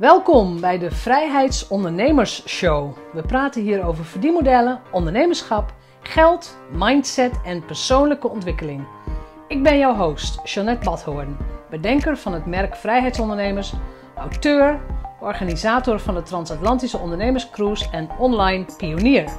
Welkom 0.00 0.60
bij 0.60 0.78
de 0.78 0.90
Vrijheidsondernemers 0.90 2.48
Show. 2.48 2.96
We 3.12 3.22
praten 3.22 3.62
hier 3.62 3.84
over 3.84 4.04
verdienmodellen, 4.04 4.80
ondernemerschap, 4.92 5.74
geld, 6.02 6.58
mindset 6.72 7.40
en 7.44 7.64
persoonlijke 7.64 8.28
ontwikkeling. 8.28 8.86
Ik 9.48 9.62
ben 9.62 9.78
jouw 9.78 9.94
host, 9.94 10.40
Jeanette 10.44 10.84
Badhoorn, 10.84 11.36
bedenker 11.70 12.16
van 12.16 12.32
het 12.32 12.46
merk 12.46 12.76
Vrijheidsondernemers, 12.76 13.72
auteur, 14.16 14.80
organisator 15.20 16.00
van 16.00 16.14
de 16.14 16.22
Transatlantische 16.22 16.98
Ondernemerscruise 16.98 17.90
en 17.90 18.08
online 18.18 18.64
pionier. 18.76 19.32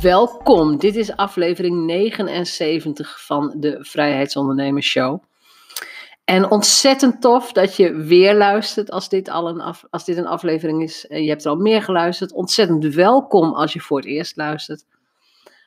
Welkom, 0.00 0.78
dit 0.78 0.96
is 0.96 1.16
aflevering 1.16 1.84
79 1.86 3.24
van 3.24 3.54
de 3.56 3.76
Vrijheidsondernemers 3.80 4.86
Show. 4.86 5.22
En 6.28 6.50
ontzettend 6.50 7.20
tof 7.20 7.52
dat 7.52 7.76
je 7.76 7.94
weer 7.94 8.34
luistert 8.34 8.90
als 8.90 9.08
dit, 9.08 9.28
al 9.28 9.48
een, 9.48 9.60
af, 9.60 9.84
als 9.90 10.04
dit 10.04 10.16
een 10.16 10.26
aflevering 10.26 10.82
is. 10.82 11.06
Je 11.08 11.28
hebt 11.28 11.44
er 11.44 11.50
al 11.50 11.56
meer 11.56 11.82
geluisterd. 11.82 12.32
Ontzettend 12.32 12.94
welkom 12.94 13.54
als 13.54 13.72
je 13.72 13.80
voor 13.80 13.96
het 13.96 14.06
eerst 14.06 14.36
luistert. 14.36 14.84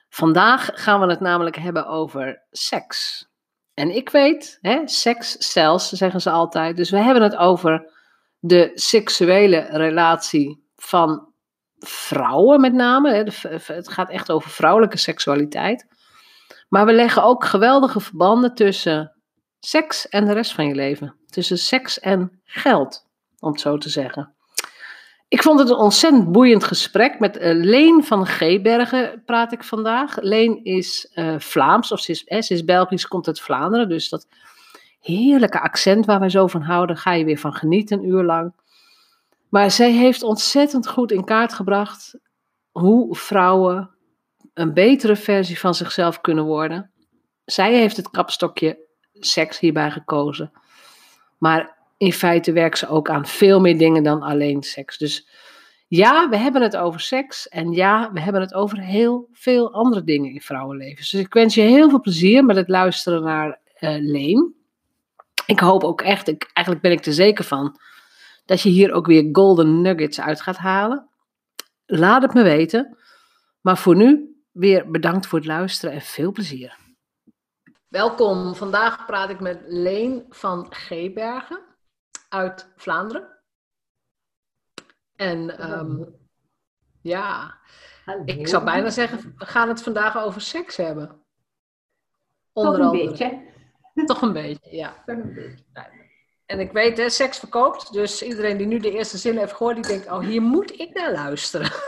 Vandaag 0.10 0.70
gaan 0.74 1.00
we 1.00 1.06
het 1.06 1.20
namelijk 1.20 1.56
hebben 1.56 1.88
over 1.88 2.44
seks. 2.52 3.28
En 3.74 3.96
ik 3.96 4.10
weet, 4.10 4.58
hè, 4.62 4.82
seks 4.86 5.32
zelfs, 5.38 5.90
zeggen 5.90 6.22
ze 6.22 6.30
altijd. 6.30 6.78
Dus 6.78 6.90
we 6.90 6.98
hebben 6.98 7.24
het 7.24 7.36
over 7.36 7.92
de 8.40 8.72
seksuele 8.74 9.68
relatie 9.72 10.64
van 10.76 11.34
vrouwen 11.80 12.62
met 12.62 12.74
name. 12.74 13.14
Het 13.66 13.90
gaat 13.90 14.10
echt 14.10 14.32
over 14.32 14.50
vrouwelijke 14.50 14.98
seksualiteit. 14.98 15.88
Maar 16.70 16.86
we 16.86 16.94
leggen 16.94 17.24
ook 17.24 17.46
geweldige 17.46 18.00
verbanden 18.00 18.56
tussen 18.56 19.21
seks 19.66 20.10
en 20.10 20.26
de 20.26 20.34
rest 20.34 20.54
van 20.54 20.68
je 20.68 20.76
leven. 20.76 21.16
Tussen 21.26 21.58
seks 21.58 22.00
en 22.00 22.42
geld, 22.44 23.06
om 23.40 23.52
het 23.52 23.62
zo 23.62 23.78
te 23.78 23.90
zeggen. 23.90 24.36
Ik 25.28 25.42
vond 25.42 25.60
het 25.60 25.70
een 25.70 25.76
ontzettend 25.76 26.32
boeiend 26.32 26.64
gesprek 26.64 27.20
met 27.20 27.38
uh, 27.38 27.42
Leen 27.54 28.04
van 28.04 28.26
Gebergen 28.26 29.24
praat 29.26 29.52
ik 29.52 29.64
vandaag. 29.64 30.22
Leen 30.22 30.64
is 30.64 31.12
uh, 31.16 31.40
Vlaams, 31.40 31.92
of 31.92 32.00
ze 32.00 32.12
is, 32.12 32.24
eh, 32.24 32.42
ze 32.42 32.54
is 32.54 32.64
Belgisch, 32.64 33.08
komt 33.08 33.28
uit 33.28 33.42
Vlaanderen. 33.42 33.90
Dus 33.90 34.10
dat 34.10 34.28
heerlijke 35.00 35.62
accent 35.62 36.06
waar 36.06 36.20
wij 36.20 36.30
zo 36.30 36.48
van 36.48 36.62
houden, 36.62 36.98
ga 36.98 37.14
je 37.14 37.26
weer 37.26 37.38
van 37.38 37.54
genieten 37.54 38.00
een 38.00 38.08
uur 38.08 38.24
lang. 38.24 38.54
Maar 39.50 39.72
zij 39.72 39.92
heeft 39.92 40.24
ontzettend 40.24 40.88
goed 40.88 41.12
in 41.12 41.24
kaart 41.24 41.54
gebracht 41.54 42.14
hoe 42.72 43.16
vrouwen 43.16 43.90
een 44.54 44.74
betere 44.74 45.16
versie 45.16 45.60
van 45.60 45.76
zichzelf 45.76 46.22
kunnen 46.22 46.46
worden. 46.46 46.92
Zij 47.46 47.74
heeft 47.74 47.98
het 47.98 48.10
kapstokje 48.10 48.90
seks 49.26 49.60
hierbij 49.60 49.92
gekozen. 49.92 50.52
Maar 51.38 51.78
in 51.98 52.14
feite 52.14 52.52
werkt 52.52 52.78
ze 52.78 52.88
ook 52.88 53.10
aan 53.10 53.26
veel 53.26 53.60
meer 53.60 53.78
dingen 53.78 54.04
dan 54.04 54.22
alleen 54.22 54.64
seks. 54.64 54.98
Dus 54.98 55.28
ja, 55.88 56.30
we 56.30 56.38
hebben 56.38 56.62
het 56.62 56.78
over 56.78 57.00
seks. 57.00 57.48
En 57.48 57.72
ja, 57.72 58.12
we 58.14 58.20
hebben 58.20 58.42
het 58.42 58.54
over 58.54 58.80
heel 58.80 59.28
veel 59.32 59.74
andere 59.74 60.04
dingen 60.04 60.34
in 60.34 60.42
vrouwenlevens. 60.42 61.10
Dus 61.10 61.20
ik 61.20 61.34
wens 61.34 61.56
je 61.56 61.62
heel 61.62 61.90
veel 61.90 62.02
plezier 62.02 62.46
met 62.46 62.56
het 62.56 62.70
luisteren 62.70 63.24
naar 63.24 63.60
uh, 63.80 63.96
Leen. 64.00 64.56
Ik 65.46 65.60
hoop 65.60 65.84
ook 65.84 66.02
echt, 66.02 66.28
ik, 66.28 66.50
eigenlijk 66.54 66.86
ben 66.88 66.96
ik 66.98 67.06
er 67.06 67.14
zeker 67.14 67.44
van, 67.44 67.80
dat 68.46 68.62
je 68.62 68.70
hier 68.70 68.94
ook 68.94 69.06
weer 69.06 69.30
golden 69.32 69.82
nuggets 69.82 70.20
uit 70.22 70.42
gaat 70.42 70.58
halen. 70.58 71.08
Laat 71.86 72.22
het 72.22 72.34
me 72.34 72.44
weten. 72.44 72.98
Maar 73.62 73.78
voor 73.78 73.96
nu 73.96 74.36
weer 74.52 74.92
bedankt 74.92 75.28
voor 75.28 75.40
het 75.40 75.48
luisteren 75.48 75.96
en 75.96 76.02
veel 76.02 76.32
plezier. 76.32 76.78
Welkom. 77.92 78.56
Vandaag 78.56 79.06
praat 79.06 79.30
ik 79.30 79.40
met 79.40 79.62
Leen 79.66 80.26
van 80.30 80.74
Gebergen 80.74 81.62
uit 82.30 82.74
Vlaanderen. 82.76 83.38
En 85.16 85.72
um, 85.72 86.16
ja, 87.02 87.58
Hallo. 88.06 88.24
ik 88.26 88.48
zou 88.48 88.64
bijna 88.64 88.90
zeggen, 88.90 89.34
we 89.38 89.46
gaan 89.46 89.68
het 89.68 89.84
vandaag 89.84 90.18
over 90.18 90.42
seks 90.42 90.78
hebben. 90.78 91.22
Onder 92.54 92.72
Toch 92.72 92.82
een 92.82 92.88
andere. 92.88 93.10
beetje. 93.10 93.50
Toch 94.06 94.22
een 94.22 94.34
beetje, 94.34 94.76
ja. 94.76 95.04
Toch 95.06 95.18
een 95.18 95.34
beetje. 95.34 95.64
En 96.46 96.60
ik 96.60 96.72
weet, 96.72 96.98
hè, 96.98 97.10
seks 97.10 97.40
verkoopt. 97.40 97.94
Dus 97.94 98.22
iedereen 98.22 98.58
die 98.58 98.68
nu 98.68 98.80
de 98.80 98.92
eerste 98.92 99.18
zin 99.18 99.38
heeft 99.38 99.54
gehoord, 99.54 99.76
die 99.76 99.88
denkt, 99.88 100.12
oh, 100.12 100.20
hier 100.20 100.42
moet 100.42 100.80
ik 100.80 100.94
naar 100.94 101.12
luisteren. 101.12 101.72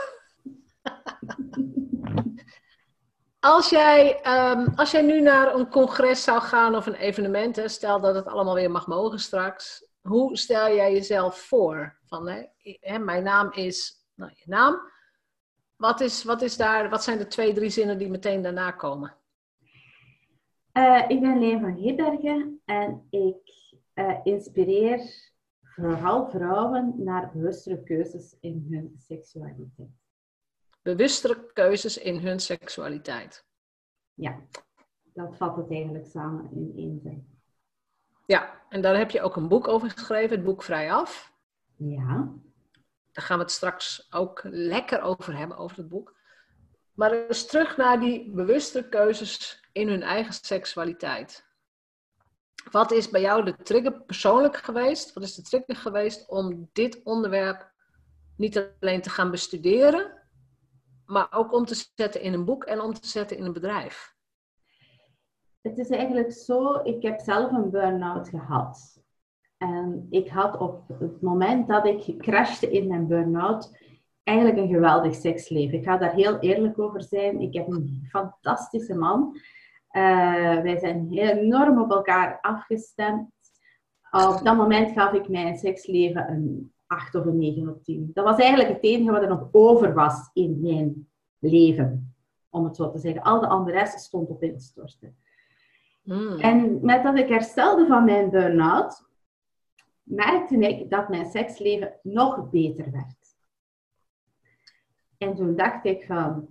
Als 3.44 3.70
jij, 3.70 4.20
um, 4.26 4.72
als 4.76 4.90
jij 4.90 5.02
nu 5.02 5.20
naar 5.20 5.54
een 5.54 5.68
congres 5.68 6.24
zou 6.24 6.40
gaan 6.40 6.74
of 6.74 6.86
een 6.86 6.94
evenement, 6.94 7.56
hè, 7.56 7.68
stel 7.68 8.00
dat 8.00 8.14
het 8.14 8.26
allemaal 8.26 8.54
weer 8.54 8.70
mag 8.70 8.86
mogen 8.86 9.18
straks, 9.18 9.88
hoe 10.00 10.36
stel 10.36 10.74
jij 10.74 10.92
jezelf 10.92 11.38
voor? 11.38 11.98
Van, 12.06 12.28
hè, 12.80 12.98
mijn 12.98 13.22
naam 13.22 13.52
is, 13.52 14.06
nou, 14.14 14.30
je 14.34 14.44
naam. 14.46 14.80
Wat, 15.76 16.00
is, 16.00 16.24
wat, 16.24 16.42
is 16.42 16.56
daar, 16.56 16.90
wat 16.90 17.04
zijn 17.04 17.18
de 17.18 17.26
twee, 17.26 17.52
drie 17.52 17.70
zinnen 17.70 17.98
die 17.98 18.10
meteen 18.10 18.42
daarna 18.42 18.70
komen? 18.70 19.16
Uh, 20.72 21.04
ik 21.08 21.20
ben 21.20 21.38
Leen 21.38 21.60
van 21.60 21.74
Heerbergen 21.74 22.60
en 22.64 23.06
ik 23.10 23.52
uh, 23.94 24.20
inspireer 24.22 25.00
vooral 25.60 26.30
vrouwen 26.30 26.94
naar 26.96 27.30
bewustere 27.32 27.82
keuzes 27.82 28.36
in 28.40 28.66
hun 28.70 28.94
seksualiteit 28.98 30.03
bewustere 30.84 31.50
keuzes 31.52 31.98
in 31.98 32.18
hun 32.18 32.40
seksualiteit. 32.40 33.44
Ja, 34.14 34.40
dat 35.02 35.36
vat 35.36 35.56
het 35.56 35.70
eigenlijk 35.70 36.06
samen 36.06 36.50
in 36.50 36.72
één 36.76 37.00
zin. 37.00 37.40
Ja, 38.26 38.62
en 38.68 38.82
daar 38.82 38.96
heb 38.96 39.10
je 39.10 39.22
ook 39.22 39.36
een 39.36 39.48
boek 39.48 39.68
over 39.68 39.90
geschreven, 39.90 40.36
het 40.36 40.44
boek 40.44 40.62
Vrijaf. 40.62 41.32
Ja. 41.76 42.32
Daar 43.12 43.24
gaan 43.24 43.36
we 43.36 43.42
het 43.42 43.52
straks 43.52 44.06
ook 44.10 44.40
lekker 44.44 45.00
over 45.00 45.36
hebben, 45.36 45.56
over 45.56 45.76
het 45.76 45.88
boek. 45.88 46.16
Maar 46.94 47.10
dus 47.10 47.46
terug 47.46 47.76
naar 47.76 48.00
die 48.00 48.30
bewuste 48.30 48.88
keuzes 48.88 49.68
in 49.72 49.88
hun 49.88 50.02
eigen 50.02 50.32
seksualiteit. 50.32 51.46
Wat 52.70 52.90
is 52.90 53.10
bij 53.10 53.20
jou 53.20 53.44
de 53.44 53.56
trigger 53.56 54.00
persoonlijk 54.02 54.56
geweest? 54.56 55.12
Wat 55.12 55.22
is 55.22 55.34
de 55.34 55.42
trigger 55.42 55.76
geweest 55.76 56.28
om 56.28 56.68
dit 56.72 57.02
onderwerp 57.02 57.72
niet 58.36 58.74
alleen 58.80 59.02
te 59.02 59.10
gaan 59.10 59.30
bestuderen, 59.30 60.23
maar 61.06 61.26
ook 61.30 61.52
om 61.52 61.64
te 61.64 61.90
zetten 61.94 62.20
in 62.20 62.32
een 62.32 62.44
boek 62.44 62.64
en 62.64 62.80
om 62.80 62.92
te 62.92 63.06
zetten 63.06 63.36
in 63.36 63.44
een 63.44 63.52
bedrijf? 63.52 64.14
Het 65.60 65.78
is 65.78 65.88
eigenlijk 65.88 66.32
zo, 66.32 66.80
ik 66.82 67.02
heb 67.02 67.20
zelf 67.20 67.52
een 67.52 67.70
burn-out 67.70 68.28
gehad. 68.28 69.02
En 69.56 70.06
ik 70.10 70.28
had 70.28 70.58
op 70.58 70.88
het 70.98 71.22
moment 71.22 71.68
dat 71.68 71.86
ik 71.86 72.18
crashte 72.18 72.70
in 72.70 72.88
mijn 72.88 73.06
burn-out 73.06 73.78
eigenlijk 74.22 74.58
een 74.58 74.74
geweldig 74.74 75.14
seksleven. 75.14 75.78
Ik 75.78 75.84
ga 75.84 75.96
daar 75.96 76.14
heel 76.14 76.38
eerlijk 76.38 76.78
over 76.78 77.02
zijn. 77.02 77.40
Ik 77.40 77.54
heb 77.54 77.68
een 77.68 78.06
fantastische 78.08 78.94
man. 78.94 79.36
Uh, 79.90 80.62
wij 80.62 80.78
zijn 80.78 81.08
enorm 81.12 81.80
op 81.80 81.90
elkaar 81.90 82.38
afgestemd. 82.40 83.30
Op 84.10 84.40
dat 84.44 84.56
moment 84.56 84.92
gaf 84.92 85.12
ik 85.12 85.28
mijn 85.28 85.56
seksleven 85.56 86.30
een 86.30 86.73
8 86.94 87.14
of 87.14 87.24
een 87.24 87.38
9 87.38 87.68
op 87.68 87.82
10. 87.82 88.10
Dat 88.14 88.24
was 88.24 88.38
eigenlijk 88.38 88.68
het 88.72 88.82
enige 88.82 89.10
wat 89.10 89.22
er 89.22 89.28
nog 89.28 89.48
over 89.52 89.94
was 89.94 90.30
in 90.32 90.60
mijn 90.60 91.08
leven. 91.38 92.14
Om 92.50 92.64
het 92.64 92.76
zo 92.76 92.90
te 92.90 92.98
zeggen. 92.98 93.22
Al 93.22 93.40
de 93.40 93.46
andere 93.46 93.78
rest 93.78 94.00
stond 94.00 94.28
op 94.28 94.42
instorten. 94.42 95.16
Mm. 96.02 96.38
En 96.38 96.78
met 96.82 97.02
dat 97.02 97.18
ik 97.18 97.28
herstelde 97.28 97.86
van 97.86 98.04
mijn 98.04 98.30
burn-out, 98.30 99.06
merkte 100.02 100.56
ik 100.56 100.90
dat 100.90 101.08
mijn 101.08 101.30
seksleven 101.30 101.92
nog 102.02 102.50
beter 102.50 102.90
werd. 102.90 103.36
En 105.18 105.34
toen 105.34 105.56
dacht 105.56 105.84
ik 105.84 106.04
van, 106.04 106.46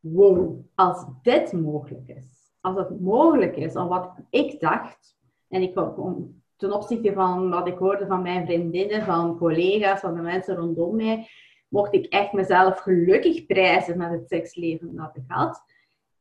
wow, 0.00 0.60
als 0.74 1.04
dit 1.22 1.52
mogelijk 1.52 2.08
is, 2.08 2.52
als 2.60 2.76
het 2.76 3.00
mogelijk 3.00 3.56
is, 3.56 3.76
om 3.76 3.88
wat 3.88 4.12
ik 4.30 4.60
dacht, 4.60 5.16
en 5.48 5.62
ik 5.62 5.74
kom 5.74 6.39
ten 6.60 6.72
opzichte 6.72 7.12
van 7.12 7.50
wat 7.50 7.66
ik 7.66 7.78
hoorde 7.78 8.06
van 8.06 8.22
mijn 8.22 8.46
vriendinnen, 8.46 9.02
van 9.02 9.38
collega's, 9.38 10.00
van 10.00 10.14
de 10.14 10.20
mensen 10.20 10.56
rondom 10.56 10.96
mij, 10.96 11.28
mocht 11.68 11.94
ik 11.94 12.06
echt 12.06 12.32
mezelf 12.32 12.78
gelukkig 12.78 13.46
prijzen 13.46 13.98
met 13.98 14.10
het 14.10 14.28
seksleven 14.28 14.96
dat 14.96 15.16
ik 15.16 15.22
had. 15.26 15.62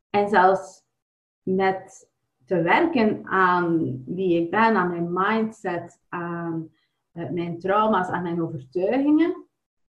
En 0.09 0.29
zelfs 0.29 0.83
met 1.41 2.09
te 2.45 2.61
werken 2.61 3.27
aan 3.27 4.01
wie 4.05 4.41
ik 4.41 4.51
ben, 4.51 4.75
aan 4.75 4.89
mijn 4.89 5.13
mindset, 5.13 5.99
aan 6.09 6.69
uh, 7.13 7.29
mijn 7.29 7.59
trauma's, 7.59 8.07
aan 8.07 8.23
mijn 8.23 8.41
overtuigingen, 8.41 9.47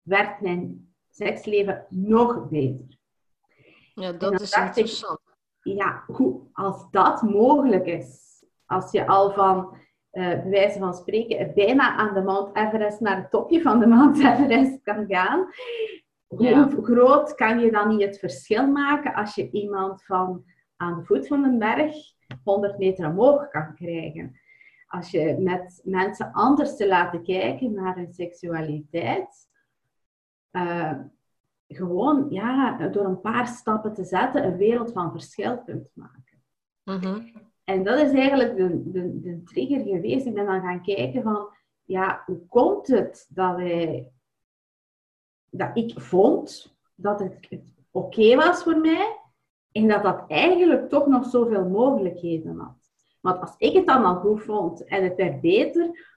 werd 0.01 0.41
mijn 0.41 0.93
seksleven 1.09 1.85
nog 1.89 2.49
beter. 2.49 2.97
Ja, 3.93 4.11
dat 4.11 4.41
is 4.41 4.53
interessant. 4.53 5.19
Ik, 5.61 5.75
ja, 5.77 6.03
hoe, 6.07 6.41
als 6.53 6.89
dat 6.91 7.21
mogelijk 7.21 7.85
is, 7.85 8.43
als 8.65 8.91
je 8.91 9.07
al 9.07 9.31
van 9.31 9.81
bij 10.13 10.43
wijze 10.45 10.79
van 10.79 10.93
spreken, 10.93 11.53
bijna 11.53 11.95
aan 11.95 12.13
de 12.13 12.21
Mount 12.21 12.55
Everest 12.55 12.99
naar 12.99 13.17
het 13.17 13.29
topje 13.29 13.61
van 13.61 13.79
de 13.79 13.87
Mount 13.87 14.17
Everest 14.19 14.81
kan 14.83 15.05
gaan. 15.07 15.47
Hoe 16.27 16.83
groot 16.83 17.35
kan 17.35 17.59
je 17.59 17.71
dan 17.71 17.87
niet 17.87 18.01
het 18.01 18.19
verschil 18.19 18.67
maken 18.67 19.13
als 19.13 19.35
je 19.35 19.51
iemand 19.51 20.03
van 20.05 20.43
aan 20.77 20.95
de 20.99 21.05
voet 21.05 21.27
van 21.27 21.43
een 21.43 21.59
berg 21.59 21.95
100 22.43 22.77
meter 22.77 23.07
omhoog 23.07 23.49
kan 23.49 23.75
krijgen? 23.75 24.41
als 24.93 25.11
je 25.11 25.37
met 25.39 25.81
mensen 25.83 26.31
anders 26.31 26.75
te 26.75 26.87
laten 26.87 27.23
kijken 27.23 27.73
naar 27.73 27.95
hun 27.95 28.13
seksualiteit, 28.13 29.49
uh, 30.51 30.99
gewoon 31.67 32.25
ja, 32.29 32.87
door 32.87 33.05
een 33.05 33.21
paar 33.21 33.47
stappen 33.47 33.93
te 33.93 34.03
zetten 34.03 34.45
een 34.45 34.57
wereld 34.57 34.91
van 34.91 35.11
verschil 35.11 35.63
kunt 35.63 35.91
maken. 35.93 36.43
Mhm. 36.83 37.21
En 37.63 37.83
dat 37.83 37.99
is 37.99 38.11
eigenlijk 38.11 38.55
de, 38.55 38.91
de, 38.91 39.19
de 39.19 39.43
trigger 39.43 39.79
geweest. 39.79 40.25
Ik 40.25 40.33
ben 40.33 40.45
dan 40.45 40.61
gaan 40.61 40.83
kijken 40.83 41.23
van, 41.23 41.49
ja, 41.83 42.23
hoe 42.25 42.47
komt 42.47 42.87
het 42.87 43.27
dat, 43.29 43.55
wij, 43.55 44.11
dat 45.49 45.77
ik 45.77 45.99
vond 45.99 46.75
dat 46.95 47.19
het 47.19 47.61
oké 47.91 48.35
was 48.35 48.63
voor 48.63 48.77
mij 48.77 49.19
en 49.71 49.87
dat 49.87 50.03
dat 50.03 50.23
eigenlijk 50.27 50.89
toch 50.89 51.07
nog 51.07 51.25
zoveel 51.25 51.69
mogelijkheden 51.69 52.57
had. 52.57 52.91
Want 53.21 53.41
als 53.41 53.55
ik 53.57 53.73
het 53.73 53.87
dan 53.87 54.05
al 54.05 54.15
goed 54.15 54.41
vond 54.41 54.83
en 54.83 55.03
het 55.03 55.15
werd 55.15 55.41
beter, 55.41 56.11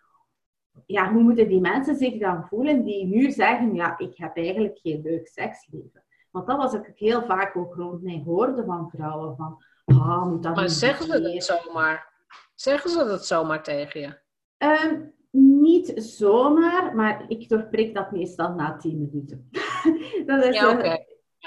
ja, 0.86 1.12
hoe 1.12 1.22
moeten 1.22 1.48
die 1.48 1.60
mensen 1.60 1.96
zich 1.96 2.18
dan 2.18 2.46
voelen 2.46 2.84
die 2.84 3.06
nu 3.06 3.30
zeggen, 3.30 3.74
ja, 3.74 3.98
ik 3.98 4.16
heb 4.16 4.36
eigenlijk 4.36 4.78
geen 4.78 5.02
leuk 5.02 5.28
seksleven. 5.28 6.04
Want 6.30 6.46
dat 6.46 6.56
was 6.56 6.74
ik 6.74 6.92
heel 6.94 7.22
vaak 7.22 7.56
ook 7.56 7.74
rond 7.74 8.02
mij 8.02 8.22
hoorde 8.24 8.64
van 8.64 8.90
vrouwen, 8.90 9.36
van, 9.36 9.62
moet 9.94 10.42
dat 10.42 10.56
Maar 10.56 10.68
zeggen 10.68 11.06
ze 11.06 11.20
dat 11.20 11.44
zomaar? 11.44 12.12
Zeggen 12.54 12.90
ze 12.90 13.04
dat 13.04 13.26
zomaar 13.26 13.62
tegen 13.62 14.00
je? 14.00 14.18
Ehm, 14.56 15.00
niet 15.30 15.92
zomaar, 15.96 16.94
maar 16.94 17.24
ik 17.28 17.48
doorprik 17.48 17.94
dat 17.94 18.10
meestal 18.10 18.54
na 18.54 18.76
tien 18.76 18.98
minuten. 18.98 19.50
dat 20.26 20.44
is, 20.44 20.56
ja, 20.56 20.70
oké. 20.72 21.04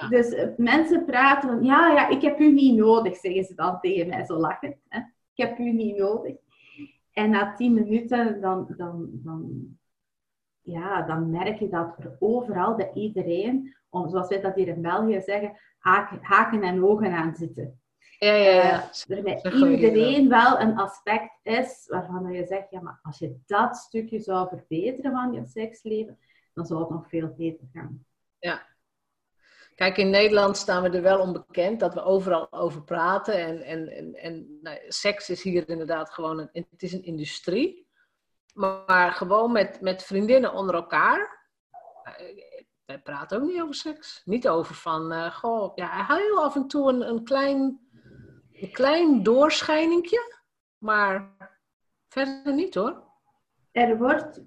Dus 0.09 0.29
eh, 0.29 0.47
mensen 0.57 1.05
praten 1.05 1.49
van, 1.49 1.63
ja, 1.63 1.91
ja, 1.91 2.09
ik 2.09 2.21
heb 2.21 2.39
u 2.39 2.51
niet 2.51 2.77
nodig, 2.77 3.17
zeggen 3.17 3.43
ze 3.43 3.55
dan 3.55 3.79
tegen 3.79 4.07
mij 4.07 4.25
zo 4.25 4.37
lachen. 4.37 4.79
Hè? 4.87 4.99
Ik 5.33 5.45
heb 5.45 5.57
u 5.59 5.71
niet 5.71 5.97
nodig. 5.97 6.35
En 7.11 7.29
na 7.29 7.53
tien 7.53 7.73
minuten, 7.73 8.41
dan, 8.41 8.73
dan, 8.77 9.09
dan, 9.11 9.67
ja, 10.61 11.01
dan 11.01 11.29
merk 11.29 11.59
je 11.59 11.69
dat 11.69 11.95
er 11.97 12.15
overal 12.19 12.75
bij 12.75 12.91
iedereen, 12.93 13.75
om, 13.89 14.09
zoals 14.09 14.27
wij 14.27 14.41
dat 14.41 14.55
hier 14.55 14.67
in 14.67 14.81
België 14.81 15.21
zeggen, 15.21 15.57
haken, 15.77 16.19
haken 16.21 16.63
en 16.63 16.83
ogen 16.83 17.11
aan 17.11 17.35
zitten. 17.35 17.78
Ja, 18.19 18.33
ja, 18.33 18.51
ja. 18.51 18.89
Uh, 19.07 19.17
er 19.17 19.23
bij 19.23 19.41
iedereen 19.69 20.29
wel 20.29 20.59
een 20.59 20.77
aspect 20.77 21.39
is 21.43 21.85
waarvan 21.87 22.31
je 22.31 22.45
zegt, 22.45 22.69
ja, 22.69 22.81
maar 22.81 22.99
als 23.01 23.19
je 23.19 23.39
dat 23.45 23.75
stukje 23.75 24.19
zou 24.19 24.47
verbeteren 24.47 25.11
van 25.11 25.33
je 25.33 25.45
seksleven, 25.45 26.19
dan 26.53 26.65
zou 26.65 26.79
het 26.79 26.89
nog 26.89 27.09
veel 27.09 27.33
beter 27.37 27.67
gaan. 27.73 28.05
Ja, 28.39 28.67
Kijk, 29.79 29.97
in 29.97 30.09
Nederland 30.09 30.57
staan 30.57 30.83
we 30.83 30.89
er 30.89 31.01
wel 31.01 31.19
onbekend 31.19 31.79
dat 31.79 31.93
we 31.93 32.03
overal 32.03 32.51
over 32.51 32.83
praten. 32.83 33.33
En, 33.33 33.61
en, 33.61 33.87
en, 33.87 34.15
en 34.15 34.59
nou, 34.61 34.77
seks 34.87 35.29
is 35.29 35.43
hier 35.43 35.69
inderdaad 35.69 36.09
gewoon 36.09 36.39
een, 36.39 36.65
het 36.69 36.83
is 36.83 36.93
een 36.93 37.03
industrie. 37.03 37.87
Maar, 38.53 39.11
gewoon 39.11 39.51
met, 39.51 39.81
met 39.81 40.03
vriendinnen 40.03 40.53
onder 40.53 40.75
elkaar. 40.75 41.47
Uh, 42.05 42.43
wij 42.85 42.99
praten 42.99 43.37
ook 43.41 43.47
niet 43.47 43.61
over 43.61 43.75
seks. 43.75 44.21
Niet 44.25 44.47
over 44.47 44.75
van, 44.75 45.13
uh, 45.13 45.35
goh, 45.35 45.71
ja, 45.75 46.05
heel 46.07 46.43
af 46.43 46.55
en 46.55 46.67
toe 46.67 46.89
een, 46.89 47.09
een, 47.09 47.23
klein, 47.23 47.79
een 48.61 48.71
klein 48.71 49.23
doorschijningje. 49.23 50.37
Maar 50.77 51.35
verder 52.07 52.53
niet 52.53 52.75
hoor. 52.75 53.03
Er 53.71 53.97
wordt, 53.97 54.43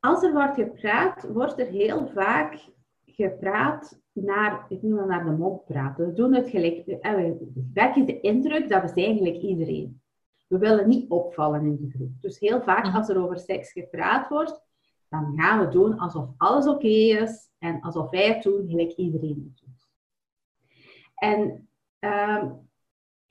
als 0.00 0.22
er 0.22 0.32
wordt 0.32 0.54
gepraat, 0.54 1.28
wordt 1.32 1.58
er 1.58 1.66
heel 1.66 2.08
vaak 2.08 2.72
gepraat 3.06 4.00
naar, 4.12 4.66
ik 4.68 4.82
noem 4.82 4.98
het 4.98 5.06
naar 5.06 5.24
de 5.24 5.30
mond 5.30 5.64
praten. 5.64 6.06
We 6.06 6.12
doen 6.12 6.34
het 6.34 6.48
gelijk, 6.48 6.86
eh, 6.86 7.14
we 7.14 7.62
wekken 7.72 8.06
de 8.06 8.20
indruk 8.20 8.68
dat 8.68 8.92
we 8.92 9.04
eigenlijk 9.04 9.36
iedereen. 9.36 10.02
We 10.46 10.58
willen 10.58 10.88
niet 10.88 11.10
opvallen 11.10 11.66
in 11.66 11.76
de 11.80 11.90
groep. 11.90 12.20
Dus 12.20 12.38
heel 12.38 12.62
vaak 12.62 12.86
mhm. 12.86 12.96
als 12.96 13.08
er 13.08 13.22
over 13.22 13.38
seks 13.38 13.72
gepraat 13.72 14.28
wordt, 14.28 14.62
dan 15.08 15.32
gaan 15.36 15.60
we 15.60 15.68
doen 15.68 15.98
alsof 15.98 16.28
alles 16.36 16.66
oké 16.66 16.86
is 16.86 17.50
en 17.58 17.80
alsof 17.80 18.10
wij 18.10 18.26
het 18.26 18.42
doen 18.42 18.68
gelijk 18.68 18.92
iedereen 18.92 19.52
het 19.52 19.64
doet. 19.64 19.88
En 21.14 21.68
uh, 22.00 22.44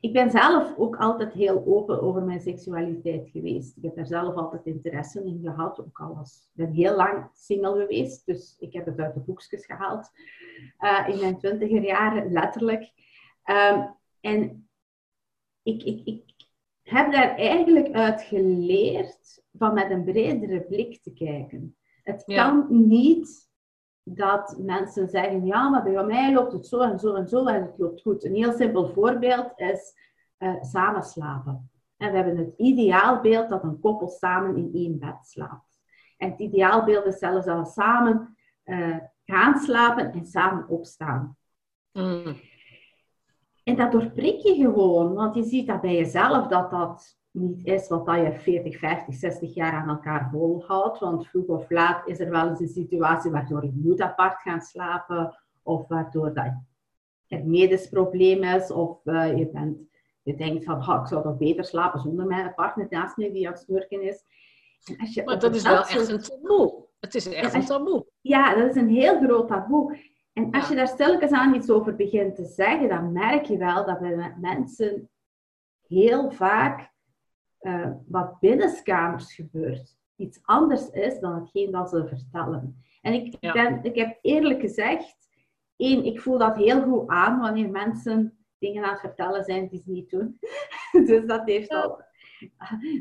ik 0.03 0.13
ben 0.13 0.31
zelf 0.31 0.77
ook 0.77 0.95
altijd 0.95 1.33
heel 1.33 1.65
open 1.65 2.01
over 2.01 2.23
mijn 2.23 2.41
seksualiteit 2.41 3.29
geweest. 3.29 3.77
Ik 3.77 3.83
heb 3.83 3.95
daar 3.95 4.05
zelf 4.05 4.35
altijd 4.35 4.65
interesse 4.65 5.23
in 5.23 5.39
gehad, 5.43 5.79
ook 5.79 5.99
al 5.99 6.15
was 6.15 6.49
ik 6.53 6.65
ben 6.65 6.71
heel 6.71 6.95
lang 6.95 7.29
single 7.33 7.81
geweest, 7.81 8.25
dus 8.25 8.55
ik 8.59 8.73
heb 8.73 8.85
het 8.85 8.99
uit 8.99 9.13
de 9.13 9.19
boekjes 9.19 9.65
gehaald 9.65 10.11
uh, 10.79 11.07
in 11.07 11.19
mijn 11.19 11.37
twintiger 11.37 11.83
jaren, 11.83 12.31
letterlijk. 12.31 12.91
Um, 13.45 13.95
en 14.21 14.67
ik, 15.61 15.83
ik, 15.83 16.05
ik 16.05 16.23
heb 16.81 17.11
daar 17.11 17.35
eigenlijk 17.35 17.91
uit 17.91 18.21
geleerd 18.21 19.43
van 19.53 19.73
met 19.73 19.91
een 19.91 20.03
bredere 20.03 20.61
blik 20.61 21.01
te 21.01 21.13
kijken. 21.13 21.75
Het 22.03 22.23
kan 22.23 22.65
niet 22.69 23.49
dat 24.03 24.55
mensen 24.59 25.09
zeggen, 25.09 25.45
ja, 25.45 25.69
maar 25.69 25.83
bij 25.83 26.03
mij 26.03 26.33
loopt 26.33 26.53
het 26.53 26.67
zo 26.67 26.79
en 26.79 26.99
zo 26.99 27.13
en 27.13 27.27
zo 27.27 27.45
en 27.45 27.61
het 27.61 27.77
loopt 27.77 28.01
goed. 28.01 28.23
Een 28.23 28.35
heel 28.35 28.51
simpel 28.51 28.87
voorbeeld 28.87 29.51
is 29.55 29.93
uh, 30.39 30.63
samen 30.63 31.03
slapen. 31.03 31.71
En 31.97 32.11
we 32.11 32.15
hebben 32.15 32.37
het 32.37 32.53
ideaalbeeld 32.57 33.49
dat 33.49 33.63
een 33.63 33.79
koppel 33.79 34.07
samen 34.07 34.57
in 34.57 34.69
één 34.73 34.99
bed 34.99 35.17
slaapt. 35.21 35.81
En 36.17 36.29
het 36.29 36.39
ideaalbeeld 36.39 37.05
is 37.05 37.17
zelfs 37.17 37.45
dat 37.45 37.59
we 37.59 37.65
samen 37.65 38.37
uh, 38.65 38.97
gaan 39.25 39.59
slapen 39.59 40.11
en 40.11 40.25
samen 40.25 40.67
opstaan. 40.67 41.37
Mm. 41.91 42.35
En 43.63 43.75
dat 43.75 43.91
doorprik 43.91 44.39
je 44.39 44.55
gewoon, 44.55 45.13
want 45.13 45.35
je 45.35 45.43
ziet 45.43 45.67
dat 45.67 45.81
bij 45.81 45.95
jezelf 45.95 46.47
dat 46.47 46.71
dat 46.71 47.17
niet 47.33 47.65
is 47.65 47.87
wat 47.87 48.05
dat 48.05 48.15
je 48.15 48.33
40, 48.39 48.77
50, 48.79 49.15
60 49.15 49.53
jaar 49.53 49.73
aan 49.73 49.89
elkaar 49.89 50.29
volhoudt. 50.31 50.99
Want 50.99 51.27
vroeg 51.27 51.45
of 51.45 51.69
laat 51.69 52.07
is 52.07 52.19
er 52.19 52.29
wel 52.29 52.49
eens 52.49 52.59
een 52.59 52.67
situatie 52.67 53.31
waardoor 53.31 53.63
je 53.65 53.81
moet 53.83 54.01
apart 54.01 54.41
gaan 54.41 54.61
slapen, 54.61 55.37
of 55.63 55.87
waardoor 55.87 56.33
dat 56.33 56.45
er 57.27 57.45
medisch 57.45 57.89
probleem 57.89 58.43
is, 58.43 58.71
of 58.71 58.99
uh, 59.03 59.37
je, 59.37 59.49
bent, 59.49 59.77
je 60.21 60.35
denkt 60.35 60.65
van, 60.65 60.75
oh, 60.75 60.99
ik 61.01 61.07
zou 61.07 61.23
toch 61.23 61.37
beter 61.37 61.65
slapen 61.65 61.99
zonder 61.99 62.25
mijn 62.25 62.53
partner 62.53 62.87
naast 62.89 63.17
me 63.17 63.31
die 63.31 63.47
aan 63.47 63.53
het 63.53 63.61
snurken 63.61 64.01
is. 64.01 64.23
En 64.85 64.97
als 64.97 65.13
je 65.13 65.23
maar 65.23 65.39
dat 65.39 65.55
is 65.55 65.63
wel 65.63 65.77
echt 65.77 66.09
een 66.09 66.21
taboe. 66.21 66.85
Het 66.99 67.15
is 67.15 67.29
echt 67.29 67.53
een 67.53 67.65
taboe. 67.65 68.05
Ja, 68.21 68.55
dat 68.55 68.69
is 68.69 68.75
een 68.75 68.89
heel 68.89 69.21
groot 69.21 69.47
taboe. 69.47 69.97
En 70.33 70.51
als 70.51 70.67
je 70.67 70.75
daar 70.75 70.87
stilletjes 70.87 71.31
aan 71.31 71.55
iets 71.55 71.69
over 71.69 71.95
begint 71.95 72.35
te 72.35 72.45
zeggen, 72.45 72.89
dan 72.89 73.11
merk 73.11 73.45
je 73.45 73.57
wel 73.57 73.85
dat 73.85 73.99
bij 73.99 74.35
mensen 74.39 75.09
heel 75.87 76.31
vaak 76.31 76.92
uh, 77.63 77.91
wat 78.07 78.39
binnenskamers 78.39 79.33
gebeurt, 79.35 79.97
iets 80.15 80.39
anders 80.43 80.89
is 80.89 81.19
dan 81.19 81.35
hetgeen 81.35 81.71
dat 81.71 81.89
ze 81.89 82.07
vertellen. 82.07 82.83
En 83.01 83.13
ik, 83.13 83.39
ben, 83.39 83.83
ik 83.83 83.95
heb 83.95 84.17
eerlijk 84.21 84.59
gezegd, 84.59 85.29
één, 85.75 86.05
ik 86.05 86.21
voel 86.21 86.37
dat 86.37 86.55
heel 86.55 86.81
goed 86.81 87.09
aan 87.09 87.39
wanneer 87.39 87.69
mensen 87.69 88.37
dingen 88.57 88.83
aan 88.83 88.91
het 88.91 88.99
vertellen 88.99 89.43
zijn 89.43 89.67
die 89.67 89.81
ze 89.81 89.91
niet 89.91 90.09
doen. 90.09 90.39
dus 91.07 91.25
dat 91.25 91.45
heeft 91.45 91.69
al... 91.69 92.01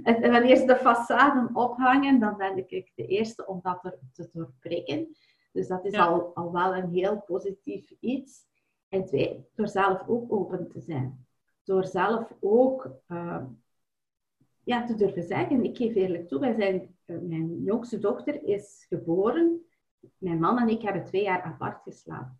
En 0.02 0.30
wanneer 0.30 0.56
ze 0.56 0.64
de 0.66 0.76
façade 0.76 1.52
ophangen, 1.52 2.20
dan 2.20 2.36
ben 2.36 2.56
ik 2.56 2.92
de 2.94 3.06
eerste 3.06 3.46
om 3.46 3.60
dat 3.62 3.84
er 3.84 3.98
te 4.12 4.28
doorprikken. 4.32 5.16
Dus 5.52 5.68
dat 5.68 5.84
is 5.84 5.94
al, 5.94 6.34
al 6.34 6.52
wel 6.52 6.76
een 6.76 6.90
heel 6.90 7.20
positief 7.20 7.92
iets. 8.00 8.46
En 8.88 9.04
twee, 9.04 9.46
door 9.54 9.68
zelf 9.68 10.08
ook 10.08 10.32
open 10.32 10.68
te 10.68 10.80
zijn. 10.80 11.26
Door 11.64 11.84
zelf 11.84 12.32
ook 12.40 12.90
uh, 13.08 13.42
ja, 14.64 14.84
te 14.84 14.94
durven 14.94 15.22
zeggen. 15.22 15.64
Ik 15.64 15.76
geef 15.76 15.94
eerlijk 15.94 16.28
toe, 16.28 16.40
wij 16.40 16.54
zijn, 16.54 16.96
eh, 17.04 17.16
mijn 17.18 17.62
jongste 17.62 17.98
dochter 17.98 18.42
is 18.42 18.86
geboren. 18.88 19.66
Mijn 20.16 20.40
man 20.40 20.58
en 20.58 20.68
ik 20.68 20.82
hebben 20.82 21.04
twee 21.04 21.22
jaar 21.22 21.42
apart 21.42 21.82
geslapen. 21.82 22.38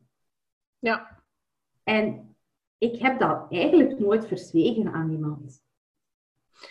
Ja. 0.78 1.22
En 1.82 2.36
ik 2.78 3.00
heb 3.00 3.18
dat 3.18 3.46
eigenlijk 3.48 3.98
nooit 3.98 4.26
verzwegen 4.26 4.92
aan 4.92 5.10
iemand. 5.10 5.64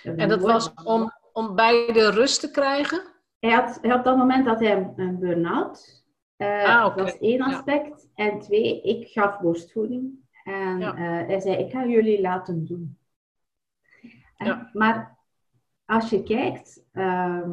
En 0.04 0.30
dat 0.30 0.42
was 0.42 0.74
om, 0.74 1.12
om 1.34 1.56
beide 1.56 2.10
rust 2.10 2.40
te 2.40 2.52
krijgen? 2.52 3.04
Hij 3.40 3.52
had, 3.52 3.80
hij 3.82 3.94
op 3.94 4.04
dat 4.04 4.18
moment 4.18 4.46
dat 4.46 4.60
hij 4.60 4.94
een 4.96 5.20
burn-out. 5.20 6.06
Uh, 6.38 6.64
ah, 6.66 6.84
Dat 6.84 7.06
was 7.06 7.18
één 7.18 7.42
aspect. 7.42 8.10
En 8.16 8.40
twee, 8.40 8.82
ik 8.82 9.08
gaf 9.08 9.40
borstvoeding. 9.40 10.20
En 10.44 10.80
ja. 10.80 10.94
uh, 10.94 11.28
hij 11.28 11.40
zei, 11.40 11.58
ik 11.58 11.72
ga 11.72 11.86
jullie 11.86 12.22
laten 12.22 12.66
doen. 12.66 12.98
En, 14.38 14.48
ja. 14.48 14.70
Maar 14.74 15.20
als 15.92 16.10
je 16.10 16.24
kijkt, 16.24 16.86
uh, 16.94 17.50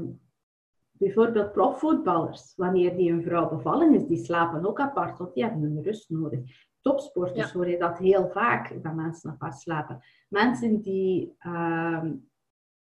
bijvoorbeeld 0.91 1.53
profvoetballers, 1.53 2.53
wanneer 2.57 2.97
die 2.97 3.13
een 3.13 3.23
vrouw 3.23 3.49
bevallen 3.49 3.95
is, 3.95 4.07
die 4.07 4.25
slapen 4.25 4.67
ook 4.67 4.81
apart, 4.81 5.19
want 5.19 5.35
die 5.35 5.45
hebben 5.45 5.63
een 5.63 5.83
rust 5.83 6.11
nodig. 6.11 6.41
Topsporters 6.81 7.53
hoor 7.53 7.69
je 7.69 7.79
dat 7.79 7.99
heel 7.99 8.29
vaak, 8.29 8.83
dat 8.83 8.95
mensen 8.95 9.31
apart 9.31 9.59
slapen. 9.59 10.01
Mensen 10.29 10.81
die 10.81 11.37
uh, 11.47 12.03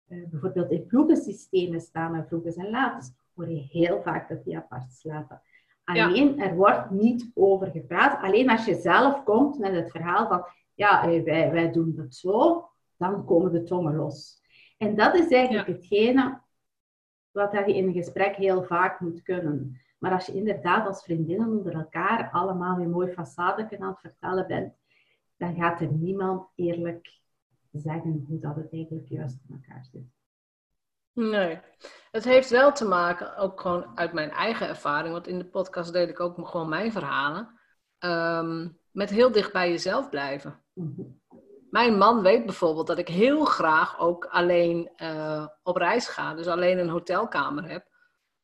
bijvoorbeeld 0.07 0.71
in 0.71 0.87
ploegensystemen 0.87 1.81
staan, 1.81 2.13
met 2.13 2.27
ploegen 2.27 2.55
en 2.55 2.71
laters, 2.71 3.11
hoor 3.35 3.51
je 3.51 3.61
heel 3.61 4.03
vaak 4.03 4.29
dat 4.29 4.45
die 4.45 4.57
apart 4.57 4.93
slapen. 4.93 5.43
Alleen, 5.85 6.41
er 6.41 6.55
wordt 6.55 6.91
niet 6.91 7.31
over 7.35 7.71
gepraat. 7.71 8.23
Alleen 8.23 8.51
als 8.51 8.65
je 8.65 8.75
zelf 8.75 9.25
komt 9.25 9.59
met 9.59 9.73
het 9.73 9.91
verhaal 9.91 10.29
van, 10.29 10.45
ja, 10.75 11.03
eh, 11.03 11.25
wij, 11.25 11.51
wij 11.51 11.73
doen 11.73 11.95
het 11.97 12.15
zo, 12.15 12.69
dan 12.97 13.25
komen 13.25 13.53
de 13.53 13.63
tongen 13.63 13.97
los. 13.97 14.40
En 14.81 14.97
dat 14.97 15.15
is 15.15 15.31
eigenlijk 15.31 15.69
hetgene 15.69 16.41
wat 17.31 17.53
je 17.53 17.75
in 17.75 17.87
een 17.87 17.93
gesprek 17.93 18.37
heel 18.37 18.63
vaak 18.63 19.01
moet 19.01 19.23
kunnen. 19.23 19.81
Maar 19.99 20.13
als 20.13 20.27
je 20.27 20.33
inderdaad 20.33 20.87
als 20.87 21.03
vriendinnen 21.03 21.49
onder 21.49 21.75
elkaar 21.75 22.31
allemaal 22.31 22.77
weer 22.77 22.89
mooi 22.89 23.11
façade 23.11 23.79
aan 23.79 23.89
het 23.89 24.01
vertellen 24.01 24.47
bent, 24.47 24.75
dan 25.37 25.55
gaat 25.55 25.81
er 25.81 25.93
niemand 25.93 26.49
eerlijk 26.55 27.21
zeggen 27.73 28.25
hoe 28.29 28.41
dat 28.41 28.57
het 28.57 28.73
eigenlijk 28.73 29.09
juist 29.09 29.39
in 29.49 29.55
elkaar 29.55 29.85
zit. 29.93 30.03
Nee, 31.13 31.61
het 32.11 32.25
heeft 32.25 32.51
wel 32.51 32.73
te 32.73 32.85
maken, 32.85 33.37
ook 33.37 33.61
gewoon 33.61 33.99
uit 33.99 34.13
mijn 34.13 34.31
eigen 34.31 34.69
ervaring, 34.69 35.13
want 35.13 35.27
in 35.27 35.39
de 35.39 35.47
podcast 35.47 35.93
deel 35.93 36.09
ik 36.09 36.21
ook 36.21 36.49
gewoon 36.49 36.69
mijn 36.69 36.93
verhalen, 36.93 37.61
ehm, 37.99 38.69
met 38.91 39.11
heel 39.11 39.33
dicht 39.33 39.53
bij 39.53 39.71
jezelf 39.71 40.09
blijven. 40.09 40.63
Mhm. 40.73 41.03
Mijn 41.71 41.99
man 41.99 42.23
weet 42.23 42.47
bijvoorbeeld 42.47 42.87
dat 42.87 42.99
ik 42.99 43.09
heel 43.09 43.45
graag 43.45 43.99
ook 43.99 44.25
alleen 44.25 44.91
uh, 44.97 45.47
op 45.63 45.77
reis 45.77 46.09
ga, 46.09 46.35
dus 46.35 46.47
alleen 46.47 46.79
een 46.79 46.89
hotelkamer 46.89 47.69
heb. 47.69 47.89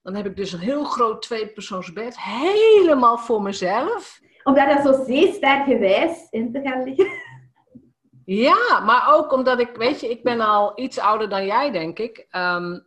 Dan 0.03 0.15
heb 0.15 0.27
ik 0.27 0.37
dus 0.37 0.53
een 0.53 0.59
heel 0.59 0.85
groot 0.85 1.23
tweepersoonsbed, 1.23 2.21
helemaal 2.21 3.19
voor 3.19 3.43
mezelf. 3.43 4.21
Om 4.45 4.55
daar 4.55 4.83
zo 4.83 5.05
zeestergewijs 5.05 6.27
in 6.31 6.53
te 6.53 6.61
gaan 6.61 6.85
liggen. 6.85 7.11
Ja, 8.25 8.81
maar 8.85 9.15
ook 9.15 9.33
omdat 9.33 9.61
ik, 9.61 9.77
weet 9.77 10.01
je, 10.01 10.11
ik 10.11 10.23
ben 10.23 10.41
al 10.41 10.73
iets 10.75 10.99
ouder 10.99 11.29
dan 11.29 11.47
jij, 11.47 11.71
denk 11.71 11.99
ik. 11.99 12.27
Um, 12.31 12.87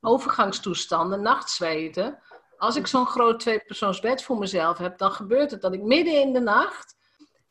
overgangstoestanden, 0.00 1.22
nachtzweten. 1.22 2.18
Als 2.56 2.76
ik 2.76 2.86
zo'n 2.86 3.06
groot 3.06 3.40
tweepersoonsbed 3.40 4.22
voor 4.22 4.38
mezelf 4.38 4.78
heb, 4.78 4.98
dan 4.98 5.10
gebeurt 5.10 5.50
het 5.50 5.62
dat 5.62 5.74
ik 5.74 5.82
midden 5.82 6.20
in 6.20 6.32
de 6.32 6.40
nacht 6.40 6.96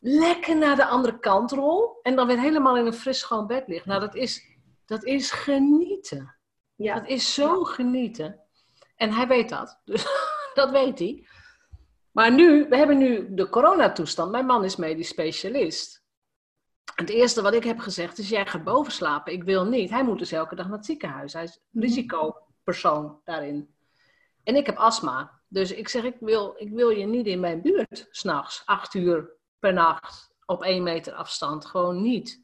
lekker 0.00 0.56
naar 0.56 0.76
de 0.76 0.86
andere 0.86 1.18
kant 1.18 1.52
rol 1.52 1.98
en 2.02 2.16
dan 2.16 2.26
weer 2.26 2.40
helemaal 2.40 2.76
in 2.76 2.86
een 2.86 2.92
fris 2.92 3.18
schoon 3.18 3.46
bed 3.46 3.68
lig. 3.68 3.86
Nou, 3.86 4.00
dat 4.00 4.14
is, 4.14 4.56
dat 4.84 5.04
is 5.04 5.30
genieten. 5.30 6.34
Ja. 6.74 6.94
Dat 6.94 7.08
is 7.08 7.34
zo 7.34 7.64
genieten. 7.64 8.40
En 8.96 9.12
hij 9.12 9.26
weet 9.26 9.48
dat, 9.48 9.80
dus 9.84 10.06
dat 10.54 10.70
weet 10.70 10.98
hij. 10.98 11.26
Maar 12.12 12.32
nu, 12.32 12.68
we 12.68 12.76
hebben 12.76 12.98
nu 12.98 13.34
de 13.34 13.48
coronatoestand. 13.48 14.30
Mijn 14.30 14.46
man 14.46 14.64
is 14.64 14.76
medisch 14.76 15.08
specialist. 15.08 16.02
Het 16.94 17.10
eerste 17.10 17.42
wat 17.42 17.54
ik 17.54 17.64
heb 17.64 17.78
gezegd 17.78 18.18
is: 18.18 18.28
jij 18.28 18.46
gaat 18.46 18.64
boven 18.64 18.92
slapen. 18.92 19.32
Ik 19.32 19.44
wil 19.44 19.64
niet. 19.64 19.90
Hij 19.90 20.04
moet 20.04 20.18
dus 20.18 20.32
elke 20.32 20.54
dag 20.54 20.66
naar 20.66 20.76
het 20.76 20.86
ziekenhuis. 20.86 21.32
Hij 21.32 21.42
is 21.42 21.60
mhm. 21.70 21.84
risicopersoon 21.84 23.20
daarin. 23.24 23.74
En 24.42 24.56
ik 24.56 24.66
heb 24.66 24.76
astma. 24.76 25.40
Dus 25.48 25.72
ik 25.72 25.88
zeg: 25.88 26.04
ik 26.04 26.16
wil, 26.20 26.54
ik 26.56 26.70
wil 26.70 26.90
je 26.90 27.06
niet 27.06 27.26
in 27.26 27.40
mijn 27.40 27.62
buurt 27.62 28.08
s'nachts, 28.10 28.62
acht 28.64 28.94
uur 28.94 29.38
per 29.60 29.72
nacht 29.72 30.30
op 30.46 30.62
één 30.62 30.82
meter 30.82 31.12
afstand. 31.12 31.66
Gewoon 31.66 32.02
niet. 32.02 32.42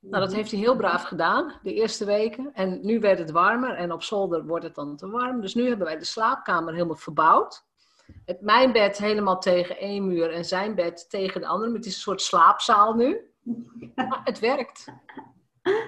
Nou, 0.00 0.24
dat 0.24 0.34
heeft 0.34 0.50
hij 0.50 0.60
heel 0.60 0.76
braaf 0.76 1.02
gedaan, 1.02 1.52
de 1.62 1.74
eerste 1.74 2.04
weken. 2.04 2.50
En 2.54 2.78
nu 2.82 3.00
werd 3.00 3.18
het 3.18 3.30
warmer 3.30 3.74
en 3.74 3.92
op 3.92 4.02
zolder 4.02 4.46
wordt 4.46 4.64
het 4.64 4.74
dan 4.74 4.96
te 4.96 5.10
warm. 5.10 5.40
Dus 5.40 5.54
nu 5.54 5.68
hebben 5.68 5.86
wij 5.86 5.98
de 5.98 6.04
slaapkamer 6.04 6.72
helemaal 6.72 6.96
verbouwd. 6.96 7.64
Het, 8.24 8.40
mijn 8.40 8.72
bed 8.72 8.98
helemaal 8.98 9.38
tegen 9.38 9.78
één 9.78 10.06
muur 10.06 10.32
en 10.32 10.44
zijn 10.44 10.74
bed 10.74 11.10
tegen 11.10 11.40
de 11.40 11.46
andere. 11.46 11.72
Het 11.72 11.86
is 11.86 11.94
een 11.94 12.00
soort 12.00 12.22
slaapzaal 12.22 12.94
nu. 12.94 13.32
Maar 13.94 14.20
het 14.24 14.38
werkt. 14.38 14.86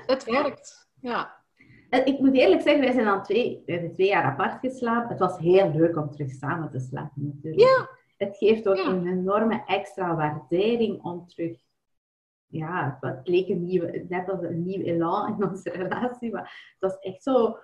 Het 0.07 0.25
werkt, 0.25 0.89
ja. 1.01 1.45
Ik 1.91 2.19
moet 2.19 2.35
eerlijk 2.35 2.63
zeggen, 2.63 2.83
wij 2.83 2.93
zijn 2.93 3.09
al 3.09 3.23
twee, 3.23 3.63
we 3.67 3.73
hebben 3.73 3.93
twee 3.93 4.09
jaar 4.09 4.25
apart 4.25 4.59
geslapen. 4.61 5.09
Het 5.09 5.19
was 5.19 5.39
heel 5.39 5.71
leuk 5.71 5.97
om 5.97 6.11
terug 6.11 6.31
samen 6.31 6.71
te 6.71 6.81
slapen 6.81 7.13
natuurlijk. 7.35 7.63
Ja. 7.63 7.89
Het 8.17 8.37
geeft 8.37 8.69
ook 8.69 8.77
een 8.77 9.07
enorme 9.07 9.63
extra 9.67 10.17
waardering 10.17 11.03
om 11.03 11.27
terug... 11.27 11.59
Ja, 12.47 12.99
het 13.01 13.29
leek 13.29 13.49
een 13.49 13.65
nieuwe, 13.65 14.05
net 14.09 14.31
als 14.31 14.43
een 14.43 14.63
nieuw 14.63 14.83
elan 14.83 15.35
in 15.35 15.49
onze 15.49 15.71
relatie. 15.71 16.33
Maar 16.33 16.75
het 16.79 16.93
was 16.93 16.99
echt 16.99 17.23
zo... 17.23 17.59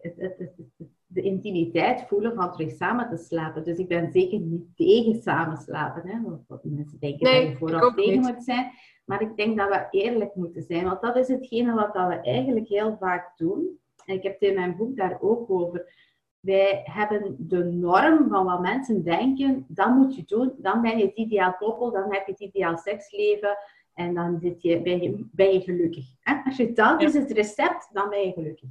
Het, 0.00 0.14
het, 0.16 0.38
het, 0.38 0.88
de 1.06 1.22
intimiteit 1.22 2.02
voelen 2.08 2.34
van 2.34 2.52
terug 2.52 2.72
samen 2.72 3.08
te 3.08 3.16
slapen. 3.16 3.64
Dus 3.64 3.78
ik 3.78 3.88
ben 3.88 4.12
zeker 4.12 4.38
niet 4.38 4.76
tegen 4.76 5.22
samen 5.22 5.56
slapen. 5.56 6.08
Hè? 6.08 6.18
Wat 6.46 6.64
mensen 6.64 6.98
denken 6.98 7.30
nee, 7.30 7.42
dat 7.42 7.50
je 7.50 7.56
vooraf 7.56 7.94
tegen 7.94 8.20
moet 8.20 8.44
zijn. 8.44 8.70
Maar 9.04 9.22
ik 9.22 9.36
denk 9.36 9.56
dat 9.58 9.68
we 9.68 9.86
eerlijk 9.90 10.34
moeten 10.34 10.62
zijn, 10.62 10.84
want 10.84 11.00
dat 11.00 11.16
is 11.16 11.28
hetgene 11.28 11.74
wat 11.74 11.92
we 11.92 12.20
eigenlijk 12.20 12.68
heel 12.68 12.96
vaak 12.96 13.32
doen. 13.36 13.80
En 14.04 14.14
ik 14.14 14.22
heb 14.22 14.32
het 14.32 14.48
in 14.48 14.54
mijn 14.54 14.76
boek 14.76 14.96
daar 14.96 15.18
ook 15.20 15.50
over. 15.50 15.92
Wij 16.46 16.80
hebben 16.84 17.36
de 17.38 17.64
norm 17.64 18.28
van 18.28 18.44
wat 18.44 18.60
mensen 18.60 19.02
denken, 19.02 19.64
dat 19.68 19.88
moet 19.88 20.16
je 20.16 20.22
doen, 20.26 20.52
dan 20.58 20.80
ben 20.80 20.98
je 20.98 21.04
het 21.04 21.16
ideaal 21.16 21.54
koppel, 21.54 21.90
dan 21.90 22.12
heb 22.12 22.26
je 22.26 22.32
het 22.32 22.40
ideaal 22.40 22.76
seksleven 22.76 23.58
en 23.94 24.14
dan 24.14 24.38
zit 24.40 24.62
je, 24.62 24.82
ben, 24.82 25.02
je, 25.02 25.26
ben 25.32 25.52
je 25.52 25.60
gelukkig. 25.60 26.06
Als 26.44 26.56
je 26.56 26.72
dat 26.72 27.02
is 27.02 27.14
het 27.14 27.30
recept, 27.30 27.88
dan 27.92 28.08
ben 28.08 28.26
je 28.26 28.32
gelukkig. 28.32 28.68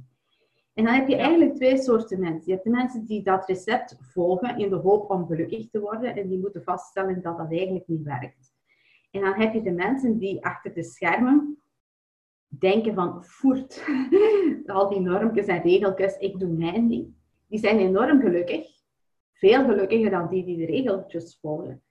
En 0.74 0.84
dan 0.84 0.94
heb 0.94 1.08
je 1.08 1.16
eigenlijk 1.16 1.54
twee 1.54 1.78
soorten 1.78 2.20
mensen. 2.20 2.42
Je 2.44 2.52
hebt 2.52 2.64
de 2.64 2.70
mensen 2.70 3.04
die 3.04 3.22
dat 3.22 3.46
recept 3.46 3.96
volgen 4.00 4.58
in 4.58 4.68
de 4.68 4.76
hoop 4.76 5.10
om 5.10 5.26
gelukkig 5.26 5.70
te 5.70 5.80
worden 5.80 6.16
en 6.16 6.28
die 6.28 6.38
moeten 6.38 6.62
vaststellen 6.62 7.22
dat 7.22 7.38
dat 7.38 7.50
eigenlijk 7.50 7.88
niet 7.88 8.02
werkt. 8.02 8.54
En 9.10 9.20
dan 9.20 9.34
heb 9.34 9.54
je 9.54 9.62
de 9.62 9.72
mensen 9.72 10.18
die 10.18 10.44
achter 10.44 10.74
de 10.74 10.82
schermen 10.82 11.58
denken 12.48 12.94
van, 12.94 13.24
voert, 13.24 13.84
al 14.66 14.88
die 14.88 15.00
normpjes 15.00 15.46
en 15.46 15.62
regeltjes, 15.62 16.16
ik 16.16 16.38
doe 16.38 16.48
mijn 16.48 16.88
ding. 16.88 17.15
Die 17.46 17.58
zijn 17.58 17.78
enorm 17.78 18.20
gelukkig. 18.20 18.66
Veel 19.32 19.64
gelukkiger 19.64 20.10
dan 20.10 20.28
die 20.28 20.44
die 20.44 20.56
de 20.56 20.66
regeltjes 20.66 21.38
volgen. 21.40 21.82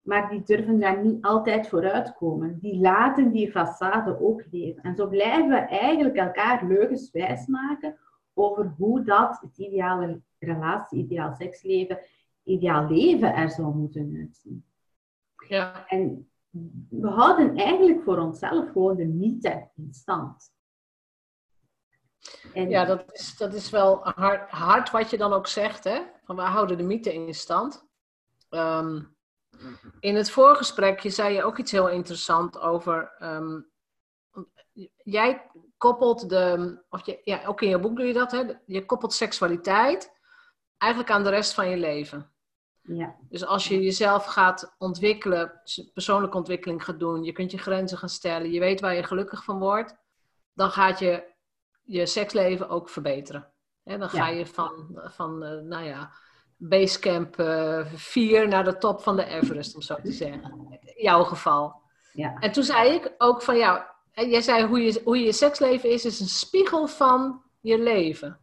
Maar 0.00 0.30
die 0.30 0.42
durven 0.42 0.80
daar 0.80 1.04
niet 1.04 1.24
altijd 1.24 1.68
vooruitkomen. 1.68 2.58
Die 2.58 2.80
laten 2.80 3.30
die 3.32 3.48
façade 3.48 4.20
ook 4.20 4.44
leven. 4.50 4.82
En 4.82 4.96
zo 4.96 5.08
blijven 5.08 5.48
we 5.48 5.56
eigenlijk 5.56 6.16
elkaar 6.16 6.66
leugens 6.66 7.10
wijsmaken 7.10 7.98
over 8.34 8.74
hoe 8.76 9.02
dat 9.04 9.38
het 9.40 9.58
ideale 9.58 10.20
relatie, 10.38 10.98
ideaal 10.98 11.34
seksleven, 11.34 11.98
ideaal 12.42 12.88
leven 12.88 13.34
er 13.34 13.50
zou 13.50 13.74
moeten 13.74 14.16
uitzien. 14.18 14.64
Ja. 15.48 15.86
En 15.88 16.30
we 16.88 17.08
houden 17.08 17.56
eigenlijk 17.56 18.02
voor 18.02 18.18
onszelf 18.18 18.70
gewoon 18.70 18.96
de 18.96 19.06
mythe 19.06 19.68
in 19.76 19.88
stand. 19.90 20.56
En... 22.54 22.70
Ja, 22.70 22.84
dat 22.84 23.12
is, 23.12 23.36
dat 23.36 23.54
is 23.54 23.70
wel 23.70 24.00
hard, 24.02 24.50
hard 24.50 24.90
wat 24.90 25.10
je 25.10 25.16
dan 25.16 25.32
ook 25.32 25.46
zegt, 25.46 25.84
hè? 25.84 26.00
Van 26.24 26.36
we 26.36 26.42
houden 26.42 26.76
de 26.76 26.82
mythe 26.82 27.12
in 27.12 27.34
stand. 27.34 27.86
Ehm, 28.48 29.02
in 30.00 30.14
het 30.14 30.30
voorgesprekje 30.30 31.10
zei 31.10 31.34
je 31.34 31.44
ook 31.44 31.58
iets 31.58 31.72
heel 31.72 31.88
interessants 31.88 32.58
over. 32.58 33.12
Um, 33.22 33.70
jij 35.02 35.50
koppelt 35.76 36.28
de. 36.28 36.78
Of 36.88 37.06
je, 37.06 37.20
ja, 37.24 37.46
ook 37.46 37.62
in 37.62 37.68
je 37.68 37.78
boek 37.78 37.96
doe 37.96 38.06
je 38.06 38.12
dat, 38.12 38.30
hè? 38.30 38.42
Je 38.66 38.84
koppelt 38.84 39.12
seksualiteit 39.12 40.16
eigenlijk 40.76 41.12
aan 41.12 41.24
de 41.24 41.30
rest 41.30 41.54
van 41.54 41.68
je 41.68 41.76
leven. 41.76 42.32
Ja. 42.82 43.16
Dus 43.28 43.44
als 43.44 43.68
je 43.68 43.82
jezelf 43.82 44.24
gaat 44.24 44.74
ontwikkelen, 44.78 45.60
persoonlijke 45.92 46.36
ontwikkeling 46.36 46.84
gaat 46.84 46.98
doen, 46.98 47.24
je 47.24 47.32
kunt 47.32 47.50
je 47.50 47.58
grenzen 47.58 47.98
gaan 47.98 48.08
stellen, 48.08 48.50
je 48.50 48.60
weet 48.60 48.80
waar 48.80 48.94
je 48.94 49.02
gelukkig 49.02 49.44
van 49.44 49.58
wordt, 49.58 49.96
dan 50.54 50.70
gaat 50.70 50.98
je 50.98 51.36
je 51.88 52.06
seksleven 52.06 52.68
ook 52.68 52.88
verbeteren. 52.88 53.52
dan 53.84 54.08
ga 54.08 54.28
je 54.28 54.46
van, 54.46 55.00
van 55.04 55.44
uh, 55.44 55.60
nou 55.60 55.84
ja, 55.84 56.10
basecamp 56.56 57.38
uh, 57.38 57.80
eh, 57.80 57.86
4 57.94 58.48
naar 58.48 58.64
de 58.64 58.78
top 58.78 59.00
van 59.00 59.16
de 59.16 59.24
Everest, 59.24 59.74
om 59.74 59.82
zo 59.82 59.96
te 60.02 60.12
zeggen. 60.12 60.78
In 60.82 61.02
jouw 61.02 61.24
geval. 61.24 61.80
Ja. 62.12 62.38
En 62.38 62.52
toen 62.52 62.62
zei 62.62 62.94
ik 62.94 63.14
ook 63.18 63.42
van 63.42 63.56
jou, 63.56 63.82
jij 64.12 64.40
zei 64.40 64.66
hoe 64.66 64.80
je, 64.80 65.00
hoe 65.04 65.18
je 65.18 65.32
seksleven 65.32 65.90
is, 65.90 66.04
is 66.04 66.20
een 66.20 66.26
spiegel 66.26 66.86
van 66.86 67.42
je 67.60 67.78
leven. 67.78 68.38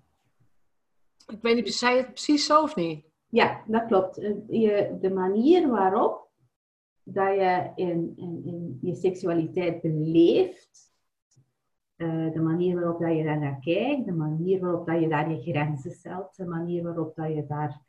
Ik 1.27 1.41
weet 1.41 1.55
niet, 1.55 1.73
zei 1.73 1.95
je 1.95 2.01
het 2.01 2.13
precies 2.13 2.45
zo 2.45 2.61
of 2.61 2.75
niet? 2.75 3.05
Ja, 3.29 3.63
dat 3.67 3.85
klopt. 3.85 4.17
Eh, 4.17 4.33
je, 4.47 4.97
de 5.01 5.09
manier 5.09 5.69
waarop 5.69 6.29
dat 7.03 7.35
je 7.35 7.71
in, 7.75 8.13
in, 8.15 8.41
in 8.45 8.79
je 8.81 8.95
seksualiteit 8.95 9.81
beleeft, 9.81 10.93
uh, 11.97 12.31
de 12.33 12.41
manier 12.41 12.75
waarop 12.75 12.99
dat 12.99 13.17
je 13.17 13.23
daar 13.23 13.39
naar 13.39 13.59
kijkt, 13.59 14.05
de 14.05 14.13
manier 14.13 14.59
waarop 14.59 14.85
dat 14.85 15.01
je 15.01 15.07
daar 15.07 15.31
je 15.31 15.51
grenzen 15.51 15.91
stelt, 15.91 16.35
de 16.35 16.45
manier 16.45 16.83
waarop 16.83 17.15
dat 17.15 17.27
je 17.33 17.45
daar 17.47 17.81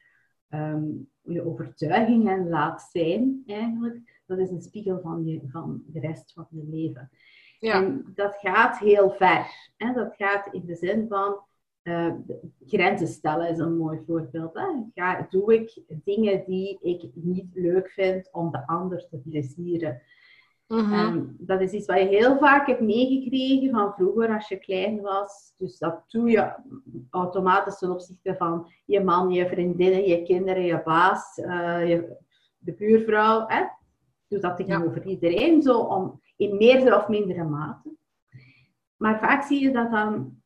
um, 0.49 1.09
je 1.23 1.47
overtuigingen 1.47 2.49
laat 2.49 2.89
zijn, 2.93 3.43
eigenlijk, 3.47 4.23
dat 4.27 4.39
is 4.39 4.51
een 4.51 4.63
spiegel 4.63 5.01
van, 5.01 5.25
je, 5.25 5.41
van 5.47 5.83
de 5.87 6.01
rest 6.01 6.33
van 6.33 6.47
je 6.51 6.65
leven. 6.71 7.11
Ja. 7.59 7.75
En 7.75 8.13
dat 8.15 8.37
gaat 8.37 8.79
heel 8.79 9.11
ver. 9.11 9.47
Hè? 9.77 9.93
Dat 9.93 10.15
gaat 10.17 10.49
in 10.53 10.67
de 10.67 10.75
zin 10.75 11.07
van 11.09 11.41
uh, 11.83 12.15
grenzen 12.67 13.09
stellen 13.09 13.49
is 13.49 13.59
een 13.59 13.77
mooi 13.77 14.01
voorbeeld. 14.07 14.55
Hè? 14.55 14.67
Ga, 14.95 15.27
doe 15.31 15.55
ik 15.55 15.83
dingen 16.05 16.45
die 16.47 16.79
ik 16.81 17.11
niet 17.15 17.47
leuk 17.55 17.91
vind 17.91 18.29
om 18.33 18.51
de 18.51 18.67
ander 18.67 19.07
te 19.09 19.17
plezieren? 19.17 20.03
Mm 20.67 21.35
dat 21.47 21.61
is 21.61 21.73
iets 21.73 21.87
wat 21.87 21.99
je 21.99 22.05
heel 22.05 22.39
vaak 22.39 22.67
hebt 22.67 22.81
meegekregen 22.81 23.71
van 23.71 23.93
vroeger 23.93 24.35
als 24.35 24.49
je 24.49 24.57
klein 24.57 25.01
was. 25.01 25.55
Dus 25.57 25.79
dat 25.79 26.05
doe 26.07 26.31
je 26.31 26.55
automatisch 27.11 27.79
ten 27.79 27.91
opzichte 27.91 28.35
van 28.37 28.73
je 28.85 29.01
man, 29.01 29.31
je 29.31 29.49
vriendinnen, 29.49 30.07
je 30.07 30.23
kinderen, 30.23 30.65
je 30.65 30.83
baas, 30.85 31.39
uh, 31.39 31.89
je, 31.89 32.17
de 32.59 32.73
buurvrouw. 32.73 33.45
Hè? 33.47 33.65
Doe 34.29 34.41
dat 34.41 34.57
tegenover 34.57 35.05
ja. 35.05 35.11
iedereen, 35.11 35.63
zo 35.63 35.79
om, 35.79 36.21
in 36.37 36.57
meerdere 36.57 36.97
of 36.97 37.09
mindere 37.09 37.45
mate. 37.45 37.97
Maar 38.97 39.19
vaak 39.19 39.43
zie 39.43 39.63
je 39.63 39.73
dat 39.73 39.91
dan 39.91 40.41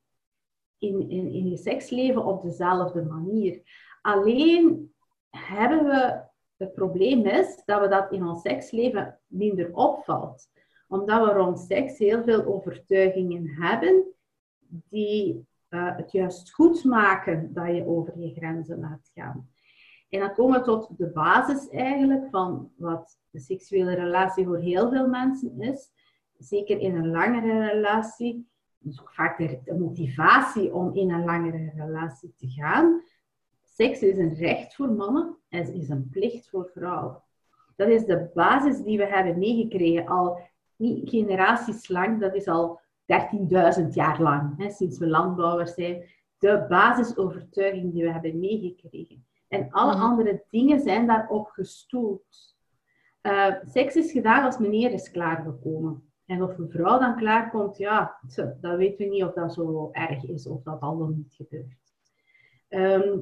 in, 0.78 1.10
in, 1.10 1.32
in 1.32 1.48
je 1.48 1.56
seksleven 1.56 2.24
op 2.24 2.42
dezelfde 2.42 3.02
manier. 3.02 3.60
Alleen 4.00 4.94
hebben 5.30 5.84
we, 5.84 6.22
het 6.60 6.74
probleem 6.74 7.26
is 7.26 7.62
dat 7.64 7.80
we 7.80 7.88
dat 7.88 8.12
in 8.12 8.26
ons 8.26 8.42
seksleven 8.42 9.18
minder 9.26 9.74
opvalt. 9.74 10.48
Omdat 10.88 11.26
we 11.26 11.32
rond 11.32 11.58
seks 11.58 11.98
heel 11.98 12.22
veel 12.22 12.44
overtuigingen 12.44 13.48
hebben 13.48 14.04
die 14.68 15.48
uh, 15.70 15.96
het 15.96 16.12
juist 16.12 16.52
goed 16.52 16.84
maken 16.84 17.52
dat 17.54 17.66
je 17.66 17.86
over 17.86 18.18
je 18.18 18.34
grenzen 18.34 18.80
laat 18.80 19.10
gaan. 19.14 19.48
En 20.08 20.20
dan 20.20 20.34
komen 20.34 20.58
we 20.58 20.64
tot 20.64 20.98
de 20.98 21.06
basis 21.06 21.68
eigenlijk 21.68 22.30
van 22.30 22.72
wat 22.76 23.18
de 23.30 23.40
seksuele 23.40 23.94
relatie 23.94 24.44
voor 24.44 24.58
heel 24.58 24.90
veel 24.90 25.08
mensen 25.08 25.60
is. 25.60 25.90
Zeker 26.38 26.78
in 26.78 26.96
een 26.96 27.10
langere 27.10 27.66
relatie. 27.66 28.48
Dus 28.78 29.00
ook 29.00 29.12
vaak 29.12 29.38
de, 29.38 29.74
motivatie 29.78 30.74
om 30.74 30.94
in 30.94 31.10
een 31.10 31.24
langere 31.24 31.72
relatie 31.76 32.34
te 32.36 32.48
gaan. 32.48 33.02
Seks 33.80 34.02
is 34.02 34.18
een 34.18 34.34
recht 34.34 34.74
voor 34.74 34.90
mannen 34.90 35.36
en 35.48 35.74
is 35.74 35.88
een 35.88 36.08
plicht 36.10 36.48
voor 36.48 36.70
vrouwen. 36.74 37.22
Dat 37.76 37.88
is 37.88 38.04
de 38.04 38.30
basis 38.34 38.82
die 38.82 38.98
we 38.98 39.06
hebben 39.06 39.38
meegekregen 39.38 40.06
al 40.06 40.40
niet 40.76 41.08
generaties 41.08 41.88
lang, 41.88 42.20
dat 42.20 42.34
is 42.34 42.46
al 42.46 42.80
13.000 43.80 43.88
jaar 43.90 44.22
lang, 44.22 44.58
hè, 44.58 44.70
sinds 44.70 44.98
we 44.98 45.06
landbouwers 45.06 45.74
zijn. 45.74 46.04
De 46.38 46.66
basisovertuiging 46.68 47.92
die 47.92 48.02
we 48.02 48.12
hebben 48.12 48.38
meegekregen. 48.38 49.26
En 49.48 49.70
alle 49.70 49.94
mhm. 49.94 50.02
andere 50.02 50.44
dingen 50.50 50.80
zijn 50.80 51.06
daarop 51.06 51.46
gestoeld. 51.46 52.56
Uh, 53.22 53.54
seks 53.64 53.96
is 53.96 54.12
gedaan 54.12 54.44
als 54.44 54.58
meneer 54.58 54.92
is 54.92 55.10
klaargekomen. 55.10 56.12
En 56.26 56.42
of 56.42 56.58
een 56.58 56.70
vrouw 56.70 56.98
dan 56.98 57.16
klaarkomt, 57.16 57.76
ja, 57.76 58.18
dat 58.60 58.76
weten 58.76 59.04
we 59.04 59.12
niet 59.12 59.24
of 59.24 59.32
dat 59.32 59.54
zo 59.54 59.88
erg 59.92 60.24
is 60.24 60.46
of 60.46 60.62
dat 60.62 60.80
al 60.80 60.98
dan 60.98 61.14
niet 61.16 61.34
gebeurt. 61.34 61.78
Ehm, 62.68 63.18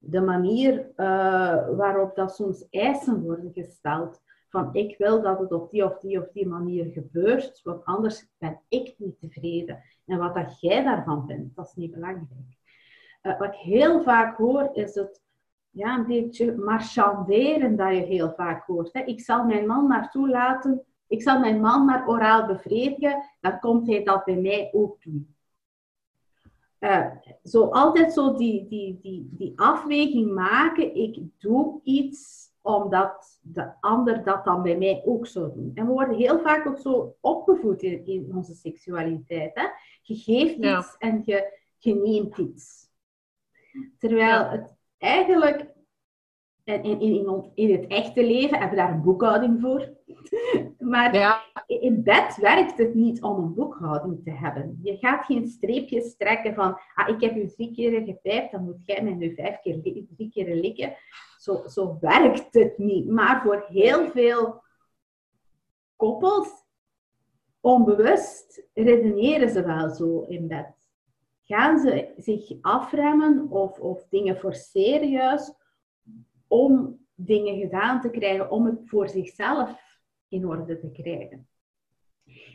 de 0.00 0.20
manier 0.20 0.78
uh, 0.96 1.68
waarop 1.76 2.14
dat 2.14 2.34
soms 2.34 2.68
eisen 2.70 3.22
worden 3.22 3.52
gesteld, 3.52 4.22
van 4.48 4.68
ik 4.72 4.98
wil 4.98 5.22
dat 5.22 5.38
het 5.38 5.52
op 5.52 5.70
die 5.70 5.84
of 5.84 5.98
die 5.98 6.20
of 6.20 6.28
die 6.32 6.46
manier 6.46 6.92
gebeurt, 6.92 7.60
want 7.62 7.84
anders 7.84 8.28
ben 8.38 8.60
ik 8.68 8.94
niet 8.98 9.20
tevreden. 9.20 9.82
En 10.06 10.18
wat 10.18 10.34
dat 10.34 10.60
jij 10.60 10.82
daarvan 10.84 11.26
vindt, 11.26 11.56
dat 11.56 11.66
is 11.66 11.74
niet 11.74 11.92
belangrijk. 11.92 12.58
Uh, 13.22 13.38
wat 13.38 13.48
ik 13.48 13.60
heel 13.60 14.02
vaak 14.02 14.36
hoor, 14.36 14.70
is 14.72 14.94
het 14.94 15.22
ja, 15.70 15.98
een 15.98 16.06
beetje 16.06 16.56
marchanderen 16.56 17.76
dat 17.76 17.94
je 17.94 18.00
heel 18.00 18.30
vaak 18.30 18.66
hoort. 18.66 18.92
Hè. 18.92 19.00
Ik 19.00 19.20
zal 19.20 19.44
mijn 19.44 19.66
man 19.66 19.86
maar 19.86 20.10
toelaten, 20.10 20.84
ik 21.06 21.22
zal 21.22 21.40
mijn 21.40 21.60
man 21.60 21.84
maar 21.84 22.08
oraal 22.08 22.46
bevredigen, 22.46 23.22
dan 23.40 23.58
komt 23.58 23.86
hij 23.86 24.04
dat 24.04 24.24
bij 24.24 24.36
mij 24.36 24.68
ook 24.72 25.02
doen. 25.02 25.34
Uh, 26.80 27.06
zo 27.44 27.64
altijd 27.64 28.12
zo 28.12 28.34
die, 28.34 28.68
die, 28.68 28.98
die, 29.02 29.28
die 29.32 29.52
afweging 29.56 30.32
maken, 30.32 30.94
ik 30.94 31.20
doe 31.38 31.80
iets 31.84 32.48
omdat 32.62 33.38
de 33.42 33.72
ander 33.80 34.24
dat 34.24 34.44
dan 34.44 34.62
bij 34.62 34.78
mij 34.78 35.02
ook 35.04 35.26
zou 35.26 35.52
doen. 35.54 35.70
En 35.74 35.86
we 35.86 35.92
worden 35.92 36.16
heel 36.16 36.40
vaak 36.40 36.66
ook 36.66 36.78
zo 36.78 37.16
opgevoed 37.20 37.82
in, 37.82 38.06
in 38.06 38.30
onze 38.34 38.54
seksualiteit. 38.54 39.50
Hè? 39.54 39.66
Je 40.02 40.14
geeft 40.14 40.56
iets 40.56 40.96
en 40.98 41.22
je, 41.24 41.58
je 41.78 41.94
neemt 41.94 42.38
iets. 42.38 42.88
Terwijl 43.98 44.48
het 44.48 44.74
eigenlijk, 44.98 45.66
in, 46.72 47.00
in, 47.00 47.00
in, 47.00 47.50
in 47.54 47.72
het 47.72 47.86
echte 47.86 48.24
leven 48.24 48.58
hebben 48.58 48.70
we 48.70 48.76
daar 48.76 48.92
een 48.92 49.02
boekhouding 49.02 49.60
voor. 49.60 49.88
maar 50.92 51.14
ja. 51.14 51.42
in 51.66 52.02
bed 52.02 52.36
werkt 52.36 52.78
het 52.78 52.94
niet 52.94 53.22
om 53.22 53.36
een 53.36 53.54
boekhouding 53.54 54.24
te 54.24 54.30
hebben. 54.30 54.78
Je 54.82 54.96
gaat 54.96 55.24
geen 55.24 55.48
streepjes 55.48 56.16
trekken 56.16 56.54
van, 56.54 56.78
ah, 56.94 57.08
ik 57.08 57.20
heb 57.20 57.36
u 57.36 57.46
drie 57.46 57.74
keer 57.74 58.02
gepijpt, 58.02 58.52
dan 58.52 58.64
moet 58.64 58.82
jij 58.86 59.02
mij 59.02 59.14
nu 59.14 59.34
vijf 59.34 59.60
keer, 59.60 59.80
drie 59.82 60.30
keer 60.32 60.54
likken. 60.54 60.96
Zo, 61.38 61.62
zo 61.66 61.96
werkt 62.00 62.54
het 62.54 62.78
niet. 62.78 63.10
Maar 63.10 63.42
voor 63.42 63.64
heel 63.68 64.10
veel 64.10 64.62
koppels, 65.96 66.48
onbewust, 67.60 68.66
redeneren 68.74 69.50
ze 69.50 69.64
wel 69.64 69.90
zo 69.90 70.24
in 70.28 70.48
bed 70.48 70.78
gaan 71.50 71.78
ze 71.78 72.12
zich 72.16 72.52
afremmen 72.60 73.50
of, 73.50 73.78
of 73.78 74.06
dingen 74.08 74.36
forceren 74.36 75.08
juist 75.08 75.54
om 76.50 76.98
dingen 77.14 77.58
gedaan 77.58 78.00
te 78.00 78.10
krijgen, 78.10 78.50
om 78.50 78.66
het 78.66 78.80
voor 78.84 79.08
zichzelf 79.08 79.98
in 80.28 80.46
orde 80.46 80.78
te 80.78 80.90
krijgen. 80.90 81.48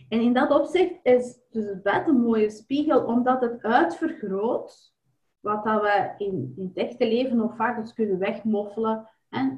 En 0.09 0.21
in 0.21 0.33
dat 0.33 0.51
opzicht 0.51 0.99
is 1.03 1.39
dus 1.49 1.65
het 1.65 1.83
bed 1.83 2.07
een 2.07 2.21
mooie 2.21 2.49
spiegel, 2.49 3.05
omdat 3.05 3.41
het 3.41 3.61
uitvergroot 3.61 4.93
wat 5.39 5.63
dat 5.63 5.81
we 5.81 6.13
in, 6.17 6.53
in 6.57 6.65
het 6.65 6.77
echte 6.77 7.07
leven 7.07 7.37
nog 7.37 7.55
vaak 7.55 7.77
eens 7.77 7.93
kunnen 7.93 8.19
wegmoffelen. 8.19 9.09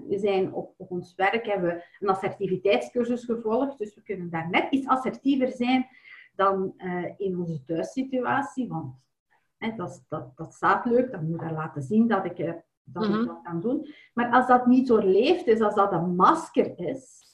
We 0.07 0.17
zijn 0.17 0.53
op, 0.53 0.73
ons 0.77 1.15
werk 1.15 1.45
hebben 1.45 1.69
we 1.69 1.83
een 1.99 2.09
assertiviteitscursus 2.09 3.25
gevolgd, 3.25 3.77
dus 3.77 3.95
we 3.95 4.01
kunnen 4.01 4.29
daar 4.29 4.49
net 4.49 4.67
iets 4.69 4.87
assertiever 4.87 5.51
zijn 5.51 5.87
dan 6.35 6.73
uh, 6.77 7.05
in 7.17 7.37
onze 7.39 7.63
thuissituatie. 7.63 8.67
Want 8.67 8.95
dat, 9.77 10.05
dat, 10.07 10.37
dat 10.37 10.53
staat 10.53 10.85
leuk, 10.85 11.11
dan 11.11 11.29
moet 11.29 11.41
ik 11.41 11.51
laten 11.51 11.81
zien 11.81 12.07
dat 12.07 12.25
ik, 12.25 12.65
dat, 12.93 13.03
ik 13.03 13.09
mhm. 13.09 13.25
dat 13.25 13.41
kan 13.43 13.61
doen. 13.61 13.87
Maar 14.13 14.31
als 14.31 14.47
dat 14.47 14.65
niet 14.65 14.87
doorleefd 14.87 15.47
is, 15.47 15.61
als 15.61 15.75
dat 15.75 15.91
een 15.91 16.15
masker 16.15 16.79
is, 16.79 17.25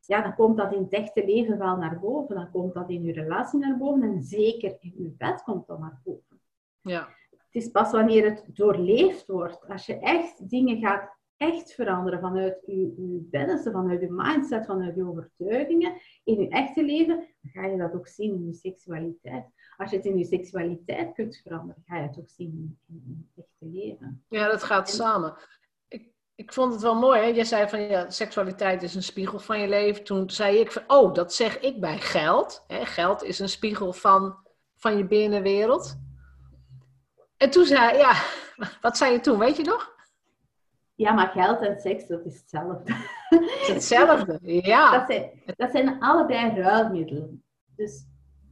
ja, 0.00 0.22
dan 0.22 0.34
komt 0.34 0.56
dat 0.56 0.72
in 0.72 0.82
het 0.82 0.92
echte 0.92 1.24
leven 1.24 1.58
wel 1.58 1.76
naar 1.76 2.00
boven. 2.00 2.34
Dan 2.34 2.50
komt 2.50 2.74
dat 2.74 2.90
in 2.90 3.02
je 3.02 3.12
relatie 3.12 3.58
naar 3.58 3.76
boven 3.76 4.02
en 4.02 4.22
zeker 4.22 4.76
in 4.80 4.94
je 4.96 5.14
bed 5.18 5.42
komt 5.42 5.66
dat 5.66 5.78
naar 5.78 6.00
boven. 6.04 6.40
Ja. 6.80 7.08
Het 7.30 7.64
is 7.64 7.70
pas 7.70 7.92
wanneer 7.92 8.24
het 8.24 8.44
doorleefd 8.52 9.26
wordt, 9.26 9.68
als 9.68 9.86
je 9.86 9.98
echt 9.98 10.50
dingen 10.50 10.78
gaat 10.78 11.16
echt 11.36 11.72
veranderen 11.72 12.20
vanuit 12.20 12.62
je, 12.66 12.76
je 12.80 13.26
binnenste, 13.30 13.70
vanuit 13.70 14.00
je 14.00 14.10
mindset, 14.10 14.66
vanuit 14.66 14.94
je 14.94 15.08
overtuigingen 15.08 15.96
in 16.24 16.40
je 16.40 16.48
echte 16.48 16.84
leven, 16.84 17.16
dan 17.16 17.50
ga 17.52 17.66
je 17.66 17.76
dat 17.76 17.94
ook 17.94 18.08
zien 18.08 18.34
in 18.34 18.46
je 18.46 18.54
seksualiteit. 18.54 19.46
Als 19.76 19.90
je 19.90 19.96
het 19.96 20.06
in 20.06 20.18
je 20.18 20.24
seksualiteit 20.24 21.14
kunt 21.14 21.40
veranderen, 21.42 21.82
ga 21.86 21.96
je 21.96 22.06
het 22.06 22.18
ook 22.18 22.28
zien 22.28 22.78
in, 22.88 23.30
je 23.34 23.42
echte 23.42 23.78
leven. 23.78 24.24
Ja, 24.28 24.48
dat 24.48 24.62
gaat 24.62 24.90
samen. 24.90 25.34
Ik, 25.88 26.08
ik 26.34 26.52
vond 26.52 26.72
het 26.72 26.82
wel 26.82 26.98
mooi, 26.98 27.20
hè? 27.20 27.26
Je 27.26 27.44
zei 27.44 27.68
van 27.68 27.80
ja, 27.80 28.10
seksualiteit 28.10 28.82
is 28.82 28.94
een 28.94 29.02
spiegel 29.02 29.38
van 29.38 29.60
je 29.60 29.68
leven. 29.68 30.04
Toen 30.04 30.30
zei 30.30 30.58
ik 30.58 30.72
van, 30.72 30.82
oh, 30.86 31.14
dat 31.14 31.34
zeg 31.34 31.60
ik 31.60 31.80
bij 31.80 31.98
geld. 31.98 32.64
Hè? 32.66 32.84
Geld 32.84 33.22
is 33.22 33.38
een 33.38 33.48
spiegel 33.48 33.92
van, 33.92 34.36
van 34.76 34.96
je 34.96 35.06
binnenwereld. 35.06 35.98
En 37.36 37.50
toen 37.50 37.64
zei 37.64 37.96
ja, 37.96 38.12
wat 38.80 38.96
zei 38.96 39.12
je 39.12 39.20
toen, 39.20 39.38
weet 39.38 39.56
je 39.56 39.64
nog? 39.64 39.94
Ja, 40.94 41.12
maar 41.12 41.28
geld 41.28 41.60
en 41.60 41.80
seks, 41.80 42.06
dat 42.06 42.24
is 42.24 42.38
hetzelfde. 42.38 42.92
hetzelfde, 43.72 44.38
ja. 44.72 44.98
Dat 44.98 45.06
zijn, 45.06 45.30
dat 45.56 45.70
zijn 45.70 46.00
allebei 46.00 46.60
ruilmiddelen. 46.60 47.44
Dus, 47.76 48.06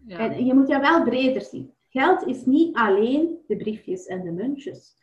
En 0.09 0.45
je 0.45 0.55
moet 0.55 0.69
je 0.69 0.79
wel 0.79 1.05
breder 1.05 1.43
zien. 1.43 1.75
Geld 1.89 2.27
is 2.27 2.45
niet 2.45 2.77
alleen 2.77 3.43
de 3.47 3.57
briefjes 3.57 4.07
en 4.07 4.23
de 4.23 4.31
muntjes. 4.31 4.97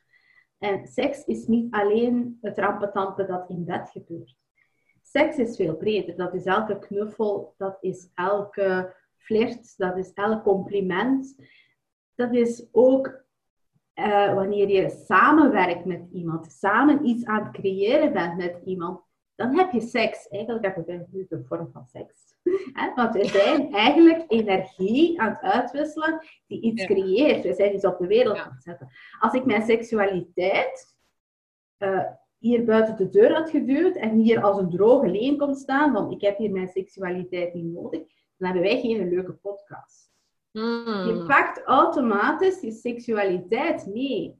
En 0.58 0.88
seks 0.88 1.26
is 1.26 1.48
niet 1.48 1.74
alleen 1.74 2.38
het 2.42 2.58
rampetampen 2.58 3.28
dat 3.28 3.50
in 3.50 3.66
bed 3.66 3.90
gebeurt. 3.90 4.36
Seks 5.02 5.38
is 5.38 5.56
veel 5.56 5.76
breder. 5.76 6.16
Dat 6.16 6.34
is 6.34 6.46
elke 6.46 6.80
knuffel, 6.80 7.54
dat 7.58 7.78
is 7.82 8.10
elke 8.14 8.96
flirt, 9.18 9.78
dat 9.78 9.98
is 9.98 10.14
elk 10.14 10.44
compliment. 10.44 11.36
Dat 12.16 12.34
is 12.34 12.68
ook 12.72 13.24
uh, 13.96 14.34
wanneer 14.34 14.70
je 14.70 14.90
samenwerkt 14.90 15.86
met 15.86 16.08
iemand, 16.12 16.52
samen 16.52 17.06
iets 17.06 17.26
aan 17.26 17.44
het 17.44 17.54
creëren 17.54 18.14
bent 18.14 18.38
met 18.38 18.62
iemand, 18.66 19.02
dan 19.36 19.58
heb 19.58 19.72
je 19.72 19.82
seks. 19.82 20.28
Eigenlijk 20.28 20.66
heb 20.66 20.76
je 20.76 21.26
de 21.30 21.44
vorm 21.44 21.70
van 21.72 21.86
seks. 21.86 22.31
Want 22.96 23.16
we 23.16 23.26
zijn 23.26 23.74
eigenlijk 23.74 24.24
energie 24.28 25.22
aan 25.22 25.30
het 25.30 25.42
uitwisselen 25.42 26.26
die 26.48 26.62
iets 26.62 26.86
creëert. 26.86 27.44
We 27.44 27.54
zijn 27.54 27.74
iets 27.74 27.86
op 27.86 27.98
de 28.00 28.08
wereld 28.08 28.38
aan 28.38 28.52
het 28.52 28.64
zetten. 28.64 28.90
Als 29.20 29.34
ik 29.34 29.46
mijn 29.46 29.62
seksualiteit 29.62 30.96
uh, 31.78 32.04
hier 32.38 32.66
buiten 32.66 32.98
de 32.98 33.10
deur 33.10 33.34
had 33.34 33.50
geduwd 33.50 33.96
en 33.96 34.18
hier 34.18 34.42
als 34.42 34.58
een 34.58 34.70
droge 34.70 35.08
leen 35.08 35.38
kon 35.38 35.56
staan, 35.56 35.94
van 35.94 36.12
ik 36.12 36.22
heb 36.22 36.38
hier 36.38 36.52
mijn 36.52 36.68
seksualiteit 36.68 37.54
niet 37.54 37.74
nodig, 37.74 38.00
dan 38.38 38.50
hebben 38.50 38.62
wij 38.62 38.82
geen 38.82 39.10
leuke 39.10 39.34
podcast. 39.34 40.10
Hmm. 40.52 41.06
Je 41.08 41.24
pakt 41.28 41.62
automatisch 41.64 42.62
je 42.62 42.72
seksualiteit 42.72 43.86
mee. 43.86 44.40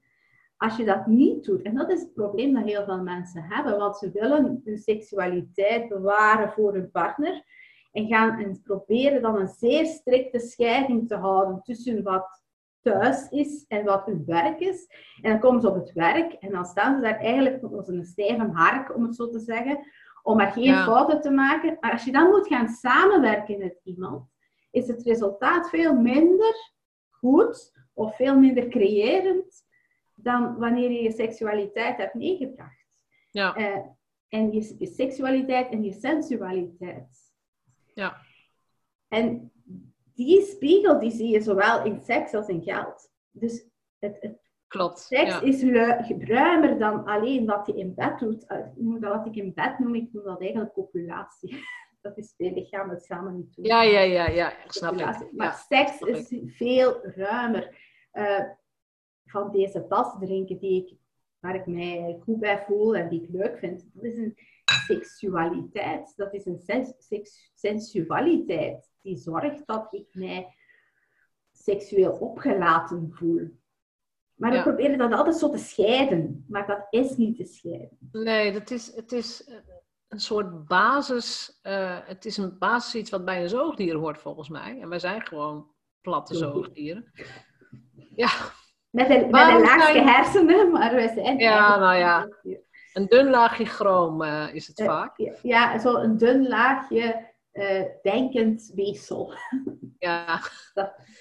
Als 0.58 0.78
je 0.78 0.86
dat 0.86 1.08
niet 1.08 1.44
doet, 1.44 1.62
en 1.62 1.76
dat 1.76 1.92
is 1.92 2.02
het 2.02 2.14
probleem 2.14 2.54
dat 2.54 2.64
heel 2.64 2.84
veel 2.84 3.04
mensen 3.04 3.44
hebben, 3.44 3.78
want 3.78 3.98
ze 3.98 4.12
willen 4.12 4.62
hun 4.64 4.78
seksualiteit 4.78 5.90
bewaren 5.90 6.52
voor 6.52 6.74
hun 6.74 6.92
partner 6.92 7.44
en 7.92 8.08
gaan 8.08 8.40
en 8.40 8.62
proberen 8.62 9.22
dan 9.22 9.40
een 9.40 9.48
zeer 9.48 9.86
strikte 9.86 10.40
scheiding 10.40 11.08
te 11.08 11.16
houden 11.16 11.62
tussen 11.64 12.04
wat 12.04 12.42
thuis 12.82 13.30
is 13.30 13.66
en 13.68 13.86
wat 13.86 14.06
hun 14.06 14.24
werk 14.26 14.60
is. 14.60 14.88
En 15.22 15.32
dan 15.32 15.40
komen 15.40 15.62
ze 15.62 15.70
op 15.70 15.76
het 15.76 15.92
werk 15.94 16.34
en 16.34 16.52
dan 16.52 16.66
staan 16.66 16.96
ze 16.96 17.02
daar 17.02 17.20
eigenlijk 17.20 17.64
als 17.64 17.88
een 17.88 18.06
stijve 18.06 18.50
hark, 18.54 18.96
om 18.96 19.04
het 19.04 19.16
zo 19.16 19.30
te 19.30 19.40
zeggen, 19.40 19.80
om 20.24 20.38
maar 20.38 20.52
geen 20.52 20.76
fouten 20.76 21.22
te 21.22 21.32
maken. 21.32 21.78
Maar 21.80 21.92
als 21.92 22.06
je 22.06 22.12
dan 22.12 22.30
moet 22.30 22.48
gaan 22.48 22.68
samenwerken 22.68 23.60
met 23.60 23.80
iemand, 23.84 24.30
is 24.72 24.88
het 24.88 25.04
resultaat 25.04 25.70
veel 25.70 25.94
minder 25.94 26.74
goed, 27.10 27.72
of 27.94 28.16
veel 28.16 28.40
minder 28.40 28.68
creërend 28.68 29.70
dan 30.16 30.58
wanneer 30.58 30.92
je 30.92 31.02
je 31.02 31.12
seksualiteit 31.12 31.98
hebt 31.98 32.14
meegebracht. 32.14 32.86
Ja. 33.32 33.58
Uh, 33.58 33.78
en 34.28 34.52
je, 34.52 34.76
je, 34.80 34.88
seksualiteit 34.88 35.72
en 35.72 35.84
je 35.84 35.94
sensualiteit. 35.94 37.31
Ja. 38.02 38.22
En 39.08 39.52
die 40.14 40.42
spiegel 40.42 41.00
die 41.00 41.12
zie 41.12 41.30
je 41.30 41.42
zowel 41.42 41.86
in 41.86 42.02
seks 42.02 42.34
als 42.34 42.48
in 42.48 42.64
geld. 42.64 43.12
Dus 43.32 43.66
het, 44.00 44.18
het 44.20 44.40
Klopt. 44.72 45.00
Seks 45.00 45.42
is 45.42 45.64
ruimer 46.18 46.80
dan 46.80 47.06
alleen 47.06 47.46
wat 47.46 47.68
je 47.68 47.74
in 47.74 47.94
bed 47.94 48.20
doet. 48.20 48.46
Uh, 48.78 49.00
wat 49.00 49.26
ik 49.26 49.36
in 49.36 49.54
bed 49.54 49.80
noem, 49.80 49.96
ik 49.96 50.14
noem 50.14 50.24
dat 50.24 50.42
eigenlijk 50.42 50.74
copulatie. 50.74 51.56
Dat 52.02 52.18
is 52.18 52.34
twee 52.34 52.54
lichamen 52.54 53.00
samen 53.00 53.36
niet 53.36 53.56
doen. 53.56 53.66
Ja, 53.66 53.82
ja, 53.82 54.00
ja, 54.00 54.28
ja. 54.28 54.54
snap 54.68 54.94
ik. 54.94 55.32
Maar 55.32 55.66
seks 55.70 56.00
is 56.00 56.42
veel 56.46 57.06
ruimer. 57.06 57.78
Uh, 58.14 58.44
van 59.26 59.52
deze 59.52 59.88
tas 59.88 60.16
drinken 60.20 60.58
die 60.58 60.86
ik, 60.86 60.98
waar 61.40 61.56
ik 61.56 61.66
mij 61.66 62.20
goed 62.24 62.40
bij 62.40 62.64
voel 62.66 62.96
en 62.96 63.10
die 63.10 63.24
ik 63.24 63.30
leuk 63.30 63.58
vind. 63.58 63.90
Dat 63.94 64.04
is 64.04 64.18
een 64.18 64.38
seksualiteit. 64.88 66.14
Dat 66.16 66.34
is 66.34 66.46
een 66.46 66.60
sens 66.60 66.94
sensualiteit 67.54 68.92
die 69.02 69.18
zorgt 69.18 69.68
dat 69.68 69.88
ik 69.92 70.08
mij 70.12 70.56
seksueel 71.52 72.12
opgelaten 72.12 73.10
voel. 73.14 73.60
Maar 74.36 74.50
we 74.50 74.56
ja. 74.56 74.64
proberen 74.64 74.98
dat 74.98 75.14
altijd 75.14 75.36
zo 75.36 75.50
te 75.50 75.58
scheiden. 75.58 76.46
Maar 76.48 76.68
dat 76.68 76.88
is 76.90 77.18
niet 77.18 77.38
te 77.38 77.46
scheiden. 77.46 77.98
Nee, 78.12 78.52
dat 78.52 78.72
is, 78.72 78.96
het 78.96 79.12
is 79.12 79.50
een 80.08 80.20
soort 80.20 80.66
basis. 80.66 81.60
Uh, 81.64 82.00
het 82.04 82.26
is 82.26 82.38
een 82.38 82.58
basis 82.58 83.02
iets 83.02 83.10
wat 83.10 83.26
bij 83.26 83.42
een 83.42 83.50
zoogdier 83.50 83.96
hoort 83.96 84.18
volgens 84.18 84.50
mij. 84.50 84.80
En 84.80 84.90
wij 84.90 85.00
zijn 85.00 85.22
gewoon 85.22 85.72
platte 86.02 86.36
zoogdieren. 86.36 87.12
Ja. 88.16 88.30
Met 88.90 89.10
een, 89.10 89.30
met 89.30 89.48
een 89.48 89.62
laagje 89.62 90.02
hersenen, 90.02 90.72
maar 90.72 90.96
we 90.96 91.12
zijn. 91.16 91.38
Ja, 91.38 91.78
nou 91.80 91.98
ja. 91.98 92.28
Een 92.94 93.06
dun 93.06 93.30
laagje 93.30 93.66
chroom 93.66 94.22
uh, 94.22 94.54
is 94.54 94.68
het 94.68 94.80
uh, 94.80 94.86
vaak. 94.86 95.18
Ja, 95.18 95.34
ja, 95.42 95.80
zo 95.80 95.96
een 95.96 96.18
dun 96.18 96.48
laagje 96.48 97.30
denkend 98.02 98.72
weefsel. 98.76 99.34
Ja. 99.98 100.40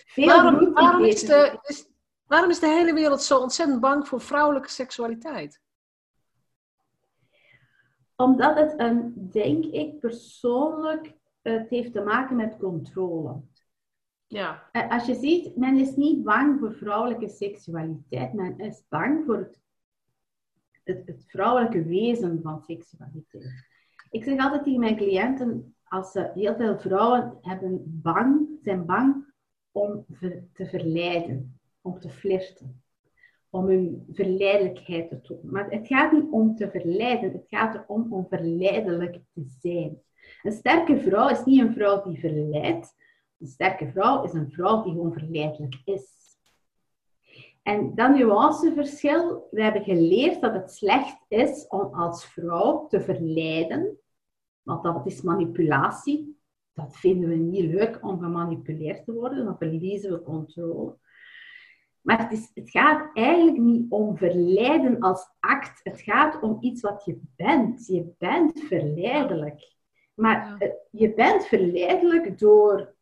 Veel 0.06 0.26
waarom, 0.26 0.72
waarom 0.72 1.04
is 1.04 1.20
de, 1.20 1.58
is, 1.62 1.90
Waarom 2.30 2.50
is 2.50 2.58
de 2.58 2.68
hele 2.68 2.92
wereld 2.92 3.22
zo 3.22 3.38
ontzettend 3.38 3.80
bang 3.80 4.08
voor 4.08 4.20
vrouwelijke 4.20 4.70
seksualiteit? 4.70 5.60
Omdat 8.16 8.56
het, 8.56 8.74
een, 8.76 9.28
denk 9.32 9.64
ik 9.64 9.98
persoonlijk, 9.98 11.14
het 11.42 11.68
heeft 11.68 11.92
te 11.92 12.00
maken 12.00 12.36
met 12.36 12.56
controle. 12.56 13.40
Ja. 14.26 14.70
Als 14.72 15.06
je 15.06 15.14
ziet, 15.14 15.56
men 15.56 15.78
is 15.78 15.96
niet 15.96 16.22
bang 16.22 16.58
voor 16.58 16.72
vrouwelijke 16.72 17.28
seksualiteit, 17.28 18.32
men 18.32 18.58
is 18.58 18.82
bang 18.88 19.24
voor 19.24 19.36
het, 19.36 19.60
het, 21.06 21.24
vrouwelijke 21.26 21.84
wezen 21.84 22.42
van 22.42 22.62
seksualiteit. 22.66 23.68
Ik 24.10 24.24
zeg 24.24 24.38
altijd 24.38 24.64
tegen 24.64 24.80
mijn 24.80 24.96
cliënten, 24.96 25.74
als 25.84 26.12
ze 26.12 26.30
heel 26.34 26.56
veel 26.56 26.78
vrouwen 26.78 27.38
hebben 27.42 28.00
bang, 28.02 28.48
zijn 28.62 28.86
bang 28.86 29.24
om 29.72 30.06
te 30.52 30.66
verleiden 30.66 31.60
om 31.80 32.00
te 32.00 32.08
flirten, 32.08 32.82
om 33.50 33.66
hun 33.66 34.06
verleidelijkheid 34.12 35.08
te 35.08 35.20
tonen. 35.20 35.52
Maar 35.52 35.70
het 35.70 35.86
gaat 35.86 36.12
niet 36.12 36.30
om 36.30 36.56
te 36.56 36.70
verleiden, 36.70 37.32
het 37.32 37.46
gaat 37.48 37.74
erom 37.74 38.12
om 38.12 38.26
verleidelijk 38.28 39.18
te 39.32 39.44
zijn. 39.60 39.98
Een 40.42 40.52
sterke 40.52 41.00
vrouw 41.00 41.28
is 41.28 41.44
niet 41.44 41.60
een 41.60 41.72
vrouw 41.72 42.02
die 42.02 42.20
verleidt. 42.20 42.94
Een 43.38 43.46
sterke 43.46 43.90
vrouw 43.90 44.24
is 44.24 44.32
een 44.32 44.50
vrouw 44.50 44.82
die 44.82 44.92
gewoon 44.92 45.12
verleidelijk 45.12 45.80
is. 45.84 46.29
En 47.62 47.94
dat 47.94 48.14
nuanceverschil, 48.14 49.48
we 49.50 49.62
hebben 49.62 49.82
geleerd 49.82 50.40
dat 50.40 50.54
het 50.54 50.72
slecht 50.72 51.24
is 51.28 51.66
om 51.68 51.94
als 51.94 52.24
vrouw 52.24 52.86
te 52.86 53.00
verleiden, 53.00 53.98
want 54.62 54.82
dat 54.82 55.06
is 55.06 55.22
manipulatie. 55.22 56.38
Dat 56.72 56.96
vinden 56.96 57.28
we 57.28 57.34
niet 57.34 57.64
leuk 57.64 57.98
om 58.02 58.20
gemanipuleerd 58.20 59.04
te 59.04 59.12
worden, 59.12 59.44
dan 59.44 59.56
verliezen 59.56 60.12
we 60.12 60.22
controle. 60.22 60.96
Maar 62.00 62.18
het, 62.18 62.32
is, 62.32 62.50
het 62.54 62.70
gaat 62.70 63.10
eigenlijk 63.16 63.58
niet 63.58 63.90
om 63.90 64.16
verleiden 64.16 65.00
als 65.00 65.30
act. 65.40 65.80
Het 65.82 66.00
gaat 66.00 66.42
om 66.42 66.56
iets 66.60 66.80
wat 66.80 67.04
je 67.04 67.20
bent. 67.36 67.86
Je 67.86 68.14
bent 68.18 68.60
verleidelijk. 68.60 69.74
Maar 70.14 70.62
je 70.90 71.14
bent 71.14 71.46
verleidelijk 71.46 72.38
door 72.38 72.94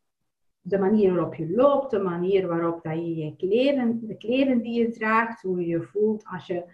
de 0.69 0.79
manier 0.79 1.15
waarop 1.15 1.35
je 1.35 1.51
loopt, 1.51 1.91
de 1.91 1.99
manier 1.99 2.47
waarop 2.47 2.83
dat 2.83 2.95
je 2.95 3.17
je 3.17 3.37
kleren, 3.37 4.07
de 4.07 4.17
kleren 4.17 4.63
die 4.63 4.81
je 4.81 4.91
draagt, 4.91 5.43
hoe 5.43 5.61
je 5.61 5.67
je 5.67 5.83
voelt 5.83 6.25
als 6.27 6.47
je 6.47 6.65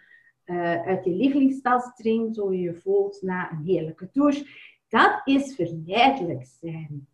uh, 0.45 0.83
uit 0.83 1.05
je 1.05 1.11
lievelingstas 1.11 1.95
drinkt, 1.95 2.37
hoe 2.37 2.57
je 2.57 2.61
je 2.61 2.75
voelt 2.75 3.23
na 3.23 3.51
een 3.51 3.65
heerlijke 3.65 4.09
douche. 4.13 4.47
Dat 4.89 5.21
is 5.25 5.55
verleidelijk 5.55 6.45
zijn. 6.45 7.09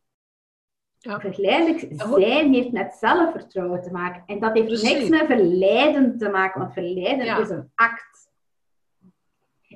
Ja. 0.99 1.21
Verleidelijk 1.21 1.87
zijn 1.97 2.55
heeft 2.55 2.73
met 2.73 2.95
zelfvertrouwen 2.95 3.83
te 3.83 3.91
maken. 3.91 4.23
En 4.27 4.41
dat 4.41 4.55
heeft 4.55 4.67
Precies. 4.67 4.93
niks 4.93 5.09
met 5.09 5.27
verleiden 5.27 6.19
te 6.19 6.29
maken, 6.29 6.61
want 6.61 6.73
verleiden 6.73 7.25
ja. 7.25 7.39
is 7.39 7.51
een 7.51 7.71
act. 7.75 8.31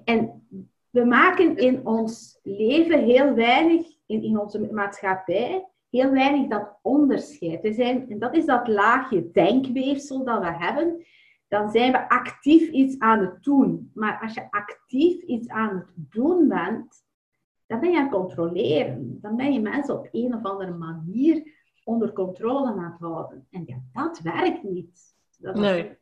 En 0.05 0.47
we 0.91 1.05
maken 1.05 1.57
in 1.57 1.87
ons 1.87 2.39
leven 2.43 3.05
heel 3.05 3.35
weinig, 3.35 3.87
in, 4.07 4.23
in 4.23 4.39
onze 4.39 4.73
maatschappij, 4.73 5.69
heel 5.95 6.11
weinig 6.11 6.49
dat 6.49 6.79
onderscheid. 6.83 7.63
We 7.63 7.73
zijn, 7.73 8.11
en 8.11 8.19
dat 8.19 8.35
is 8.35 8.45
dat 8.45 8.69
laagje 8.69 9.31
denkweefsel 9.31 10.25
dat 10.25 10.41
we 10.41 10.53
hebben. 10.53 11.05
Dan 11.49 11.71
zijn 11.71 11.93
we 11.93 12.09
actief 12.09 12.69
iets 12.69 12.99
aan 12.99 13.21
het 13.21 13.43
doen. 13.43 13.91
Maar 13.95 14.21
als 14.23 14.35
je 14.35 14.51
actief 14.51 15.23
iets 15.23 15.49
aan 15.49 15.77
het 15.77 15.89
doen 15.95 16.49
bent, 16.49 17.05
dan 17.67 17.81
ben 17.81 17.91
je 17.91 17.97
aan 17.97 18.03
het 18.03 18.13
controleren. 18.13 19.19
Dan 19.21 19.37
ben 19.37 19.53
je 19.53 19.61
mensen 19.61 19.99
op 19.99 20.09
een 20.13 20.35
of 20.35 20.45
andere 20.45 20.73
manier 20.73 21.53
onder 21.85 22.13
controle 22.13 22.67
aan 22.67 22.85
het 22.85 23.01
houden. 23.01 23.47
En 23.51 23.63
ja, 23.67 23.83
dat 23.93 24.21
werkt 24.21 24.63
niet. 24.63 25.17
Dat 25.39 25.55
nee. 25.55 25.99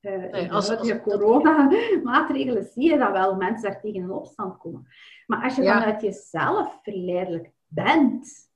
Uh, 0.00 0.30
nee, 0.30 0.52
als 0.52 0.66
je 0.66 1.00
corona-maatregelen 1.00 2.64
zie 2.64 2.90
je 2.90 2.98
dat 2.98 3.12
wel 3.12 3.36
mensen 3.36 3.70
daar 3.70 3.80
tegen 3.80 4.00
in 4.00 4.10
opstand 4.10 4.56
komen. 4.56 4.86
Maar 5.26 5.42
als 5.42 5.56
je 5.56 5.62
ja. 5.62 5.78
vanuit 5.78 6.02
jezelf 6.02 6.78
verleidelijk 6.82 7.50
bent, 7.66 8.50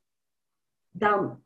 dan, 0.98 1.42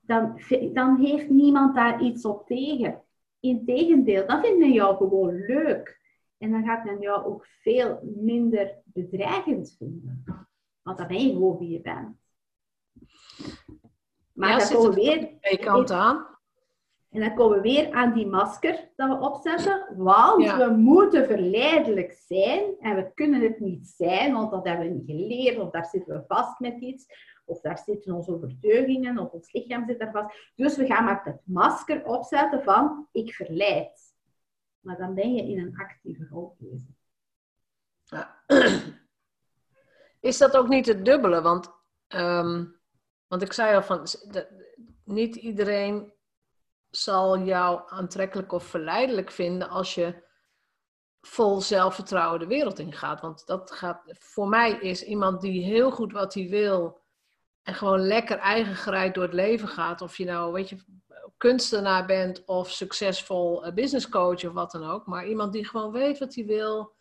dan, 0.00 0.40
dan 0.72 0.96
heeft 0.96 1.30
niemand 1.30 1.74
daar 1.74 2.02
iets 2.02 2.24
op 2.24 2.46
tegen. 2.46 3.02
Integendeel, 3.40 4.26
dan 4.26 4.42
vinden 4.42 4.72
jou 4.72 4.96
gewoon 4.96 5.34
leuk. 5.46 6.00
En 6.38 6.50
dan 6.50 6.64
gaat 6.64 6.84
men 6.84 7.00
jou 7.00 7.24
ook 7.24 7.46
veel 7.46 8.12
minder 8.16 8.74
bedreigend 8.84 9.74
vinden. 9.78 10.24
Want 10.82 10.98
dan 10.98 11.06
ben 11.06 11.26
je 11.26 11.32
gewoon 11.32 11.58
wie 11.58 11.70
je 11.70 11.80
bent. 11.80 12.16
Maar 14.32 14.58
ja, 14.58 14.68
komen 14.68 14.90
we 14.90 14.94
weer... 14.94 15.38
Twee 15.40 15.58
kanten 15.58 15.96
aan. 15.96 16.33
En 17.14 17.20
dan 17.20 17.34
komen 17.34 17.56
we 17.56 17.62
weer 17.62 17.92
aan 17.92 18.12
die 18.12 18.26
masker 18.26 18.88
dat 18.96 19.08
we 19.08 19.24
opzetten. 19.24 19.86
Want 19.96 20.44
ja. 20.44 20.58
we 20.58 20.74
moeten 20.74 21.26
verleidelijk 21.26 22.12
zijn. 22.26 22.78
En 22.80 22.94
we 22.94 23.10
kunnen 23.14 23.40
het 23.40 23.60
niet 23.60 23.86
zijn, 23.86 24.32
want 24.32 24.50
dat 24.50 24.64
hebben 24.64 24.86
we 24.86 24.92
niet 24.92 25.06
geleerd. 25.06 25.58
Of 25.58 25.70
daar 25.70 25.86
zitten 25.86 26.14
we 26.14 26.24
vast 26.26 26.60
met 26.60 26.80
iets. 26.80 27.06
Of 27.44 27.60
daar 27.60 27.78
zitten 27.78 28.14
onze 28.14 28.32
overtuigingen. 28.32 29.18
Of 29.18 29.30
ons 29.30 29.52
lichaam 29.52 29.86
zit 29.86 29.98
daar 29.98 30.10
vast. 30.10 30.52
Dus 30.54 30.76
we 30.76 30.86
gaan 30.86 31.04
met 31.04 31.20
het 31.24 31.40
masker 31.44 32.04
opzetten 32.04 32.62
van 32.62 33.08
ik 33.12 33.34
verleid. 33.34 34.14
Maar 34.80 34.96
dan 34.96 35.14
ben 35.14 35.34
je 35.34 35.42
in 35.42 35.58
een 35.58 35.76
actieve 35.76 36.26
rol 36.30 36.56
bezig. 36.58 36.94
Ja. 38.04 38.44
Is 40.20 40.38
dat 40.38 40.56
ook 40.56 40.68
niet 40.68 40.86
het 40.86 41.04
dubbele? 41.04 41.42
Want, 41.42 41.70
um, 42.08 42.76
want 43.26 43.42
ik 43.42 43.52
zei 43.52 43.74
al 43.74 43.82
van, 43.82 44.06
niet 45.04 45.36
iedereen 45.36 46.12
zal 46.96 47.38
jou 47.38 47.80
aantrekkelijk 47.86 48.52
of 48.52 48.64
verleidelijk 48.64 49.30
vinden 49.30 49.68
als 49.68 49.94
je 49.94 50.22
vol 51.20 51.60
zelfvertrouwen 51.60 52.38
de 52.38 52.46
wereld 52.46 52.78
in 52.78 52.92
gaat. 52.92 53.20
Want 53.20 53.46
dat 53.46 53.70
gaat, 53.70 54.02
voor 54.06 54.48
mij 54.48 54.72
is 54.72 55.04
iemand 55.04 55.40
die 55.40 55.64
heel 55.64 55.90
goed 55.90 56.12
wat 56.12 56.34
hij 56.34 56.48
wil 56.48 57.00
en 57.62 57.74
gewoon 57.74 58.00
lekker 58.00 58.38
eigen 58.38 58.74
gereid 58.74 59.14
door 59.14 59.22
het 59.22 59.32
leven 59.32 59.68
gaat. 59.68 60.00
Of 60.00 60.16
je 60.16 60.24
nou, 60.24 60.52
weet 60.52 60.68
je, 60.68 60.76
kunstenaar 61.36 62.06
bent 62.06 62.44
of 62.44 62.70
succesvol 62.70 63.72
business 63.74 64.08
coach 64.08 64.44
of 64.44 64.52
wat 64.52 64.70
dan 64.70 64.90
ook. 64.90 65.06
Maar 65.06 65.26
iemand 65.26 65.52
die 65.52 65.68
gewoon 65.68 65.92
weet 65.92 66.18
wat 66.18 66.34
hij 66.34 66.44
wil, 66.44 66.94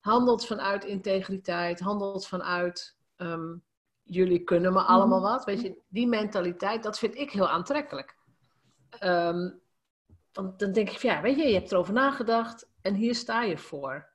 handelt 0.00 0.46
vanuit 0.46 0.84
integriteit, 0.84 1.80
handelt 1.80 2.26
vanuit 2.26 2.96
um, 3.16 3.64
jullie 4.02 4.44
kunnen 4.44 4.72
me 4.72 4.80
allemaal 4.80 5.20
wat. 5.20 5.44
Weet 5.44 5.60
je, 5.60 5.82
die 5.88 6.06
mentaliteit, 6.06 6.82
dat 6.82 6.98
vind 6.98 7.14
ik 7.14 7.30
heel 7.30 7.48
aantrekkelijk. 7.48 8.18
Um, 9.04 9.60
want 10.32 10.58
dan 10.58 10.72
denk 10.72 10.90
ik, 10.90 10.98
van, 10.98 11.10
ja, 11.10 11.20
weet 11.20 11.36
je, 11.36 11.48
je 11.48 11.54
hebt 11.54 11.72
erover 11.72 11.92
nagedacht 11.92 12.68
en 12.80 12.94
hier 12.94 13.14
sta 13.14 13.42
je 13.42 13.58
voor. 13.58 14.08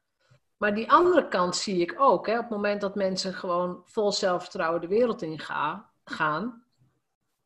Maar 0.57 0.75
die 0.75 0.91
andere 0.91 1.27
kant 1.27 1.55
zie 1.55 1.81
ik 1.81 1.95
ook. 1.97 2.27
Hè, 2.27 2.33
op 2.33 2.41
het 2.41 2.49
moment 2.49 2.81
dat 2.81 2.95
mensen 2.95 3.33
gewoon 3.33 3.81
vol 3.85 4.11
zelfvertrouwen 4.11 4.81
de 4.81 4.88
wereld 4.88 5.21
in 5.21 5.39
gaan, 5.39 5.89
gaan 6.03 6.65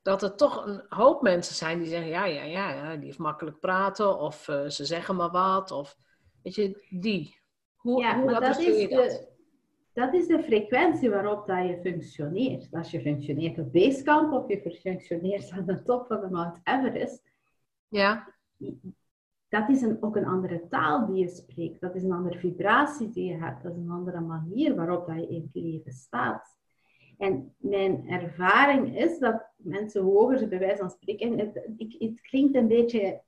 dat 0.02 0.24
er 0.24 0.36
toch 0.36 0.66
een 0.66 0.86
hoop 0.90 1.22
mensen 1.22 1.56
zijn 1.56 1.80
die 1.80 1.88
zeggen, 1.88 2.10
ja, 2.10 2.26
ja, 2.26 2.44
ja, 2.44 2.72
ja 2.72 2.96
die 2.96 3.06
heeft 3.06 3.18
makkelijk 3.18 3.60
praten 3.60 4.20
of 4.20 4.48
eh, 4.48 4.68
ze 4.68 4.86
zeggen 4.86 5.16
maar 5.16 5.32
wat. 5.32 5.72
Of, 5.72 5.98
weet 6.44 6.56
je, 6.56 6.86
die. 6.90 7.38
Hoe, 7.76 8.02
ja, 8.02 8.16
hoe 8.16 8.26
maar 8.26 8.42
dat 8.42 8.58
is, 8.58 8.82
je 8.82 8.88
dat? 8.88 9.10
de, 9.10 9.29
dat 9.94 10.14
is 10.14 10.28
de 10.28 10.44
frequentie 10.44 11.10
waarop 11.10 11.48
dat 11.48 11.68
je 11.68 11.80
functioneert. 11.82 12.68
Als 12.72 12.92
je 12.92 13.02
functioneert 13.02 13.58
op 13.60 13.72
Basecamp 13.74 14.32
of 14.34 14.48
je 14.48 14.80
functioneert 14.82 15.52
aan 15.52 15.66
de 15.66 15.84
top 15.84 16.08
van 16.08 16.22
de 16.22 16.30
Mount 16.30 16.58
Everest, 16.64 17.24
Ja, 17.88 18.34
dat 19.50 19.70
is 19.70 19.82
een, 19.82 19.98
ook 20.04 20.16
een 20.16 20.26
andere 20.26 20.68
taal 20.70 21.06
die 21.06 21.16
je 21.24 21.28
spreekt. 21.30 21.82
Dat 21.82 21.96
is 21.96 22.04
een 22.04 22.12
andere 22.12 22.40
vibratie 22.40 23.10
die 23.10 23.26
je 23.32 23.38
hebt. 23.38 23.64
Dat 23.64 23.72
is 23.72 23.78
een 23.78 23.90
andere 23.92 24.20
manier 24.20 24.76
waarop 24.76 25.08
dat 25.08 25.16
je 25.16 25.28
in 25.28 25.42
het 25.52 25.64
leven 25.64 25.92
staat. 25.92 26.58
En 27.18 27.54
mijn 27.58 28.08
ervaring 28.10 28.98
is 28.98 29.20
dat 29.20 29.46
mensen 29.58 30.04
hoger, 30.04 30.48
bij 30.48 30.60
wijze 30.60 30.78
van 30.78 30.90
spreken, 30.90 31.40
het, 31.40 31.70
ik- 31.78 31.96
het 32.00 32.22
klinkt 32.22 32.56
een 32.56 32.68
beetje 32.68 33.22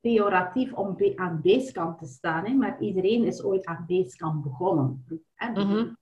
pejoratief 0.00 0.72
om 0.72 0.96
be- 0.96 1.12
aan 1.16 1.40
Basecamp 1.42 1.98
te 1.98 2.06
staan, 2.06 2.44
hè, 2.46 2.52
maar 2.54 2.80
iedereen 2.80 3.24
is 3.24 3.42
ooit 3.42 3.64
aan 3.64 3.84
Basecamp 3.88 4.42
begonnen. 4.42 5.04
Hè, 5.34 5.50
Mhm. 5.50 5.92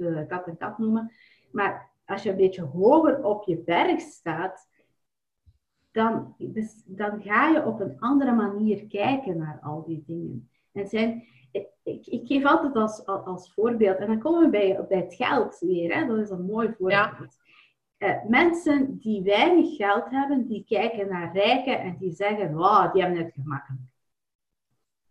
De 0.00 0.26
kat 0.28 0.46
en 0.46 0.56
kat 0.56 0.78
noemen. 0.78 1.12
Maar 1.52 1.90
als 2.04 2.22
je 2.22 2.30
een 2.30 2.36
beetje 2.36 2.62
hoger 2.62 3.24
op 3.24 3.44
je 3.44 3.58
berg 3.58 4.00
staat, 4.00 4.68
dan, 5.90 6.34
dus, 6.38 6.82
dan 6.86 7.22
ga 7.22 7.48
je 7.48 7.66
op 7.66 7.80
een 7.80 8.00
andere 8.00 8.32
manier 8.32 8.86
kijken 8.86 9.38
naar 9.38 9.58
al 9.62 9.84
die 9.84 10.02
dingen. 10.06 10.48
En 10.72 10.86
zijn, 10.86 11.24
ik, 11.52 11.66
ik, 11.82 12.06
ik 12.06 12.26
geef 12.26 12.44
altijd 12.44 12.76
als, 12.76 13.06
als, 13.06 13.52
voorbeeld, 13.52 13.98
en 13.98 14.06
dan 14.06 14.18
komen 14.18 14.40
we 14.42 14.50
bij, 14.50 14.86
bij 14.88 14.98
het 14.98 15.14
geld 15.14 15.58
weer, 15.58 15.94
hè? 15.94 16.06
dat 16.06 16.18
is 16.18 16.30
een 16.30 16.44
mooi 16.44 16.74
voorbeeld. 16.78 17.38
Ja. 17.98 18.08
Eh, 18.08 18.24
mensen 18.28 18.98
die 18.98 19.22
weinig 19.22 19.76
geld 19.76 20.10
hebben, 20.10 20.46
die 20.46 20.64
kijken 20.64 21.08
naar 21.08 21.32
rijken 21.32 21.80
en 21.80 21.96
die 21.98 22.12
zeggen, 22.12 22.54
wauw, 22.54 22.92
die 22.92 23.02
hebben 23.02 23.24
het 23.24 23.32
gemakkelijk. 23.32 23.82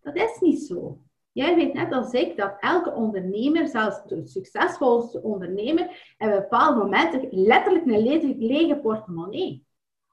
Dat 0.02 0.16
is 0.16 0.40
niet 0.40 0.60
zo. 0.60 1.00
Jij 1.32 1.56
weet 1.56 1.74
net 1.74 1.92
als 1.94 2.12
ik 2.12 2.38
dat 2.38 2.56
elke 2.60 2.92
ondernemer, 2.92 3.68
zelfs 3.68 4.04
de 4.08 4.28
succesvolste 4.28 5.22
ondernemer, 5.22 6.16
op 6.18 6.30
bepaalde 6.30 6.78
momenten 6.78 7.28
letterlijk 7.32 7.86
een 7.86 8.36
lege, 8.38 8.76
portemonnee. 8.76 9.68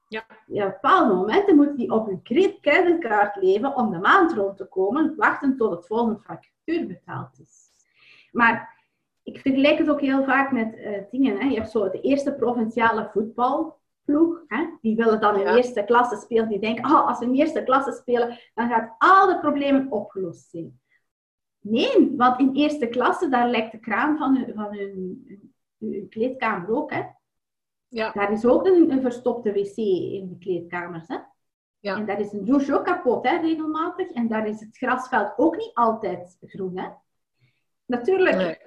Ja. 0.07 0.23
Ja, 0.47 0.65
op 0.65 0.71
bepaalde 0.71 1.13
momenten 1.13 1.55
moeten 1.55 1.75
die 1.75 1.91
op 1.91 2.05
hun 2.05 2.21
cre- 2.23 2.57
creditcard 2.61 3.35
leven 3.35 3.75
om 3.75 3.91
de 3.91 3.99
maand 3.99 4.33
rond 4.33 4.57
te 4.57 4.65
komen, 4.65 5.13
wachten 5.15 5.57
tot 5.57 5.71
het 5.71 5.87
volgende 5.87 6.19
factuur 6.19 6.87
betaald 6.87 7.39
is. 7.39 7.65
Maar 8.31 8.75
ik 9.23 9.39
vergelijk 9.39 9.77
het 9.77 9.89
ook 9.89 10.01
heel 10.01 10.23
vaak 10.23 10.51
met 10.51 10.75
eh, 10.75 11.01
dingen. 11.11 11.37
Hè. 11.39 11.47
Je 11.47 11.55
hebt 11.55 11.69
zo 11.71 11.89
de 11.89 12.01
eerste 12.01 12.33
provinciale 12.33 13.09
voetbalploeg. 13.13 14.43
Hè. 14.47 14.65
Die 14.81 14.95
willen 14.95 15.21
dan 15.21 15.35
in 15.35 15.41
Ja. 15.41 15.55
eerste 15.55 15.83
klasse 15.83 16.15
spelen. 16.15 16.49
Die 16.49 16.59
denken, 16.59 16.85
oh, 16.85 17.07
als 17.07 17.19
we 17.19 17.25
in 17.25 17.33
eerste 17.33 17.63
klasse 17.63 17.91
spelen, 17.91 18.39
dan 18.53 18.69
gaat 18.69 18.95
al 18.97 19.27
de 19.27 19.39
problemen 19.39 19.91
opgelost 19.91 20.49
zijn. 20.49 20.79
Nee, 21.59 22.13
want 22.17 22.39
in 22.39 22.55
eerste 22.55 22.87
klasse, 22.87 23.29
daar 23.29 23.49
lijkt 23.49 23.71
de 23.71 23.79
kraan 23.79 24.17
van 24.17 24.35
hun, 24.37 24.53
van 24.55 24.75
hun, 24.77 25.23
hun- 25.27 25.53
hun 25.77 26.09
kleedkamer 26.09 26.75
ook. 26.75 26.91
Hè. 26.91 27.03
ja, 27.87 28.11
Daar 28.11 28.31
is 28.31 28.45
ook 28.45 28.65
een, 28.65 28.91
een 28.91 29.01
verstopte 29.01 29.51
wc 29.51 29.75
in 29.77 30.27
de 30.29 30.37
kleedkamers. 30.39 31.07
Hè. 31.07 31.17
Ja. 31.79 31.95
En 31.95 32.05
daar 32.05 32.19
is 32.19 32.31
een 32.33 32.45
douche 32.45 32.75
ook 32.77 32.85
kapot, 32.85 33.27
hè, 33.27 33.37
regelmatig. 33.37 34.11
En 34.11 34.27
daar 34.27 34.47
is 34.47 34.59
het 34.59 34.77
grasveld 34.77 35.33
ook 35.37 35.55
niet 35.57 35.71
altijd 35.73 36.37
groen. 36.41 36.77
Hè. 36.77 36.89
Natuurlijk, 37.85 38.35
nee. 38.35 38.57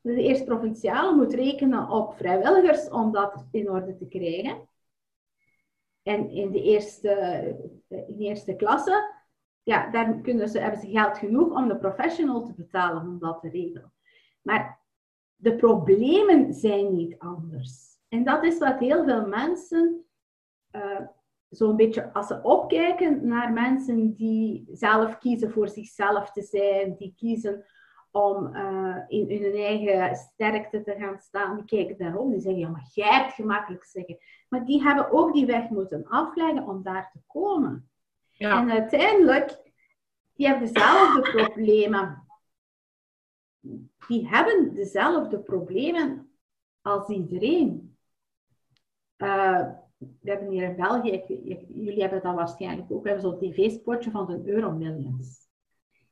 de 0.00 0.22
eerste 0.22 0.44
provinciale 0.44 1.14
moet 1.16 1.34
rekenen 1.34 1.88
op 1.88 2.14
vrijwilligers 2.16 2.88
om 2.88 3.12
dat 3.12 3.46
in 3.50 3.70
orde 3.70 3.96
te 3.96 4.06
krijgen. 4.08 4.68
En 6.02 6.30
in 6.30 6.50
de 6.50 6.62
eerste, 6.62 7.12
in 7.88 8.16
de 8.16 8.24
eerste 8.24 8.54
klasse, 8.56 9.14
ja, 9.62 9.90
daar 9.90 10.14
kunnen 10.14 10.48
ze, 10.48 10.58
hebben 10.58 10.80
ze 10.80 10.90
geld 10.90 11.18
genoeg 11.18 11.54
om 11.54 11.68
de 11.68 11.76
professional 11.76 12.44
te 12.44 12.52
betalen 12.52 13.02
om 13.02 13.18
dat 13.18 13.40
te 13.40 13.48
regelen. 13.48 13.92
Maar 14.42 14.80
de 15.36 15.56
problemen 15.56 16.54
zijn 16.54 16.94
niet 16.94 17.18
anders. 17.18 17.98
En 18.08 18.24
dat 18.24 18.44
is 18.44 18.58
wat 18.58 18.78
heel 18.78 19.04
veel 19.04 19.26
mensen, 19.26 20.04
eh, 20.70 21.00
zo'n 21.48 21.76
beetje 21.76 22.12
als 22.12 22.26
ze 22.26 22.42
opkijken 22.42 23.26
naar 23.26 23.52
mensen 23.52 24.14
die 24.14 24.68
zelf 24.72 25.18
kiezen 25.18 25.50
voor 25.50 25.68
zichzelf 25.68 26.30
te 26.32 26.42
zijn, 26.42 26.96
die 26.96 27.14
kiezen 27.16 27.64
om 28.10 28.54
eh, 28.54 28.96
in, 29.08 29.28
in 29.28 29.42
hun 29.42 29.54
eigen 29.54 30.16
sterkte 30.16 30.82
te 30.82 30.94
gaan 30.98 31.18
staan. 31.18 31.56
Die 31.56 31.64
kijken 31.64 31.98
daarom, 31.98 32.30
die 32.30 32.40
zeggen, 32.40 32.60
ja, 32.60 32.68
maar 32.68 32.90
jij 32.94 33.08
hebt 33.08 33.32
gemakkelijk 33.32 33.84
zeggen. 33.84 34.18
Maar 34.48 34.64
die 34.64 34.82
hebben 34.82 35.10
ook 35.10 35.32
die 35.32 35.46
weg 35.46 35.68
moeten 35.68 36.06
afleggen 36.06 36.68
om 36.68 36.82
daar 36.82 37.10
te 37.12 37.20
komen. 37.26 37.89
En 38.48 38.70
uiteindelijk, 38.70 39.58
die 40.34 40.46
hebben 40.46 40.72
dezelfde 40.72 41.20
problemen. 41.20 42.26
Die 44.06 44.28
hebben 44.28 44.74
dezelfde 44.74 45.38
problemen 45.38 46.30
als 46.82 47.08
iedereen. 47.08 47.96
Eh, 49.16 49.68
we 49.96 50.30
hebben 50.30 50.50
hier 50.50 50.62
in 50.62 50.76
België, 50.76 51.22
jullie 51.68 52.00
hebben 52.00 52.22
dat 52.22 52.34
waarschijnlijk 52.34 52.92
ook, 52.92 53.02
we 53.02 53.08
hebben 53.08 53.30
zo'n 53.30 53.38
tv-spotje 53.38 54.10
van 54.10 54.26
de 54.26 54.42
Euromillions. 54.44 55.48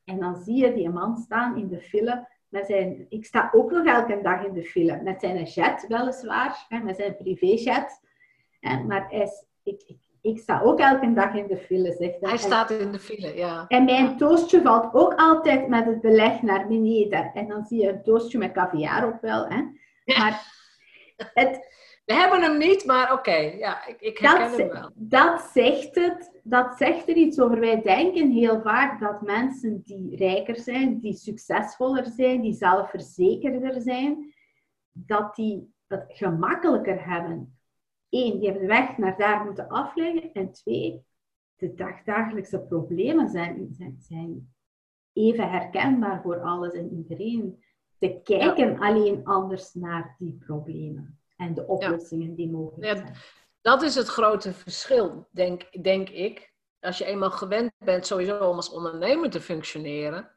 En 0.04 0.20
dan 0.20 0.36
zie 0.36 0.56
je 0.56 0.74
die 0.74 0.90
man 0.90 1.16
staan 1.16 1.56
in 1.58 1.68
de 1.68 1.80
file 1.80 2.28
met 2.48 2.66
zijn... 2.66 3.06
Ik 3.08 3.24
sta 3.24 3.50
ook 3.54 3.70
nog 3.70 3.86
elke 3.86 4.20
dag 4.22 4.44
in 4.44 4.52
de 4.52 4.64
file, 4.64 5.02
met 5.02 5.20
zijn 5.20 5.44
jet 5.44 5.86
weliswaar, 5.86 6.66
met 6.84 6.96
zijn 6.96 7.16
privéjet. 7.16 8.00
Hè, 8.60 8.84
maar 8.84 9.10
hij 9.10 9.28
ik, 9.62 9.96
ik 10.20 10.38
sta 10.38 10.60
ook 10.60 10.80
elke 10.80 11.12
dag 11.12 11.34
in 11.34 11.46
de 11.46 11.56
file, 11.56 11.92
zegt 11.92 12.20
hij. 12.20 12.28
Hij 12.28 12.38
staat 12.38 12.70
in 12.70 12.92
de 12.92 12.98
file, 12.98 13.36
ja. 13.36 13.64
En 13.68 13.84
mijn 13.84 14.16
toastje 14.16 14.62
valt 14.62 14.94
ook 14.94 15.14
altijd 15.14 15.68
met 15.68 15.86
het 15.86 16.00
beleg 16.00 16.42
naar 16.42 16.66
beneden. 16.66 17.30
En 17.34 17.48
dan 17.48 17.64
zie 17.64 17.82
je 17.82 17.88
een 17.88 18.02
toastje 18.02 18.38
met 18.38 18.52
caviar 18.52 19.06
op 19.06 19.20
wel. 19.20 19.46
Hè? 19.46 19.62
Maar 20.18 20.56
het, 21.34 21.66
We 22.04 22.14
hebben 22.14 22.42
hem 22.42 22.58
niet, 22.58 22.84
maar 22.84 23.12
oké, 23.12 23.36
ja, 23.36 23.86
ik, 23.86 24.00
ik 24.00 24.18
herken 24.18 24.48
dat, 24.50 24.58
hem 24.58 24.68
wel. 24.68 24.90
dat, 24.94 25.50
zegt 25.52 25.94
het, 25.94 26.40
dat 26.42 26.76
zegt 26.76 27.08
er 27.08 27.16
iets 27.16 27.40
over. 27.40 27.60
Wij 27.60 27.82
denken 27.82 28.30
heel 28.30 28.60
vaak 28.60 29.00
dat 29.00 29.22
mensen 29.22 29.82
die 29.84 30.16
rijker 30.16 30.56
zijn, 30.56 31.00
die 31.00 31.14
succesvoller 31.14 32.06
zijn, 32.06 32.40
die 32.40 32.54
zelfverzekerder 32.54 33.80
zijn, 33.80 34.34
dat 34.92 35.34
die 35.34 35.74
het 35.86 36.04
gemakkelijker 36.08 37.10
hebben. 37.10 37.57
Eén, 38.10 38.38
die 38.38 38.44
hebben 38.44 38.62
de 38.62 38.74
weg 38.74 38.96
naar 38.98 39.16
daar 39.18 39.44
moeten 39.44 39.68
afleggen. 39.68 40.32
En 40.32 40.52
twee, 40.52 41.04
de 41.56 41.74
dagdagelijkse 41.74 42.60
problemen 42.60 43.28
zijn, 43.28 43.68
zijn, 43.72 43.96
zijn 44.00 44.54
even 45.12 45.50
herkenbaar 45.50 46.22
voor 46.22 46.40
alles 46.40 46.72
en 46.72 46.92
iedereen. 46.92 47.64
Ze 48.00 48.20
kijken 48.24 48.78
alleen 48.78 49.24
anders 49.24 49.74
naar 49.74 50.14
die 50.18 50.38
problemen 50.46 51.20
en 51.36 51.54
de 51.54 51.66
oplossingen 51.66 52.34
die 52.34 52.50
mogelijk 52.50 52.84
Ja, 52.84 52.96
zijn. 52.96 53.14
Dat 53.60 53.82
is 53.82 53.94
het 53.94 54.06
grote 54.06 54.52
verschil, 54.52 55.28
denk, 55.30 55.82
denk 55.82 56.08
ik. 56.08 56.52
Als 56.80 56.98
je 56.98 57.04
eenmaal 57.04 57.30
gewend 57.30 57.72
bent 57.78 58.06
sowieso 58.06 58.48
om 58.48 58.56
als 58.56 58.70
ondernemer 58.70 59.30
te 59.30 59.40
functioneren. 59.40 60.30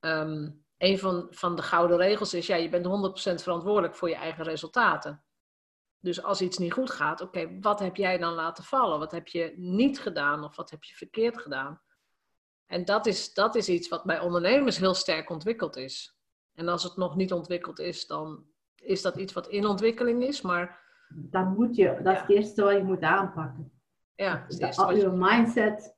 ehm, 0.00 0.50
een 0.78 0.98
van, 0.98 1.26
van 1.30 1.56
de 1.56 1.62
gouden 1.62 1.96
regels 1.96 2.34
is, 2.34 2.46
ja, 2.46 2.56
je 2.56 2.68
bent 2.68 2.86
100% 2.86 3.42
verantwoordelijk 3.42 3.94
voor 3.94 4.08
je 4.08 4.14
eigen 4.14 4.44
resultaten. 4.44 5.24
Dus 6.04 6.22
als 6.22 6.40
iets 6.40 6.58
niet 6.58 6.72
goed 6.72 6.90
gaat, 6.90 7.20
oké, 7.20 7.58
wat 7.60 7.78
heb 7.80 7.96
jij 7.96 8.18
dan 8.18 8.32
laten 8.32 8.64
vallen? 8.64 8.98
Wat 8.98 9.12
heb 9.12 9.26
je 9.28 9.52
niet 9.56 10.00
gedaan 10.00 10.44
of 10.44 10.56
wat 10.56 10.70
heb 10.70 10.82
je 10.84 10.94
verkeerd 10.94 11.38
gedaan? 11.38 11.80
En 12.66 12.84
dat 12.84 13.06
is, 13.06 13.34
dat 13.34 13.54
is 13.54 13.68
iets 13.68 13.88
wat 13.88 14.04
bij 14.04 14.20
ondernemers 14.20 14.78
heel 14.78 14.94
sterk 14.94 15.30
ontwikkeld 15.30 15.76
is. 15.76 16.18
En 16.54 16.68
als 16.68 16.82
het 16.82 16.96
nog 16.96 17.16
niet 17.16 17.32
ontwikkeld 17.32 17.78
is, 17.78 18.06
dan 18.06 18.44
is 18.76 19.02
dat 19.02 19.16
iets 19.16 19.32
wat 19.32 19.48
in 19.48 19.66
ontwikkeling 19.66 20.22
is. 20.22 20.40
Maar 20.42 20.82
Dan 21.08 21.54
moet 21.54 21.76
je, 21.76 22.00
dat 22.02 22.14
is 22.14 22.20
het 22.20 22.30
eerste 22.30 22.62
wat 22.62 22.72
je 22.76 22.82
moet 22.82 23.02
aanpakken. 23.02 23.72
ja, 24.14 24.34
dat 24.40 24.50
is 24.52 24.56
Dat, 24.58 24.66
eerste 24.66 24.84
wat 24.84 24.96
je- 24.96 25.04
uw 25.06 25.16
mindset, 25.16 25.96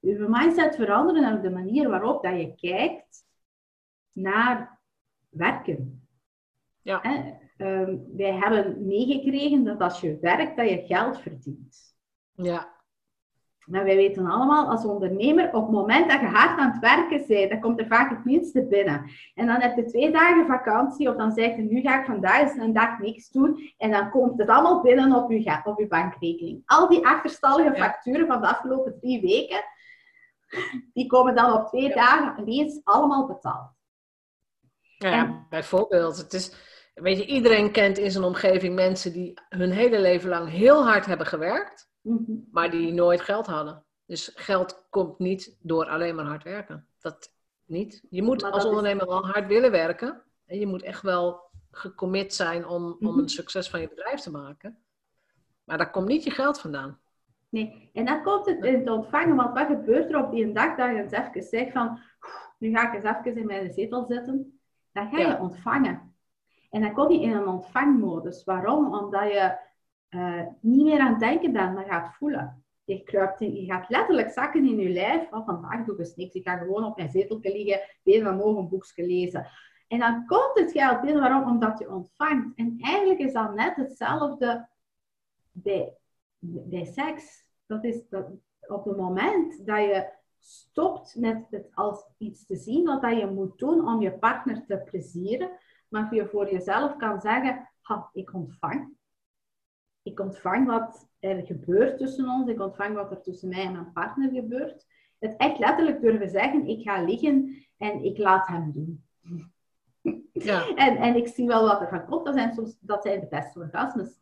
uw 0.00 0.28
mindset 0.28 0.74
veranderen 0.76 1.22
naar 1.22 1.42
de 1.42 1.50
manier 1.50 1.88
waarop 1.88 2.22
dat 2.22 2.36
je 2.40 2.54
kijkt 2.54 3.24
naar 4.12 4.80
werken. 5.28 6.08
Ja. 6.82 7.02
Ehm, 7.56 7.96
wij 8.16 8.32
hebben 8.32 8.86
meegekregen 8.86 9.64
dat 9.64 9.80
als 9.80 10.00
je 10.00 10.18
werkt, 10.20 10.56
dat 10.56 10.68
je 10.68 10.82
geld 10.86 11.20
verdient. 11.20 11.94
Ja, 12.32 12.74
Maar 13.66 13.84
wij 13.84 13.96
weten 13.96 14.26
allemaal, 14.26 14.70
als 14.70 14.84
ondernemer, 14.84 15.46
op 15.46 15.62
het 15.62 15.70
moment 15.70 16.10
dat 16.10 16.20
je 16.20 16.26
hard 16.26 16.58
aan 16.58 16.70
het 16.70 16.80
werken 16.80 17.24
bent, 17.26 17.50
dan 17.50 17.60
komt 17.60 17.80
er 17.80 17.86
vaak 17.86 18.10
het 18.10 18.24
minste 18.24 18.66
binnen. 18.66 19.10
En 19.34 19.46
dan 19.46 19.60
heb 19.60 19.76
je 19.76 19.84
twee 19.84 20.12
dagen 20.12 20.46
vakantie, 20.46 21.08
of 21.10 21.16
dan 21.16 21.32
zeg 21.32 21.56
je, 21.56 21.62
nu 21.62 21.80
ga 21.80 22.00
ik 22.00 22.06
vandaag 22.06 22.40
eens 22.40 22.56
een 22.56 22.72
dag 22.72 22.98
niks 22.98 23.30
doen. 23.30 23.72
En 23.78 23.90
dan 23.90 24.10
komt 24.10 24.38
het 24.38 24.48
allemaal 24.48 24.82
binnen 24.82 25.12
op 25.14 25.30
je, 25.30 25.60
op 25.64 25.78
je 25.78 25.86
bankrekening. 25.86 26.62
Al 26.66 26.88
die 26.88 27.06
achterstallige 27.06 27.76
Ja. 27.76 27.82
facturen 27.84 28.26
van 28.26 28.40
de 28.40 28.48
afgelopen 28.48 28.98
drie 29.00 29.20
weken, 29.20 29.64
die 30.92 31.06
komen 31.06 31.34
dan 31.34 31.52
op 31.52 31.66
twee 31.66 31.94
dagen 31.94 32.42
ineens 32.48 32.80
allemaal 32.84 33.26
betaald. 33.26 33.70
ja, 34.98 35.46
bijvoorbeeld. 35.50 36.16
Het 36.16 36.32
is, 36.32 36.54
Weet 37.02 37.16
je, 37.18 37.26
iedereen 37.26 37.70
kent 37.72 37.98
in 37.98 38.10
zijn 38.10 38.24
omgeving 38.24 38.74
mensen 38.74 39.12
die 39.12 39.38
hun 39.48 39.70
hele 39.70 40.00
leven 40.00 40.28
lang 40.28 40.48
heel 40.48 40.84
hard 40.84 41.06
hebben 41.06 41.26
gewerkt, 41.26 41.90
Mhm. 42.00 42.32
maar 42.50 42.70
die 42.70 42.92
nooit 42.92 43.20
geld 43.20 43.46
hadden. 43.46 43.84
Dus 44.06 44.32
geld 44.34 44.86
komt 44.90 45.18
niet 45.18 45.56
door 45.60 45.86
alleen 45.88 46.14
maar 46.14 46.24
hard 46.24 46.42
werken. 46.42 46.86
Dat 47.00 47.32
niet. 47.64 48.04
Je 48.10 48.22
moet 48.22 48.42
als 48.42 48.64
ondernemer 48.64 49.06
wel 49.06 49.26
hard 49.26 49.46
willen 49.46 49.70
werken. 49.70 50.22
En 50.46 50.58
je 50.58 50.66
moet 50.66 50.82
echt 50.82 51.02
wel 51.02 51.40
gecommit 51.70 52.34
zijn 52.34 52.66
om, 52.66 52.84
om 52.84 52.96
Mhm. 53.00 53.18
een 53.18 53.28
succes 53.28 53.70
van 53.70 53.80
je 53.80 53.88
bedrijf 53.88 54.20
te 54.20 54.30
maken. 54.30 54.78
Maar 55.64 55.78
daar 55.78 55.90
komt 55.90 56.08
niet 56.08 56.24
je 56.24 56.30
geld 56.30 56.60
vandaan. 56.60 56.98
Nee, 57.48 57.90
en 57.92 58.04
dan 58.04 58.22
komt 58.22 58.46
het 58.46 58.64
in 58.64 58.74
het 58.78 58.88
ontvangen, 58.90 59.36
want 59.36 59.58
wat 59.58 59.66
gebeurt 59.66 60.10
er 60.12 60.24
op 60.24 60.30
die 60.30 60.52
dag 60.52 60.76
dat 60.76 60.88
je 60.90 61.02
eens 61.02 61.12
even 61.12 61.42
zegt 61.42 61.72
van, 61.72 62.00
nu 62.58 62.70
ga 62.70 62.92
ik 62.92 62.94
eens 63.04 63.16
even 63.26 63.40
in 63.40 63.46
mijn 63.46 63.72
zetel 63.72 64.04
zitten, 64.04 64.60
dan 64.92 65.08
ga 65.08 65.18
je 65.18 65.24
Ja. 65.26 65.40
ontvangen. 65.40 66.14
En 66.76 66.82
dan 66.82 66.92
kom 66.92 67.10
je 67.10 67.20
in 67.20 67.32
een 67.32 67.46
ontvangmodus. 67.46 68.44
Waarom? 68.44 68.94
Omdat 68.94 69.22
je 69.22 69.58
eh, 70.08 70.42
niet 70.60 70.84
meer 70.84 71.00
aan 71.00 71.10
het 71.10 71.20
denken 71.20 71.52
bent, 71.52 71.74
maar 71.74 71.84
gaat 71.84 72.16
voelen. 72.16 72.64
Je, 72.84 73.02
kruipt 73.02 73.40
in, 73.40 73.54
je 73.54 73.64
gaat 73.64 73.88
letterlijk 73.88 74.30
zakken 74.30 74.66
in 74.66 74.78
je 74.78 74.88
lijf. 74.88 75.28
Van 75.28 75.44
vandaag 75.44 75.84
doe 75.84 75.94
ik 75.94 76.00
eens 76.00 76.14
niks. 76.14 76.34
Ik 76.34 76.48
ga 76.48 76.56
gewoon 76.56 76.84
op 76.84 76.96
mijn 76.96 77.10
zetel 77.10 77.38
liggen, 77.42 77.80
weer 78.02 78.28
omhoog 78.28 78.56
een 78.56 78.68
boekje 78.68 79.06
lezen. 79.06 79.46
En 79.88 79.98
dan 79.98 80.26
komt 80.26 80.58
het 80.58 80.72
geld 80.72 81.00
binnen. 81.00 81.22
Waarom? 81.22 81.50
Omdat 81.50 81.78
je 81.78 81.90
ontvangt. 81.90 82.56
En 82.56 82.76
eigenlijk 82.80 83.20
is 83.20 83.32
dat 83.32 83.54
net 83.54 83.76
hetzelfde 83.76 84.68
bij, 85.52 85.92
bij 86.38 86.84
seks. 86.84 87.44
Dat 87.66 87.84
is 87.84 88.08
dat 88.08 88.26
op 88.60 88.84
het 88.84 88.96
moment 88.96 89.66
dat 89.66 89.78
je 89.78 90.08
stopt 90.38 91.16
met 91.18 91.46
het 91.50 91.68
als 91.74 92.06
iets 92.18 92.46
te 92.46 92.56
zien 92.56 92.84
wat 92.84 93.02
dat 93.02 93.18
je 93.18 93.26
moet 93.26 93.58
doen 93.58 93.88
om 93.88 94.00
je 94.02 94.12
partner 94.12 94.64
te 94.66 94.82
plezieren, 94.90 95.50
maar 96.02 96.14
je 96.14 96.26
voor 96.26 96.50
jezelf 96.50 96.96
kan 96.96 97.20
zeggen, 97.20 97.68
ha, 97.80 98.10
ik 98.12 98.34
ontvang. 98.34 98.94
Ik 100.02 100.20
ontvang 100.20 100.66
wat 100.66 101.08
er 101.18 101.46
gebeurt 101.46 101.98
tussen 101.98 102.28
ons, 102.28 102.48
ik 102.48 102.60
ontvang 102.60 102.94
wat 102.94 103.10
er 103.10 103.22
tussen 103.22 103.48
mij 103.48 103.64
en 103.64 103.72
mijn 103.72 103.92
partner 103.92 104.30
gebeurt. 104.30 104.86
Het 105.18 105.36
echt 105.36 105.58
letterlijk 105.58 106.00
durven 106.00 106.28
zeggen, 106.28 106.66
ik 106.66 106.82
ga 106.82 107.02
liggen 107.02 107.66
en 107.76 108.04
ik 108.04 108.18
laat 108.18 108.46
hem 108.46 108.72
doen. 108.72 109.04
Ja, 110.32 110.66
En, 110.86 110.96
en 110.96 111.16
ik 111.16 111.28
zie 111.28 111.46
wel 111.46 111.64
wat 111.66 111.80
er 111.80 111.88
van 111.88 112.06
komt. 112.06 112.24
Dat 112.24 112.34
zijn 112.34 112.54
soms 112.54 112.76
dat 112.80 113.02
zijn 113.02 113.20
de 113.20 113.26
beste 113.26 113.58
orgasmes. 113.58 114.20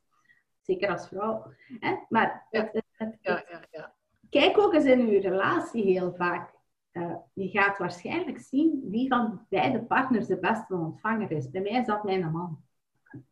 Zeker 0.60 0.90
als 0.90 1.08
vrouw. 1.08 1.52
Hè? 1.78 1.96
Maar 2.08 2.46
het, 2.50 2.72
het, 2.72 2.84
het- 2.92 3.18
ja, 3.20 3.44
ja. 3.48 3.60
ja. 3.70 3.94
kijk 4.30 4.58
ook 4.58 4.74
eens 4.74 4.84
in 4.84 5.00
uw 5.00 5.20
relatie 5.20 5.84
heel 5.84 6.14
vaak. 6.14 6.53
Eh, 6.94 7.14
je 7.32 7.48
gaat 7.48 7.78
waarschijnlijk 7.78 8.38
zien 8.38 8.80
wie 8.90 9.08
van 9.08 9.46
beide 9.48 9.82
partners 9.82 10.26
de 10.26 10.38
beste 10.38 10.74
ontvanger 10.74 11.30
is. 11.30 11.50
Bij 11.50 11.60
mij 11.60 11.72
is 11.80 11.86
dat 11.86 12.04
mijn 12.04 12.30
man. 12.32 12.58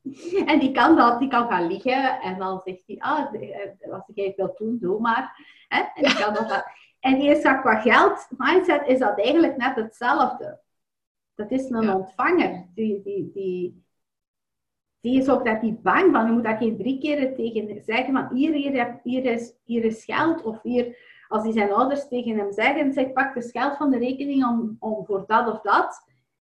En 0.50 0.58
die 0.58 0.72
kan 0.72 0.96
dat, 0.96 1.18
die 1.18 1.28
kan 1.28 1.48
gaan 1.48 1.66
liggen 1.66 2.20
en 2.20 2.38
dan 2.38 2.60
zegt 2.64 2.82
hij, 2.86 2.96
ah, 2.98 3.34
eh, 3.34 3.92
als 3.92 4.08
ik 4.14 4.24
het 4.24 4.36
wil 4.36 4.54
doen, 4.56 4.78
doe 4.80 5.00
maar. 5.00 5.36
Hè? 5.68 5.78
En, 5.94 6.04
die 6.04 6.14
kan 6.14 6.34
dat, 6.34 6.64
en 7.00 7.18
die 7.18 7.30
is 7.30 7.40
qua 7.40 7.80
geld, 7.80 8.28
mindset, 8.36 8.86
is 8.86 8.98
dat 8.98 9.20
eigenlijk 9.20 9.56
net 9.56 9.76
hetzelfde. 9.76 10.60
Dat 11.34 11.50
is 11.50 11.70
een 11.70 11.82
Ja. 11.82 11.96
ontvanger. 11.96 12.66
Die, 12.74 13.02
die, 13.02 13.30
die, 13.32 13.84
die 15.00 15.18
is 15.20 15.28
ook 15.28 15.44
dat 15.44 15.62
niet 15.62 15.82
bang 15.82 16.12
van. 16.12 16.26
Je 16.26 16.32
moet 16.32 16.44
dat 16.44 16.58
geen 16.58 16.76
drie 16.76 16.98
keer 16.98 17.34
tegen 17.34 17.82
zeggen 17.84 18.12
van 18.12 18.36
hier, 18.36 18.52
hier, 18.52 19.00
hier, 19.02 19.24
is, 19.24 19.54
hier 19.64 19.84
is 19.84 20.04
geld. 20.04 20.42
Of 20.42 20.62
hier, 20.62 20.96
als 21.32 21.42
die 21.42 21.52
zijn 21.52 21.72
ouders 21.72 22.08
tegen 22.08 22.38
hem 22.38 22.52
zeggen, 22.52 22.92
zeg 22.92 23.12
pak 23.12 23.34
dus 23.34 23.50
geld 23.50 23.76
van 23.76 23.90
de 23.90 23.98
rekening 23.98 24.46
om, 24.46 24.76
om 24.78 25.04
voor 25.06 25.24
dat 25.26 25.48
of 25.52 25.60
dat. 25.60 26.10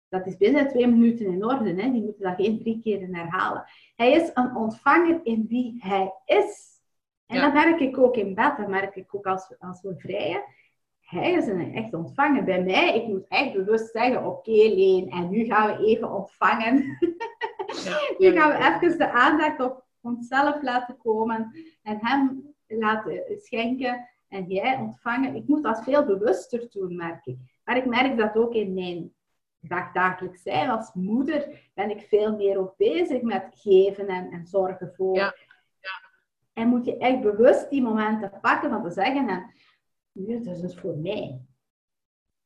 Dat 0.09 0.25
is 0.25 0.37
binnen 0.37 0.67
twee 0.67 0.87
minuten 0.87 1.25
in 1.25 1.45
orde. 1.45 1.81
Hè? 1.81 1.91
Die 1.91 2.01
moeten 2.03 2.23
dat 2.23 2.35
geen 2.35 2.59
drie 2.59 2.79
keer 2.81 3.07
herhalen. 3.11 3.65
Hij 3.95 4.11
is 4.11 4.31
een 4.33 4.55
ontvanger 4.55 5.19
in 5.23 5.45
wie 5.49 5.75
hij 5.79 6.13
is. 6.25 6.71
En 7.25 7.35
Ja. 7.37 7.41
dat 7.43 7.53
merk 7.53 7.79
ik 7.79 7.97
ook 7.97 8.15
in 8.15 8.35
bed. 8.35 8.57
Dat 8.57 8.67
merk 8.67 8.95
ik 8.95 9.15
ook 9.15 9.25
als, 9.25 9.55
als 9.59 9.81
we 9.81 9.93
vrijen. 9.97 10.43
Hij 11.01 11.31
is 11.31 11.47
een 11.47 11.73
echt 11.73 11.93
ontvanger. 11.93 12.43
Bij 12.43 12.63
mij, 12.63 12.95
ik 12.95 13.07
moet 13.07 13.25
echt 13.27 13.53
bewust 13.53 13.91
zeggen, 13.91 14.25
oké 14.25 14.51
Leen, 14.51 15.09
en 15.09 15.29
nu 15.29 15.45
gaan 15.45 15.67
we 15.77 15.85
even 15.85 16.11
ontvangen. 16.13 16.97
ja, 17.83 17.99
Nu 18.17 18.31
gaan 18.31 18.49
we 18.49 18.85
even 18.85 18.97
de 18.97 19.11
aandacht 19.11 19.59
op 19.59 19.83
onszelf 20.01 20.61
laten 20.61 20.97
komen 20.97 21.51
en 21.83 21.97
hem 22.01 22.53
laten 22.67 23.23
schenken 23.37 24.07
en 24.33 24.45
jij 24.47 24.77
ontvangen. 24.77 25.35
Ik 25.35 25.47
moet 25.47 25.63
dat 25.63 25.83
veel 25.83 26.05
bewuster 26.05 26.67
doen, 26.69 26.95
merk 26.95 27.25
ik. 27.25 27.37
Maar 27.63 27.77
ik 27.77 27.85
merk 27.85 28.17
dat 28.17 28.35
ook 28.35 28.53
in 28.53 28.73
mijn 28.73 29.13
dagdagelijks 29.59 30.41
zijn. 30.41 30.69
Als 30.69 30.93
moeder 30.93 31.69
ben 31.73 31.89
ik 31.89 32.01
veel 32.01 32.35
meer 32.35 32.57
ook 32.57 32.77
bezig 32.77 33.21
met 33.21 33.45
geven 33.55 34.07
en, 34.07 34.31
en 34.31 34.47
zorgen 34.47 34.93
voor. 34.95 35.15
Ja. 35.15 35.35
En 36.53 36.67
moet 36.67 36.85
je 36.85 36.97
echt 36.97 37.21
bewust 37.21 37.69
die 37.69 37.81
momenten 37.81 38.39
pakken 38.41 38.69
van 38.69 38.83
te 38.83 38.91
zeggen, 38.91 39.29
en, 39.29 39.53
nu 40.11 40.39
is 40.39 40.61
het 40.61 40.75
voor 40.75 40.97
mij. 40.97 41.41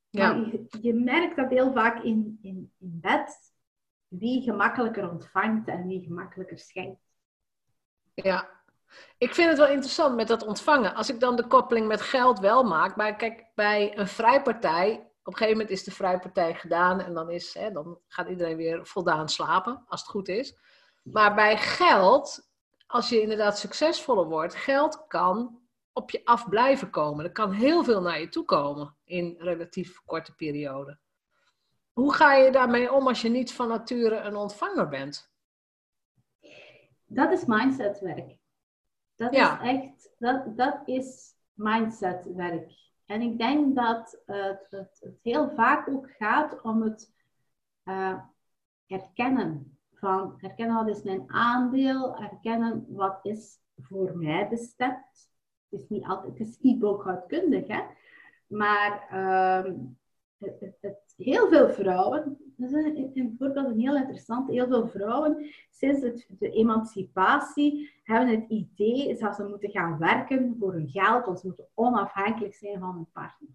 Ja. 0.09 0.51
Je 0.81 0.93
merkt 0.93 1.35
dat 1.35 1.49
heel 1.49 1.71
vaak 1.71 2.03
in, 2.03 2.39
in, 2.41 2.71
in 2.77 2.99
bed, 3.01 3.53
wie 4.07 4.41
gemakkelijker 4.41 5.11
ontvangt 5.11 5.67
en 5.67 5.87
wie 5.87 6.03
gemakkelijker 6.03 6.59
schenkt. 6.59 7.01
Ja, 8.13 8.56
ik 9.17 9.33
vind 9.33 9.49
het 9.49 9.57
wel 9.57 9.67
interessant 9.67 10.15
met 10.15 10.27
dat 10.27 10.45
ontvangen. 10.45 10.95
Als 10.95 11.09
ik 11.09 11.19
dan 11.19 11.35
de 11.35 11.47
koppeling 11.47 11.87
met 11.87 12.01
geld 12.01 12.39
wel 12.39 12.63
maak, 12.63 12.95
maar 12.95 13.15
kijk, 13.15 13.45
bij 13.55 13.97
een 13.97 14.07
vrijpartij, 14.07 14.93
op 15.23 15.33
een 15.33 15.37
gegeven 15.37 15.57
moment 15.57 15.69
is 15.69 15.83
de 15.83 15.91
vrijpartij 15.91 16.55
gedaan 16.55 17.01
en 17.01 17.13
dan, 17.13 17.29
is, 17.29 17.53
hè, 17.53 17.71
dan 17.71 17.99
gaat 18.07 18.29
iedereen 18.29 18.57
weer 18.57 18.85
voldaan 18.85 19.29
slapen, 19.29 19.83
als 19.87 20.01
het 20.01 20.09
goed 20.09 20.27
is. 20.27 20.57
Maar 21.03 21.35
bij 21.35 21.57
geld, 21.57 22.49
als 22.87 23.09
je 23.09 23.21
inderdaad 23.21 23.59
succesvoller 23.59 24.25
wordt, 24.25 24.55
geld 24.55 25.07
kan 25.07 25.59
op 25.93 26.09
je 26.09 26.21
af 26.25 26.49
blijven 26.49 26.89
komen. 26.89 27.25
Er 27.25 27.31
kan 27.31 27.51
heel 27.51 27.83
veel 27.83 28.01
naar 28.01 28.19
je 28.19 28.29
toe 28.29 28.45
komen 28.45 28.95
in 29.03 29.35
relatief 29.39 30.01
korte 30.05 30.35
periode. 30.35 30.99
Hoe 31.93 32.13
ga 32.13 32.33
je 32.33 32.51
daarmee 32.51 32.91
om 32.91 33.07
als 33.07 33.21
je 33.21 33.29
niet 33.29 33.53
van 33.53 33.67
nature 33.67 34.15
een 34.15 34.35
ontvanger 34.35 34.89
bent? 34.89 35.31
Dat 37.05 37.31
is 37.31 37.45
mindsetwerk. 37.45 38.36
Dat 39.17 39.33
Ja. 39.33 39.61
is 39.61 39.67
echt, 39.69 40.15
dat, 40.19 40.57
dat 40.57 40.77
is 40.85 41.35
mindsetwerk. 41.53 42.71
En 43.05 43.21
ik 43.21 43.37
denk 43.37 43.75
dat 43.75 44.21
het, 44.25 44.67
het, 44.69 44.97
het 44.99 45.19
heel 45.21 45.49
vaak 45.49 45.89
ook 45.89 46.11
gaat 46.17 46.61
om 46.61 46.81
het 46.81 47.13
eh, 47.83 48.19
herkennen 48.85 49.77
van 49.93 50.33
herkennen 50.37 50.75
wat 50.75 50.87
is 50.95 51.03
mijn 51.03 51.23
aandeel, 51.27 52.15
herkennen 52.19 52.85
wat 52.89 53.19
is 53.21 53.59
voor 53.77 54.17
mij 54.17 54.47
bestemd. 54.49 55.31
Het 55.69 55.79
is 55.81 55.87
niet 55.89 56.05
altijd, 56.05 56.37
het 56.37 56.47
is 56.47 56.59
niet 56.59 56.79
boekhoudkundig, 56.79 57.67
hè. 57.67 57.81
Maar 58.47 59.07
ehm, 59.09 59.75
het, 60.37 60.59
het- 60.59 60.77
het- 60.81 61.13
heel 61.17 61.47
veel 61.47 61.69
vrouwen, 61.69 62.46
dat 62.57 62.69
is 62.71 62.85
een, 62.85 63.11
een 63.13 63.35
voorbeeld 63.39 63.65
een 63.67 63.79
heel 63.79 63.95
interessant, 63.95 64.49
heel 64.49 64.67
veel 64.67 64.87
vrouwen 64.87 65.49
sinds 65.71 66.01
het, 66.01 66.27
de 66.39 66.49
emancipatie 66.49 67.91
hebben 68.03 68.27
het 68.27 68.49
idee 68.49 69.17
dat 69.17 69.35
ze 69.35 69.43
moeten 69.43 69.69
gaan 69.71 69.97
werken 69.97 70.55
voor 70.59 70.73
hun 70.73 70.89
geld, 70.89 71.25
want 71.25 71.39
ze 71.39 71.45
moeten 71.47 71.67
onafhankelijk 71.73 72.55
zijn 72.55 72.79
van 72.79 72.93
hun 72.95 73.07
partner. 73.13 73.49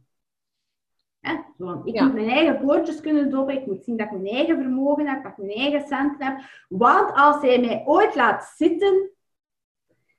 Hè? 1.21 1.37
Zo 1.59 1.83
ik 1.85 1.95
Ja. 1.95 2.05
moet 2.05 2.15
mijn 2.15 2.29
eigen 2.29 2.67
boordjes 2.67 3.01
kunnen 3.01 3.31
doppen, 3.31 3.55
ik 3.61 3.67
moet 3.67 3.85
zien 3.85 3.97
dat 3.97 4.07
ik 4.07 4.13
mijn 4.13 4.35
eigen 4.35 4.57
vermogen 4.57 5.07
heb, 5.09 5.23
dat 5.23 5.33
ik 5.33 5.39
mijn 5.39 5.59
eigen 5.59 5.87
centen 5.89 6.27
heb. 6.27 6.41
Want 6.69 7.13
als 7.15 7.43
hij 7.43 7.61
mij 7.61 7.83
ooit 7.87 8.15
laat 8.15 8.53
zitten, 8.57 9.11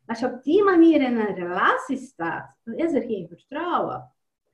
als 0.06 0.20
je 0.20 0.26
op 0.34 0.44
die 0.44 0.64
manier 0.64 1.02
in 1.02 1.18
een 1.18 1.36
relatie 1.36 1.98
staat, 1.98 2.56
dan 2.64 2.76
is 2.76 2.94
er 2.94 3.02
geen 3.02 3.28
vertrouwen. 3.28 4.12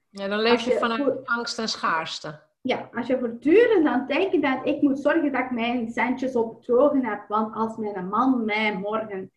Ja, 0.10 0.28
dan 0.28 0.40
leef 0.40 0.62
je 0.62 0.72
je 0.72 0.78
vanuit 0.78 1.02
voor- 1.04 1.22
angst 1.26 1.60
en 1.60 1.68
schaarste. 1.70 2.40
Ja, 2.62 2.90
als 2.94 3.08
je 3.08 3.20
voortdurend 3.20 3.88
aan 3.88 4.00
het 4.00 4.08
denken 4.08 4.42
bent, 4.42 4.66
ik 4.66 4.82
moet 4.82 5.00
zorgen 5.00 5.32
dat 5.32 5.42
ik 5.42 5.52
mijn 5.52 5.92
centjes 5.92 6.36
op 6.36 6.66
het 6.66 7.04
heb, 7.04 7.28
want 7.28 7.56
als 7.56 7.78
mijn 7.78 8.08
man 8.08 8.46
mij 8.46 8.78
morgen, 8.78 9.32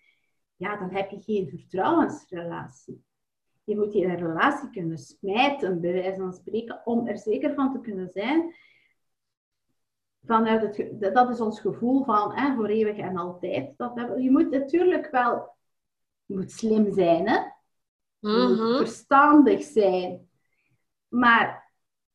ja, 0.57 0.77
dan 0.77 0.91
heb 0.91 1.11
je 1.11 1.21
geen 1.21 1.49
vertrouwensrelatie. 1.49 3.05
Je 3.65 3.77
moet 3.77 3.93
die 3.93 4.15
relatie 4.15 4.71
kunnen 4.71 4.99
smijten, 4.99 5.81
bij 5.81 5.93
wijze 5.93 6.19
van 6.21 6.33
spreken, 6.33 6.81
om 6.85 7.07
er 7.07 7.19
zeker 7.19 7.55
van 7.55 7.73
te 7.73 7.81
kunnen 7.81 8.09
zijn. 8.13 8.55
Vanuit 10.25 10.77
het, 10.77 11.15
dat 11.15 11.31
is 11.31 11.41
ons 11.41 11.61
gevoel 11.61 12.05
van 12.05 12.35
hè, 12.35 12.55
voor 12.55 12.67
eeuwig 12.67 12.97
en 12.97 13.17
altijd. 13.17 13.73
Dat, 13.77 13.95
hebben- 13.95 14.23
je 14.23 14.31
moet 14.31 14.51
natuurlijk 14.51 15.11
wel 15.11 15.55
je 16.27 16.35
moet 16.37 16.53
slim 16.53 16.93
zijn, 16.93 17.29
hè? 17.29 17.37
Je 18.19 18.47
moet 18.49 18.59
Mhm. 18.59 18.77
verstandig 18.77 19.63
zijn. 19.63 20.31
Maar 21.09 21.62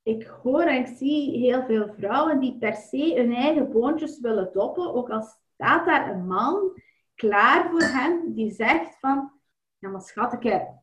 ik 0.08 0.24
hoor 0.24 0.62
en 0.62 0.86
ik 0.86 0.98
zie 0.98 1.38
heel 1.38 1.64
veel 1.66 1.94
vrouwen 1.94 2.40
die 2.40 2.58
per 2.58 2.74
se 2.74 3.14
hun 3.16 3.34
eigen 3.34 3.72
boontjes 3.72 4.20
willen 4.20 4.50
doppen. 4.54 4.94
Ook 4.94 5.10
al 5.10 5.22
staat 5.22 5.86
daar 5.86 6.10
een 6.10 6.28
man 6.28 6.82
klaar 7.16 7.70
voor 7.70 7.82
hen 7.82 8.34
die 8.34 8.52
zegt 8.52 9.00
van... 9.00 9.32
Ja, 9.78 9.90
maar 9.90 10.02
schatje, 10.02 10.80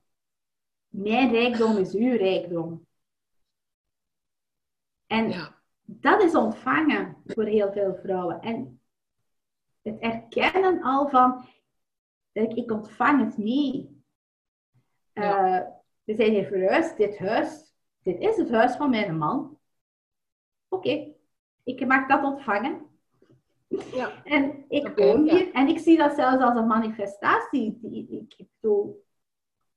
mijn 0.88 1.30
rijkdom 1.30 1.76
is 1.76 1.94
uw 1.94 2.16
rijkdom. 2.16 2.86
En 5.06 5.28
Ja. 5.28 5.62
dat 5.82 6.22
is 6.22 6.34
ontvangen 6.34 7.16
voor 7.24 7.44
heel 7.44 7.72
veel 7.72 7.94
vrouwen. 7.94 8.40
En 8.40 8.80
het 9.82 9.98
erkennen 9.98 10.82
al 10.82 11.08
van, 11.08 11.46
ik, 12.32 12.52
ik 12.52 12.70
ontvang 12.70 13.24
het 13.24 13.36
niet. 13.36 13.90
Uh, 15.14 15.60
we 16.04 16.14
zijn 16.14 16.30
hier 16.30 16.46
verhuisd, 16.46 16.96
dit 16.96 17.18
huis, 17.18 17.73
dit 18.04 18.20
is 18.20 18.36
het 18.36 18.50
huis 18.50 18.76
van 18.76 18.90
mijn 18.90 19.18
man. 19.18 19.58
Oké, 20.68 21.14
ik 21.62 21.86
mag 21.86 22.06
dat 22.06 22.24
ontvangen. 22.24 22.86
Ja. 23.68 24.24
En 24.24 24.64
ik 24.68 24.86
okay, 24.86 25.06
woon 25.06 25.28
hier 25.28 25.52
en 25.52 25.68
ik 25.68 25.78
zie 25.78 25.96
dat 25.96 26.14
zelfs 26.14 26.42
als 26.42 26.58
een 26.58 26.66
manifestatie. 26.66 27.78
Ik, 27.82 28.10
ik, 28.10 28.46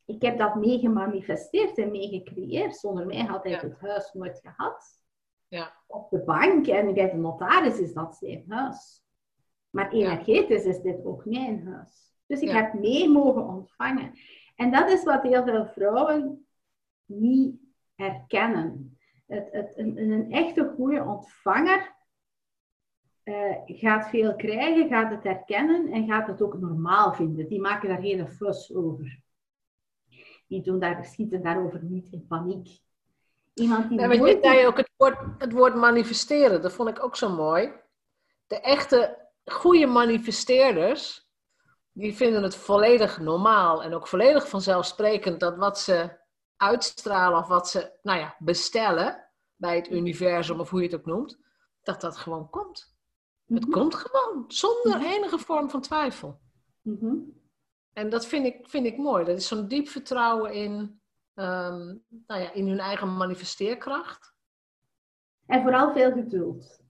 ik 0.06 0.22
heb 0.22 0.38
dat 0.38 0.56
meegemanifesteerd 0.56 1.78
en 1.78 1.92
meegecreëerd. 1.92 2.76
Zonder 2.76 3.06
mij 3.06 3.24
had 3.24 3.44
hij 3.44 3.54
het 3.54 3.80
huis 3.80 4.14
nooit 4.14 4.40
gehad. 4.44 5.04
Ja. 5.48 5.74
Op 5.88 6.10
de 6.10 6.24
bank 6.24 6.68
en 6.68 6.94
bij 6.94 7.10
de 7.12 7.18
notaris 7.18 7.80
is 7.80 7.94
dat 7.94 8.16
zijn 8.16 8.46
huis. 8.48 9.02
Maar 9.70 9.92
energetisch 9.92 10.64
is 10.64 10.82
dit 10.82 11.06
ook 11.06 11.26
mijn 11.26 11.68
huis. 11.68 12.16
Dus 12.26 12.40
ik 12.40 12.50
heb 12.50 12.74
mee 12.74 13.10
mogen 13.10 13.48
ontvangen. 13.48 14.12
En 14.56 14.72
dat 14.72 14.90
is 14.90 15.04
wat 15.04 15.24
heel 15.24 15.44
veel 15.44 15.66
vrouwen 15.66 16.48
niet 17.06 17.67
herkennen. 17.98 18.98
Het, 19.26 19.48
het, 19.52 19.74
een, 19.76 19.98
een 19.98 20.32
echte 20.32 20.74
goede 20.76 21.04
ontvanger 21.04 21.96
uh, 23.24 23.56
gaat 23.66 24.10
veel 24.10 24.36
krijgen, 24.36 24.88
gaat 24.88 25.12
het 25.12 25.24
herkennen 25.24 25.92
en 25.92 26.08
gaat 26.08 26.28
het 26.28 26.42
ook 26.42 26.60
normaal 26.60 27.14
vinden. 27.14 27.48
Die 27.48 27.62
maken 27.62 27.90
daar 27.90 28.02
geen 28.02 28.28
fuss 28.28 28.76
over. 28.76 29.20
Die 30.48 30.62
doen 30.62 30.80
daar, 30.80 31.06
schieten 31.06 31.44
daarover 31.44 31.84
niet 31.84 32.12
in 32.12 32.28
paniek. 32.28 32.80
Iemand 33.54 33.90
die. 33.90 34.00
Ja, 34.00 34.12
je 34.12 34.40
zei 34.42 34.68
ook 34.68 34.78
het 34.78 34.92
woord, 34.98 35.18
het 35.38 35.52
woord 35.52 35.76
manifesteren, 35.76 36.62
dat 36.62 36.74
vond 36.74 36.90
ik 36.90 37.04
ook 37.04 37.16
zo 37.16 37.30
mooi. 37.30 37.72
De 38.48 38.60
echte 38.60 39.28
goede 39.46 39.86
manifesteerders, 39.86 41.28
die 41.92 42.16
vinden 42.16 42.44
het 42.44 42.56
volledig 42.56 43.20
normaal 43.20 43.84
en 43.84 43.94
ook 43.94 44.08
volledig 44.08 44.50
vanzelfsprekend 44.50 45.40
dat 45.40 45.58
wat 45.58 45.80
ze 45.80 46.10
uitstralen 46.58 47.40
of 47.40 47.48
wat 47.48 47.70
ze, 47.70 47.92
nou 48.02 48.20
ja, 48.20 48.36
bestellen 48.40 49.30
bij 49.56 49.76
het 49.76 49.90
universum 49.90 50.60
of 50.60 50.70
hoe 50.70 50.82
je 50.82 50.88
het 50.88 50.96
ook 50.96 51.06
noemt, 51.06 51.40
dat 51.84 52.02
dat 52.02 52.18
gewoon 52.18 52.50
komt. 52.50 52.96
Het 53.48 53.64
mhm. 53.64 53.72
komt 53.72 53.96
gewoon, 53.96 54.44
zonder 54.48 54.98
mhm. 54.98 55.06
enige 55.06 55.38
vorm 55.38 55.70
van 55.70 55.82
twijfel. 55.82 56.40
Mhm. 56.82 57.16
En 57.94 58.10
dat 58.10 58.26
vind 58.26 58.46
ik, 58.46 58.68
vind 58.68 58.86
ik 58.86 58.98
mooi. 58.98 59.26
Dat 59.26 59.38
is 59.38 59.48
zo'n 59.48 59.68
diep 59.68 59.88
vertrouwen 59.88 60.54
in, 60.54 60.74
um, 61.36 62.04
nou 62.28 62.42
ja, 62.42 62.52
in 62.52 62.68
hun 62.68 62.80
eigen 62.80 63.18
manifesteerkracht. 63.18 64.36
En 65.46 65.62
vooral 65.62 65.94
veel 65.94 66.12
geduld. 66.12 66.86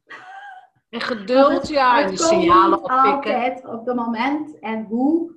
En 0.89 1.01
geduld, 1.01 1.67
ja, 1.67 2.01
en 2.01 2.11
de 2.11 2.17
signalen 2.17 2.77
oppikken. 2.77 3.35
altijd 3.35 3.65
op 3.65 3.85
het 3.85 3.95
moment 3.95 4.59
en 4.59 4.85
hoe 4.85 5.35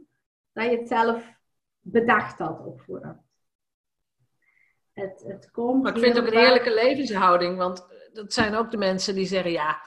dat 0.52 0.64
je 0.64 0.78
het 0.78 0.88
zelf 0.88 1.38
bedacht 1.80 2.38
had 2.38 2.66
op 2.66 2.80
voorhand. 2.80 3.29
Het, 5.00 5.22
het 5.26 5.50
komt 5.50 5.82
maar 5.82 5.96
ik 5.96 6.02
vind 6.02 6.16
het 6.16 6.26
ook 6.26 6.32
een 6.32 6.38
heerlijke 6.38 6.74
levenshouding, 6.74 7.56
want 7.56 7.86
dat 8.12 8.32
zijn 8.32 8.54
ook 8.54 8.70
de 8.70 8.76
mensen 8.76 9.14
die 9.14 9.26
zeggen, 9.26 9.50
ja, 9.50 9.82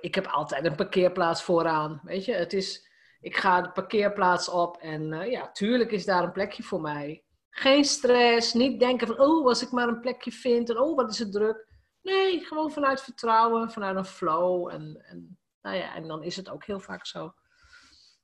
ik 0.00 0.14
heb 0.14 0.26
altijd 0.26 0.64
een 0.64 0.74
parkeerplaats 0.74 1.42
vooraan. 1.42 2.00
Weet 2.04 2.24
je, 2.24 2.32
het 2.32 2.52
is, 2.52 2.88
ik 3.20 3.36
ga 3.36 3.60
de 3.60 3.70
parkeerplaats 3.70 4.48
op 4.48 4.76
en 4.76 5.12
uh, 5.12 5.30
ja, 5.30 5.50
tuurlijk 5.50 5.90
is 5.90 6.04
daar 6.04 6.22
een 6.22 6.32
plekje 6.32 6.62
voor 6.62 6.80
mij. 6.80 7.24
Geen 7.50 7.84
stress, 7.84 8.52
niet 8.52 8.80
denken 8.80 9.06
van, 9.06 9.20
oh, 9.20 9.46
als 9.46 9.62
ik 9.62 9.70
maar 9.70 9.88
een 9.88 10.00
plekje 10.00 10.32
vind 10.32 10.70
en 10.70 10.78
oh, 10.78 10.96
wat 10.96 11.10
is 11.10 11.18
het 11.18 11.32
druk. 11.32 11.68
Nee, 12.02 12.40
gewoon 12.40 12.70
vanuit 12.70 13.02
vertrouwen, 13.02 13.70
vanuit 13.70 13.96
een 13.96 14.04
flow 14.04 14.68
en, 14.68 15.04
en, 15.06 15.38
nou 15.62 15.76
ja, 15.76 15.94
en 15.94 16.08
dan 16.08 16.22
is 16.22 16.36
het 16.36 16.48
ook 16.48 16.64
heel 16.64 16.80
vaak 16.80 17.06
zo. 17.06 17.34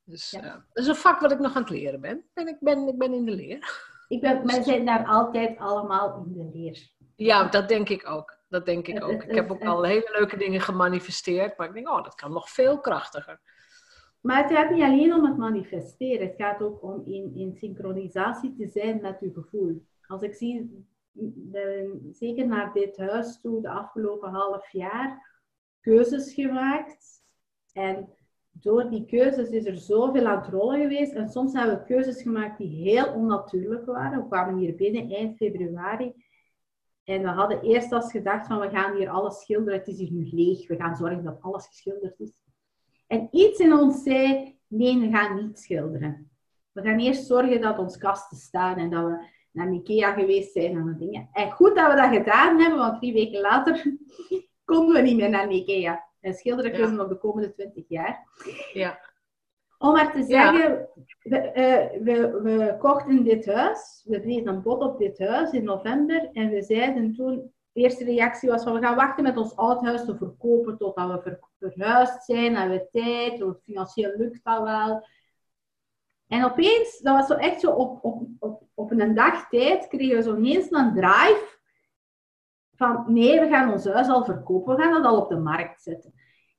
Dus 0.04 0.30
ja. 0.30 0.44
uh, 0.44 0.52
dat 0.52 0.84
is 0.84 0.86
een 0.86 0.96
vak 0.96 1.20
wat 1.20 1.32
ik 1.32 1.38
nog 1.38 1.54
aan 1.54 1.62
het 1.62 1.70
leren 1.70 2.00
ben. 2.00 2.24
En 2.34 2.48
ik 2.48 2.56
ben, 2.60 2.88
ik 2.88 2.98
ben 2.98 3.12
in 3.12 3.24
de 3.24 3.32
leer. 3.32 3.94
Ik 4.08 4.20
ben, 4.20 4.46
wij 4.46 4.62
zijn 4.62 4.84
daar 4.84 5.06
altijd 5.06 5.58
allemaal 5.58 6.24
in 6.26 6.32
de 6.32 6.58
leer. 6.58 6.90
Ja, 7.16 7.48
dat 7.48 7.68
denk 7.68 7.88
ik 7.88 8.08
ook. 8.08 8.38
Dat 8.48 8.66
denk 8.66 8.86
ik 8.86 9.04
ook. 9.04 9.22
Ik 9.22 9.34
heb 9.34 9.50
ook 9.50 9.64
al 9.64 9.84
hele 9.84 10.16
leuke 10.18 10.36
dingen 10.36 10.60
gemanifesteerd, 10.60 11.58
maar 11.58 11.66
ik 11.68 11.74
denk, 11.74 11.88
oh, 11.88 12.02
dat 12.02 12.14
kan 12.14 12.32
nog 12.32 12.50
veel 12.50 12.80
krachtiger. 12.80 13.40
Maar 14.20 14.42
het 14.42 14.52
gaat 14.52 14.70
niet 14.70 14.82
alleen 14.82 15.14
om 15.14 15.24
het 15.24 15.36
manifesteren, 15.36 16.26
het 16.26 16.36
gaat 16.36 16.62
ook 16.62 16.82
om 16.82 17.02
in, 17.06 17.32
in 17.36 17.54
synchronisatie 17.54 18.54
te 18.56 18.66
zijn 18.66 19.00
met 19.00 19.20
je 19.20 19.32
gevoel. 19.32 19.86
Als 20.06 20.22
ik 20.22 20.34
zie, 20.34 20.86
de, 21.12 21.98
zeker 22.12 22.46
naar 22.46 22.72
dit 22.72 22.96
huis 22.96 23.40
toe, 23.40 23.62
de 23.62 23.70
afgelopen 23.70 24.30
half 24.30 24.72
jaar, 24.72 25.40
keuzes 25.80 26.34
gemaakt. 26.34 27.24
En 27.72 28.15
door 28.60 28.90
die 28.90 29.04
keuzes 29.04 29.48
is 29.48 29.66
er 29.66 29.76
zoveel 29.76 30.26
aan 30.26 30.42
het 30.42 30.52
rollen 30.52 30.80
geweest. 30.80 31.12
En 31.12 31.28
soms 31.28 31.52
hebben 31.52 31.78
we 31.78 31.84
keuzes 31.84 32.22
gemaakt 32.22 32.58
die 32.58 32.90
heel 32.90 33.12
onnatuurlijk 33.12 33.86
waren. 33.86 34.18
We 34.18 34.26
kwamen 34.26 34.56
hier 34.56 34.74
binnen 34.74 35.10
eind 35.10 35.36
februari. 35.36 36.12
En 37.04 37.22
we 37.22 37.28
hadden 37.28 37.62
eerst 37.62 37.92
als 37.92 38.10
gedacht 38.10 38.46
van 38.46 38.60
we 38.60 38.68
gaan 38.68 38.96
hier 38.96 39.08
alles 39.08 39.40
schilderen, 39.40 39.78
het 39.78 39.88
is 39.88 39.98
hier 39.98 40.12
nu 40.12 40.28
leeg, 40.32 40.68
we 40.68 40.76
gaan 40.76 40.96
zorgen 40.96 41.24
dat 41.24 41.40
alles 41.40 41.66
geschilderd 41.66 42.20
is. 42.20 42.42
En 43.06 43.28
iets 43.30 43.58
in 43.58 43.72
ons 43.72 44.02
zei, 44.02 44.54
nee, 44.66 44.98
we 44.98 45.08
gaan 45.08 45.36
niet 45.36 45.58
schilderen. 45.58 46.30
We 46.72 46.82
gaan 46.82 46.98
eerst 46.98 47.26
zorgen 47.26 47.60
dat 47.60 47.78
ons 47.78 47.98
kasten 47.98 48.36
staan 48.36 48.76
en 48.76 48.90
dat 48.90 49.04
we 49.04 49.24
naar 49.52 49.72
Ikea 49.72 50.12
geweest 50.12 50.52
zijn 50.52 50.76
en 50.76 50.86
dat 50.86 50.98
dingen. 50.98 51.28
En 51.32 51.50
goed 51.50 51.74
dat 51.74 51.90
we 51.90 51.96
dat 51.96 52.16
gedaan 52.16 52.60
hebben, 52.60 52.78
want 52.78 52.98
drie 52.98 53.12
weken 53.12 53.40
later 53.40 53.96
konden 54.64 54.94
we 54.94 55.00
niet 55.00 55.16
meer 55.16 55.30
naar 55.30 55.50
Ikea. 55.50 56.04
En 56.20 56.34
schilderen 56.34 56.72
kunnen 56.72 56.90
we 56.90 56.96
nog 56.96 57.08
de 57.08 57.18
komende 57.18 57.52
twintig 57.52 57.88
jaar. 57.88 58.26
Ja. 58.72 59.00
Om 59.78 59.92
maar 59.92 60.12
te 60.12 60.22
zeggen, 60.22 60.88
we, 61.22 61.36
uh, 61.36 62.02
we, 62.02 62.40
we, 62.42 62.76
kochten 62.78 63.24
dit 63.24 63.46
huis, 63.46 64.04
we 64.08 64.20
deden 64.20 64.54
een 64.54 64.62
bod 64.62 64.82
op 64.82 64.98
dit 64.98 65.18
huis 65.18 65.52
in 65.52 65.64
november 65.64 66.28
en 66.32 66.50
we 66.50 66.62
zeiden 66.62 67.14
toen, 67.14 67.52
de 67.72 67.80
eerste 67.80 68.04
reactie 68.04 68.48
was 68.48 68.62
van 68.62 68.72
we 68.72 68.80
gaan 68.80 68.96
wachten 68.96 69.22
met 69.22 69.36
ons 69.36 69.56
oud 69.56 69.82
huis 69.82 70.04
te 70.04 70.16
verkopen 70.16 70.76
totdat 70.76 71.24
we 71.24 71.38
verhuisd 71.58 72.24
zijn, 72.24 72.56
hebben 72.56 72.78
we 72.78 72.88
tijd, 72.90 73.40
want 73.40 73.62
financieel 73.62 74.16
lukt 74.16 74.40
dat 74.44 74.62
wel. 74.62 75.06
En 76.28 76.44
opeens, 76.44 76.98
dat 76.98 77.16
was 77.16 77.26
zo 77.26 77.34
echt 77.34 77.60
zo 77.60 77.70
op, 77.70 78.04
op, 78.04 78.22
op, 78.38 78.62
op 78.74 78.90
een 78.90 79.14
dag 79.14 79.48
tijd, 79.48 79.88
kregen 79.88 80.16
we 80.16 80.22
zo 80.22 80.36
ineens 80.36 80.70
een 80.70 80.94
drive 80.94 81.55
van 82.76 83.04
nee, 83.06 83.40
we 83.40 83.48
gaan 83.48 83.72
ons 83.72 83.84
huis 83.84 84.08
al 84.08 84.24
verkopen, 84.24 84.76
we 84.76 84.82
gaan 84.82 84.94
het 84.94 85.04
al 85.04 85.20
op 85.20 85.28
de 85.28 85.38
markt 85.38 85.82
zetten. 85.82 86.12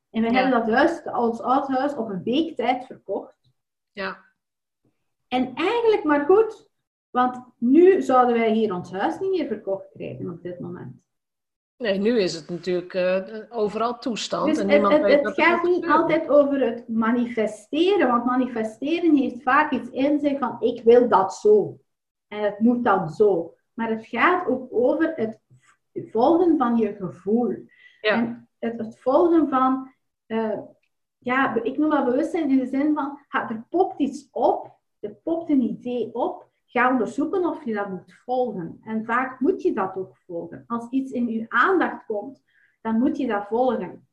En 0.09 0.21
we 0.21 0.31
hebben 0.31 0.51
dat 0.51 0.69
huis, 0.69 1.03
ons 1.03 1.41
oud 1.41 1.67
huis, 1.67 1.95
op 1.95 2.09
een 2.09 2.23
week 2.23 2.55
tijd 2.55 2.85
verkocht. 2.85 3.51
Ja. 3.91 4.25
En 5.27 5.53
eigenlijk 5.55 6.03
maar 6.03 6.25
goed, 6.25 6.69
want 7.09 7.43
nu 7.57 8.01
zouden 8.01 8.35
wij 8.35 8.51
hier 8.51 8.73
ons 8.73 8.91
huis 8.91 9.19
niet 9.19 9.31
meer 9.31 9.47
verkocht 9.47 9.89
krijgen 9.93 10.29
op 10.29 10.41
dit 10.41 10.59
moment. 10.59 11.05
Nee, 11.77 11.99
nu 11.99 12.19
is 12.19 12.33
het 12.33 12.49
natuurlijk 12.49 12.93
uh, 12.93 13.17
overal 13.49 13.99
toestand. 13.99 14.45
Dus 14.45 14.57
en 14.57 14.83
het, 14.83 15.01
het, 15.01 15.25
het 15.25 15.33
gaat 15.33 15.63
niet 15.63 15.87
altijd 15.87 16.29
over 16.29 16.59
het 16.59 16.87
manifesteren, 16.87 18.07
want 18.07 18.25
manifesteren 18.25 19.15
heeft 19.15 19.43
vaak 19.43 19.71
iets 19.71 19.89
in 19.89 20.19
zich 20.19 20.37
van 20.37 20.57
ik 20.59 20.83
wil 20.83 21.09
dat 21.09 21.33
zo. 21.33 21.79
En 22.27 22.43
het 22.43 22.59
moet 22.59 22.83
dan 22.83 23.09
zo. 23.09 23.55
Maar 23.73 23.89
het 23.89 24.05
gaat 24.05 24.47
ook 24.47 24.67
over 24.71 25.13
het 25.15 25.39
volgen 26.05 26.57
van 26.57 26.77
je 26.77 26.95
gevoel. 26.95 27.65
Ja. 28.01 28.13
En 28.13 28.49
het, 28.59 28.77
het 28.77 28.99
volgen 28.99 29.49
van 29.49 29.91
uh, 30.27 30.59
ja, 31.17 31.63
ik 31.63 31.77
noem 31.77 31.89
dat 31.89 32.05
bewustzijn 32.05 32.49
in 32.49 32.57
de 32.57 32.65
zin 32.65 32.93
van, 32.93 33.19
er 33.29 33.65
popt 33.69 33.99
iets 33.99 34.27
op, 34.31 34.75
er 34.99 35.15
popt 35.23 35.49
een 35.49 35.61
idee 35.61 36.13
op, 36.13 36.49
ga 36.65 36.91
onderzoeken 36.91 37.45
of 37.45 37.65
je 37.65 37.73
dat 37.73 37.89
moet 37.89 38.13
volgen. 38.13 38.79
En 38.83 39.05
vaak 39.05 39.39
moet 39.39 39.61
je 39.61 39.73
dat 39.73 39.95
ook 39.95 40.17
volgen. 40.17 40.63
Als 40.67 40.89
iets 40.89 41.11
in 41.11 41.27
je 41.27 41.45
aandacht 41.47 42.05
komt, 42.05 42.43
dan 42.81 42.99
moet 42.99 43.17
je 43.17 43.27
dat 43.27 43.47
volgen. 43.47 44.07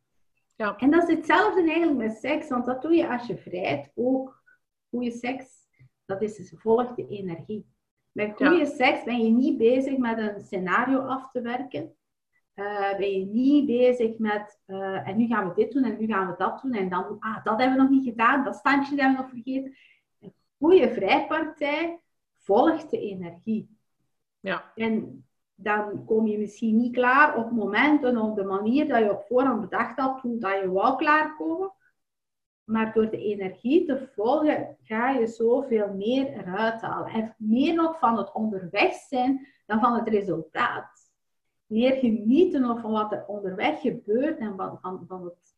Ja. 0.57 0.77
En 0.77 0.91
dat 0.91 1.09
is 1.09 1.17
hetzelfde 1.17 1.63
eigenlijk 1.63 1.99
met 1.99 2.17
seks, 2.17 2.49
want 2.49 2.65
dat 2.65 2.83
doe 2.83 2.95
je 2.95 3.09
als 3.09 3.27
je 3.27 3.37
vrijt 3.37 3.93
ook. 3.95 4.43
Goede 4.89 5.11
seks, 5.11 5.69
dat 6.05 6.23
is 6.23 6.37
dus 6.37 6.55
volgt 6.57 6.97
de 6.97 7.07
energie. 7.07 7.67
Met 8.15 8.37
goede 8.37 8.67
seks 8.67 9.05
ben 9.05 9.25
je 9.25 9.31
niet 9.31 9.59
bezig 9.59 9.97
met 9.97 10.19
een 10.19 10.41
scenario 10.41 10.99
af 10.99 11.31
te 11.31 11.41
werken. 11.41 11.95
Uh, 12.55 12.97
ben 12.97 13.11
je 13.11 13.25
niet 13.25 13.67
bezig 13.67 14.19
met, 14.19 14.61
uh, 14.67 15.09
en 15.09 15.17
nu 15.17 15.27
gaan 15.27 15.49
we 15.49 15.55
dit 15.55 15.73
doen 15.73 15.85
en 15.85 15.97
nu 15.99 16.07
gaan 16.07 16.27
we 16.27 16.35
dat 16.37 16.63
doen 16.63 16.73
en 16.73 16.89
dan, 16.89 17.17
ah, 17.19 17.45
dat 17.45 17.59
hebben 17.59 17.77
we 17.77 17.83
nog 17.83 17.91
niet 17.91 18.05
gedaan, 18.05 18.45
dat 18.45 18.55
standje 18.55 18.97
hebben 18.97 19.17
we 19.17 19.23
nog 19.23 19.31
vergeten. 19.31 19.77
Een 20.21 20.35
goede 20.59 20.93
vrijpartij 20.93 22.01
volgt 22.39 22.91
de 22.91 23.01
energie. 23.01 23.79
Ja. 24.41 24.73
En 24.75 25.25
dan 25.55 26.05
kom 26.05 26.27
je 26.27 26.39
misschien 26.39 26.77
niet 26.77 26.93
klaar 26.93 27.37
op 27.37 27.51
momenten 27.51 28.19
op 28.19 28.37
de 28.37 28.45
manier 28.45 28.89
dat 28.89 28.99
je 28.99 29.13
op 29.13 29.25
voorhand 29.27 29.61
bedacht 29.61 29.99
had 29.99 30.21
hoe 30.21 30.39
dat 30.39 30.61
je 30.61 30.71
wou 30.71 30.97
klaarkomen. 30.97 31.73
Maar 32.65 32.93
door 32.93 33.11
de 33.11 33.19
energie 33.19 33.87
te 33.87 34.09
volgen 34.15 34.77
ga 34.83 35.11
je 35.11 35.27
zoveel 35.27 35.95
meer 35.95 36.27
eruit 36.27 36.81
halen. 36.81 37.13
En 37.13 37.35
meer 37.39 37.75
nog 37.75 37.99
van 37.99 38.19
het 38.19 38.33
onderweg 38.33 38.93
zijn 38.93 39.47
dan 39.67 39.81
van 39.81 39.95
het 39.95 40.09
resultaat 40.09 41.13
meer 41.67 41.97
genieten 41.97 42.81
van 42.81 42.91
wat 42.91 43.13
er 43.13 43.27
onderweg 43.27 43.81
gebeurt 43.81 44.39
en 44.39 44.57
van, 44.57 44.79
van, 44.81 45.05
van 45.09 45.25
het 45.25 45.55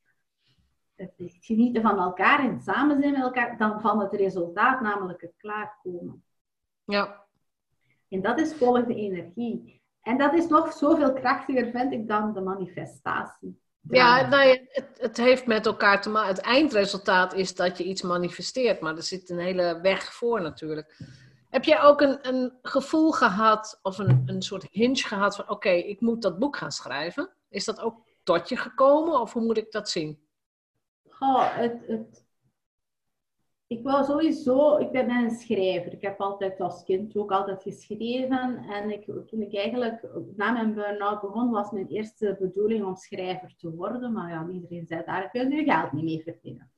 het 0.96 1.36
genieten 1.40 1.82
van 1.82 1.98
elkaar 1.98 2.40
en 2.40 2.60
samen 2.60 3.00
zijn 3.00 3.12
met 3.12 3.22
elkaar, 3.22 3.58
dan 3.58 3.80
van 3.80 4.00
het 4.00 4.12
resultaat, 4.12 4.80
namelijk 4.80 5.20
het 5.20 5.34
klaarkomen. 5.36 6.24
Ja. 6.84 7.24
En 8.08 8.22
dat 8.22 8.38
is 8.38 8.54
volgende 8.54 8.94
energie. 8.94 9.82
En 10.00 10.18
dat 10.18 10.34
is 10.34 10.46
nog 10.46 10.72
zoveel 10.72 11.12
krachtiger, 11.12 11.70
vind 11.70 11.92
ik, 11.92 12.08
dan 12.08 12.32
de 12.32 12.40
manifestatie. 12.40 13.60
Ja, 13.88 14.28
nou 14.28 14.48
het, 14.68 14.88
het, 14.98 15.16
heeft 15.16 15.46
met 15.46 15.66
elkaar 15.66 16.02
te 16.02 16.10
maken. 16.10 16.34
Het 16.34 16.44
eindresultaat 16.44 17.34
is 17.34 17.54
dat 17.54 17.78
je 17.78 17.84
iets 17.84 18.02
manifesteert, 18.02 18.80
maar 18.80 18.96
er 18.96 19.02
zit 19.02 19.30
een 19.30 19.38
hele 19.38 19.80
weg 19.80 20.14
voor 20.14 20.42
natuurlijk. 20.42 20.96
Heb 21.50 21.64
jij 21.64 21.82
ook 21.82 22.00
een, 22.00 22.28
een 22.28 22.52
gevoel 22.62 23.12
gehad 23.12 23.78
of 23.82 23.98
een, 23.98 24.22
een 24.26 24.42
soort 24.42 24.66
hinge 24.70 25.02
gehad 25.02 25.36
van: 25.36 25.50
oké, 25.50 25.70
ik 25.70 26.00
moet 26.00 26.22
dat 26.22 26.38
boek 26.38 26.56
gaan 26.56 26.72
schrijven? 26.72 27.30
Is 27.48 27.64
dat 27.64 27.80
ook 27.80 28.04
tot 28.22 28.48
je 28.48 28.56
gekomen 28.56 29.20
of 29.20 29.32
hoe 29.32 29.42
moet 29.42 29.56
ik 29.56 29.72
dat 29.72 29.90
zien? 29.90 30.20
Oh, 31.18 31.56
het, 31.56 31.86
het, 31.86 32.25
ik 33.68 33.82
wou 33.82 34.04
sowieso, 34.04 34.76
ik 34.76 34.90
ben 34.90 35.10
een 35.10 35.30
schrijver. 35.30 35.92
Ik 35.92 36.02
heb 36.02 36.20
altijd 36.20 36.60
als 36.60 36.84
kind 36.84 37.16
ook 37.16 37.32
altijd 37.32 37.62
geschreven. 37.62 38.64
En 38.68 38.90
ik, 38.90 39.04
toen 39.04 39.42
ik 39.42 39.54
eigenlijk 39.54 40.08
na 40.36 40.52
mijn 40.52 40.74
burn-out 40.74 41.20
begon, 41.20 41.50
was 41.50 41.70
mijn 41.70 41.86
eerste 41.86 42.36
bedoeling 42.40 42.84
om 42.84 42.96
schrijver 42.96 43.56
te 43.56 43.74
worden. 43.74 44.12
Maar 44.12 44.30
ja, 44.30 44.48
iedereen 44.52 44.86
zei, 44.86 45.02
daar 45.04 45.30
kun 45.30 45.50
je 45.50 45.64
geld 45.64 45.92
niet 45.92 46.04
mee 46.04 46.22
verdienen. 46.22 46.70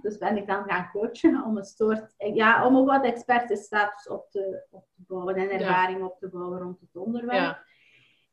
Dus 0.00 0.18
ben 0.18 0.36
ik 0.36 0.46
dan 0.46 0.64
gaan 0.64 0.90
coachen 0.92 1.44
om 1.44 1.56
een 1.56 1.64
soort, 1.64 2.14
ja, 2.16 2.66
om 2.66 2.76
ook 2.76 2.88
wat 2.88 3.04
expertenstatus 3.04 4.08
op 4.08 4.30
te, 4.30 4.66
op 4.70 4.84
te 4.94 5.02
bouwen 5.06 5.34
en 5.34 5.50
ervaring 5.50 6.02
op 6.02 6.18
te 6.18 6.28
bouwen 6.28 6.58
rond 6.58 6.80
het 6.80 6.96
onderwerp. 6.96 7.40
Ja. 7.40 7.64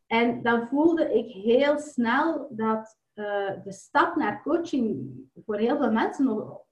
En 0.07 0.41
dan 0.41 0.67
voelde 0.67 1.13
ik 1.13 1.31
heel 1.31 1.79
snel 1.79 2.47
dat 2.49 2.97
uh, 3.13 3.63
de 3.63 3.71
stap 3.71 4.15
naar 4.15 4.41
coaching 4.41 5.11
voor 5.45 5.55
heel 5.55 5.77
veel 5.77 5.91
mensen 5.91 6.25
nog 6.25 6.65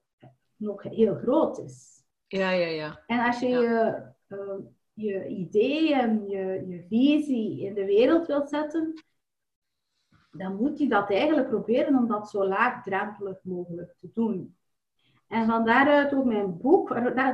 nog 0.56 0.82
heel 0.82 1.14
groot 1.14 1.58
is. 1.58 2.04
Ja, 2.26 2.50
ja, 2.50 2.66
ja. 2.66 3.02
En 3.06 3.20
als 3.20 3.40
je 3.40 3.48
je, 3.48 4.02
uh, 4.28 4.54
je 4.92 5.26
ideeën, 5.26 6.28
je, 6.28 6.64
je 6.68 6.84
visie 6.88 7.60
in 7.60 7.74
de 7.74 7.84
wereld 7.84 8.26
wilt 8.26 8.48
zetten, 8.48 9.04
dan 10.30 10.56
moet 10.56 10.78
je 10.78 10.88
dat 10.88 11.10
eigenlijk 11.10 11.48
proberen 11.48 11.98
om 11.98 12.06
dat 12.06 12.30
zo 12.30 12.46
laagdrempelig 12.46 13.38
mogelijk 13.42 13.94
te 13.98 14.10
doen. 14.12 14.56
En 15.28 15.46
van 15.46 15.64
daaruit 15.64 16.14
ook 16.14 16.24
mijn 16.24 16.58
boek, 16.58 16.88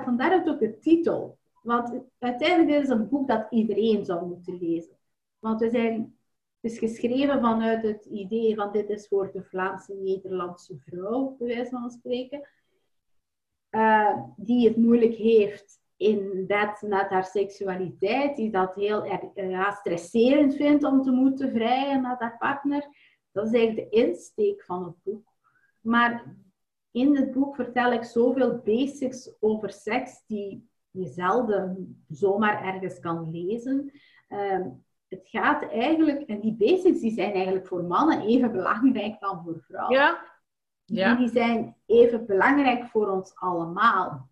van 0.05 0.17
daaruit 0.17 0.49
ook 0.49 0.59
de 0.59 0.79
titel. 0.79 1.39
Want 1.63 2.01
uiteindelijk 2.19 2.71
is 2.71 2.89
het 2.89 2.99
een 2.99 3.09
boek 3.09 3.29
dat 3.29 3.47
iedereen 3.51 4.05
zou 4.05 4.27
moeten 4.27 4.59
lezen. 4.59 4.97
Want 5.39 5.61
we 5.61 5.71
zijn, 5.71 6.17
het 6.61 6.73
is 6.73 6.79
geschreven 6.79 7.41
vanuit 7.41 7.83
het 7.83 8.05
idee 8.05 8.55
van 8.55 8.73
dit 8.73 8.89
is 8.89 9.09
voor 9.09 9.31
de 9.33 9.43
Vlaamse 9.43 9.95
Nederlandse 9.95 10.77
vrouw, 10.79 11.37
bij 11.39 11.47
wijze 11.47 11.71
van 11.71 11.91
spreken. 11.91 12.49
Eh, 13.73 14.17
die 14.37 14.69
het 14.69 14.77
moeilijk 14.77 15.15
heeft 15.15 15.81
in 15.97 16.45
dat 16.47 16.83
met 16.83 17.09
haar 17.09 17.25
seksualiteit, 17.25 18.37
die 18.37 18.51
dat 18.51 18.75
heel 18.75 19.07
uh, 19.07 19.51
ja, 19.51 19.71
stresserend 19.71 20.55
vindt 20.55 20.85
om 20.85 21.03
te 21.03 21.11
moeten 21.11 21.51
vrijen 21.53 22.03
met 22.03 22.19
haar 22.19 22.39
partner. 22.39 22.87
Dat 23.31 23.47
is 23.47 23.53
eigenlijk 23.53 23.91
de 23.91 23.97
insteek 23.97 24.65
van 24.65 24.85
het 24.85 24.95
boek. 25.03 25.33
Maar 25.81 26.37
in 26.91 27.17
het 27.17 27.33
boek 27.33 27.55
vertel 27.55 27.93
ik 27.93 28.05
zoveel 28.05 28.61
basics 28.65 29.37
over 29.41 29.71
seks 29.71 30.25
die 30.27 30.69
je 30.91 31.07
zelden 31.07 32.05
zomaar 32.09 32.65
ergens 32.65 33.01
kan 33.01 33.31
lezen. 33.31 33.93
Ehm, 34.29 34.69
het 35.09 35.29
gaat 35.29 35.71
eigenlijk, 35.71 36.21
en 36.21 36.41
die 36.41 36.57
basics 36.57 37.01
die 37.01 37.13
zijn 37.13 37.33
eigenlijk 37.33 37.67
voor 37.67 37.85
mannen 37.85 38.21
even 38.21 38.53
belangrijk 38.53 39.21
dan 39.21 39.43
voor 39.45 39.61
vrouwen. 39.61 39.99
Ja, 39.99 40.32
ja. 40.97 41.15
die 41.15 41.29
zijn 41.29 41.77
even 41.87 42.27
belangrijk 42.27 42.85
voor 42.85 43.09
ons 43.09 43.35
allemaal. 43.35 44.31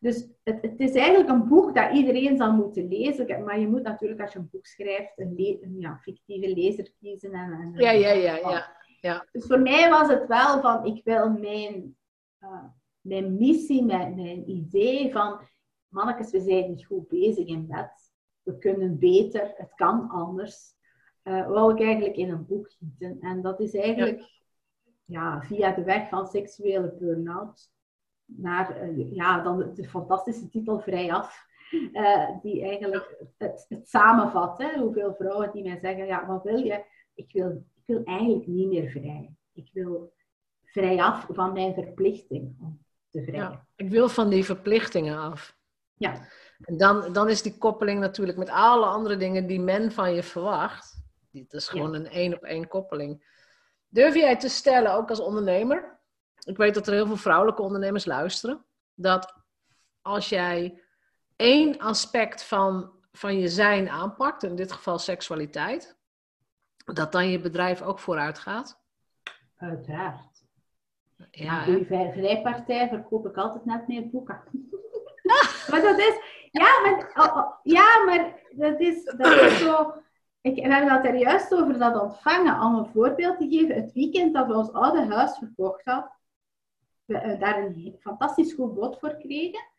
Dus 0.00 0.28
het, 0.42 0.62
het, 0.62 0.80
is 0.80 0.94
eigenlijk 0.94 1.30
een 1.30 1.48
boek 1.48 1.74
dat 1.74 1.92
iedereen 1.92 2.36
zal 2.36 2.52
moeten 2.52 2.88
lezen. 2.88 3.44
Maar 3.44 3.58
je 3.58 3.68
moet 3.68 3.82
natuurlijk 3.82 4.20
als 4.20 4.32
je 4.32 4.38
een 4.38 4.48
boek 4.50 4.66
schrijft, 4.66 5.12
een, 5.16 5.58
een 5.60 5.78
ja, 5.78 5.98
fictieve 6.02 6.54
lezer 6.54 6.92
kiezen. 7.00 7.32
En, 7.32 7.52
en, 7.52 7.72
ja, 7.74 7.90
ja, 7.90 8.10
ja, 8.10 8.36
ja, 8.36 8.76
ja. 9.00 9.26
Dus 9.32 9.46
voor 9.46 9.60
mij 9.60 9.90
was 9.90 10.08
het 10.08 10.26
wel 10.26 10.60
van, 10.60 10.84
ik 10.86 11.04
wil 11.04 11.30
mijn, 11.30 11.96
uh, 12.40 12.64
mijn 13.00 13.36
missie, 13.36 13.84
mijn, 13.84 14.14
mijn 14.14 14.50
idee 14.50 15.12
van, 15.12 15.40
mannetjes, 15.88 16.30
we 16.30 16.40
zijn 16.40 16.68
niet 16.68 16.86
goed 16.86 17.08
bezig 17.08 17.46
in 17.46 17.66
bed. 17.66 18.12
We 18.42 18.58
kunnen 18.58 18.98
beter, 18.98 19.52
het 19.56 19.72
kan 19.74 20.08
anders. 20.08 20.74
Uh, 21.24 21.46
wou 21.46 21.72
ik 21.74 21.80
eigenlijk 21.80 22.16
in 22.16 22.30
een 22.30 22.46
boek 22.46 22.70
gieten. 22.78 23.20
En 23.20 23.42
dat 23.42 23.60
is 23.60 23.74
eigenlijk 23.74 24.41
ja, 25.04 25.42
via 25.42 25.72
de 25.72 25.84
weg 25.84 26.08
van 26.08 26.26
seksuele 26.26 26.96
burn-out 26.98 27.70
naar 28.24 28.90
uh, 28.90 29.12
ja, 29.14 29.42
dan 29.42 29.74
de, 29.74 29.88
fantastische 29.88 30.48
titel 30.48 30.80
Vrijaf. 30.80 31.50
Uh, 31.92 32.28
die 32.42 32.62
eigenlijk 32.62 33.24
het, 33.38 33.66
het 33.68 33.88
samenvat. 33.88 34.58
Hè? 34.58 34.78
Hoeveel 34.78 35.14
vrouwen 35.14 35.52
die 35.52 35.62
mij 35.62 35.78
zeggen, 35.78 36.06
ja, 36.06 36.26
wat 36.26 36.42
wil 36.42 36.56
je? 36.56 36.84
Ik 37.14 37.32
wil, 37.32 37.66
ik 37.74 37.82
wil 37.86 38.02
eigenlijk 38.04 38.46
niet 38.46 38.68
meer 38.68 38.90
vrij. 38.90 39.34
Ik 39.52 39.70
wil 39.72 40.12
vrijaf 40.64 41.26
van 41.28 41.52
mijn 41.52 41.74
verplichting 41.74 42.56
om 42.60 42.84
te 43.10 43.22
vrijen. 43.22 43.50
Ja, 43.50 43.66
ik 43.76 43.90
wil 43.90 44.08
van 44.08 44.28
die 44.28 44.44
verplichtingen 44.44 45.18
af. 45.18 45.56
Ja. 45.94 46.28
En 46.60 46.76
dan, 46.76 47.12
dan 47.12 47.28
is 47.28 47.42
die 47.42 47.58
koppeling 47.58 48.00
natuurlijk 48.00 48.38
met 48.38 48.50
alle 48.50 48.86
andere 48.86 49.16
dingen 49.16 49.46
die 49.46 49.60
men 49.60 49.92
van 49.92 50.14
je 50.14 50.22
verwacht. 50.22 51.00
Dat 51.30 51.52
is 51.52 51.68
gewoon 51.68 51.94
een 51.94 52.06
één 52.06 52.34
op 52.34 52.42
één 52.42 52.68
koppeling. 52.68 53.24
Durf 53.92 54.14
jij 54.14 54.36
te 54.36 54.48
stellen, 54.48 54.94
ook 54.94 55.08
als 55.08 55.20
ondernemer, 55.20 55.98
ik 56.44 56.56
weet 56.56 56.74
dat 56.74 56.86
er 56.86 56.92
heel 56.92 57.06
veel 57.06 57.16
vrouwelijke 57.16 57.62
ondernemers 57.62 58.04
luisteren, 58.04 58.64
dat 58.94 59.34
als 60.02 60.28
jij 60.28 60.82
één 61.36 61.78
aspect 61.78 62.44
van, 62.44 62.92
van 63.12 63.38
je 63.38 63.48
zijn 63.48 63.88
aanpakt, 63.88 64.42
in 64.42 64.56
dit 64.56 64.72
geval 64.72 64.98
seksualiteit, 64.98 65.96
dat 66.84 67.12
dan 67.12 67.28
je 67.28 67.40
bedrijf 67.40 67.82
ook 67.82 67.98
vooruit 67.98 68.38
gaat? 68.38 68.80
Uiteraard. 69.56 70.44
Ja, 71.30 71.64
je 71.64 71.84
vrijpartij 72.12 72.88
verkoop 72.88 73.26
ik 73.26 73.36
altijd 73.36 73.64
net 73.64 73.88
meer 73.88 74.08
boeken. 74.08 74.42
maar 75.70 75.80
dat 75.80 75.98
is, 75.98 76.14
ja, 76.50 76.80
maar, 76.80 77.10
oh, 77.14 77.36
oh, 77.36 77.52
ja, 77.62 78.04
maar 78.04 78.40
dat 78.50 78.80
is, 78.80 79.04
dat 79.04 79.40
is 79.40 79.58
zo 79.58 79.94
ik, 80.42 80.56
hebben 80.56 80.88
dat 80.88 81.04
er 81.04 81.16
juist 81.16 81.54
over 81.54 81.78
dat 81.78 82.00
ontvangen. 82.00 82.60
Om 82.60 82.74
een 82.74 82.86
voorbeeld 82.86 83.38
te 83.38 83.48
geven, 83.48 83.74
het 83.74 83.92
weekend 83.92 84.34
dat 84.34 84.46
we 84.46 84.54
ons 84.54 84.72
oude 84.72 85.14
huis 85.14 85.38
verkocht 85.38 85.84
hadden, 85.84 86.12
we 87.04 87.14
uh, 87.14 87.40
daar 87.40 87.58
een 87.58 87.96
fantastisch 88.00 88.52
goed 88.52 88.74
bod 88.74 88.98
voor 88.98 89.16
kregen. 89.16 89.70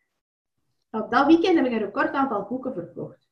Op 0.92 1.12
dat 1.12 1.26
weekend 1.26 1.56
heb 1.56 1.66
ik 1.66 1.72
een 1.72 1.78
record 1.78 2.14
aantal 2.14 2.46
boeken 2.50 2.74
verkocht. 2.74 3.28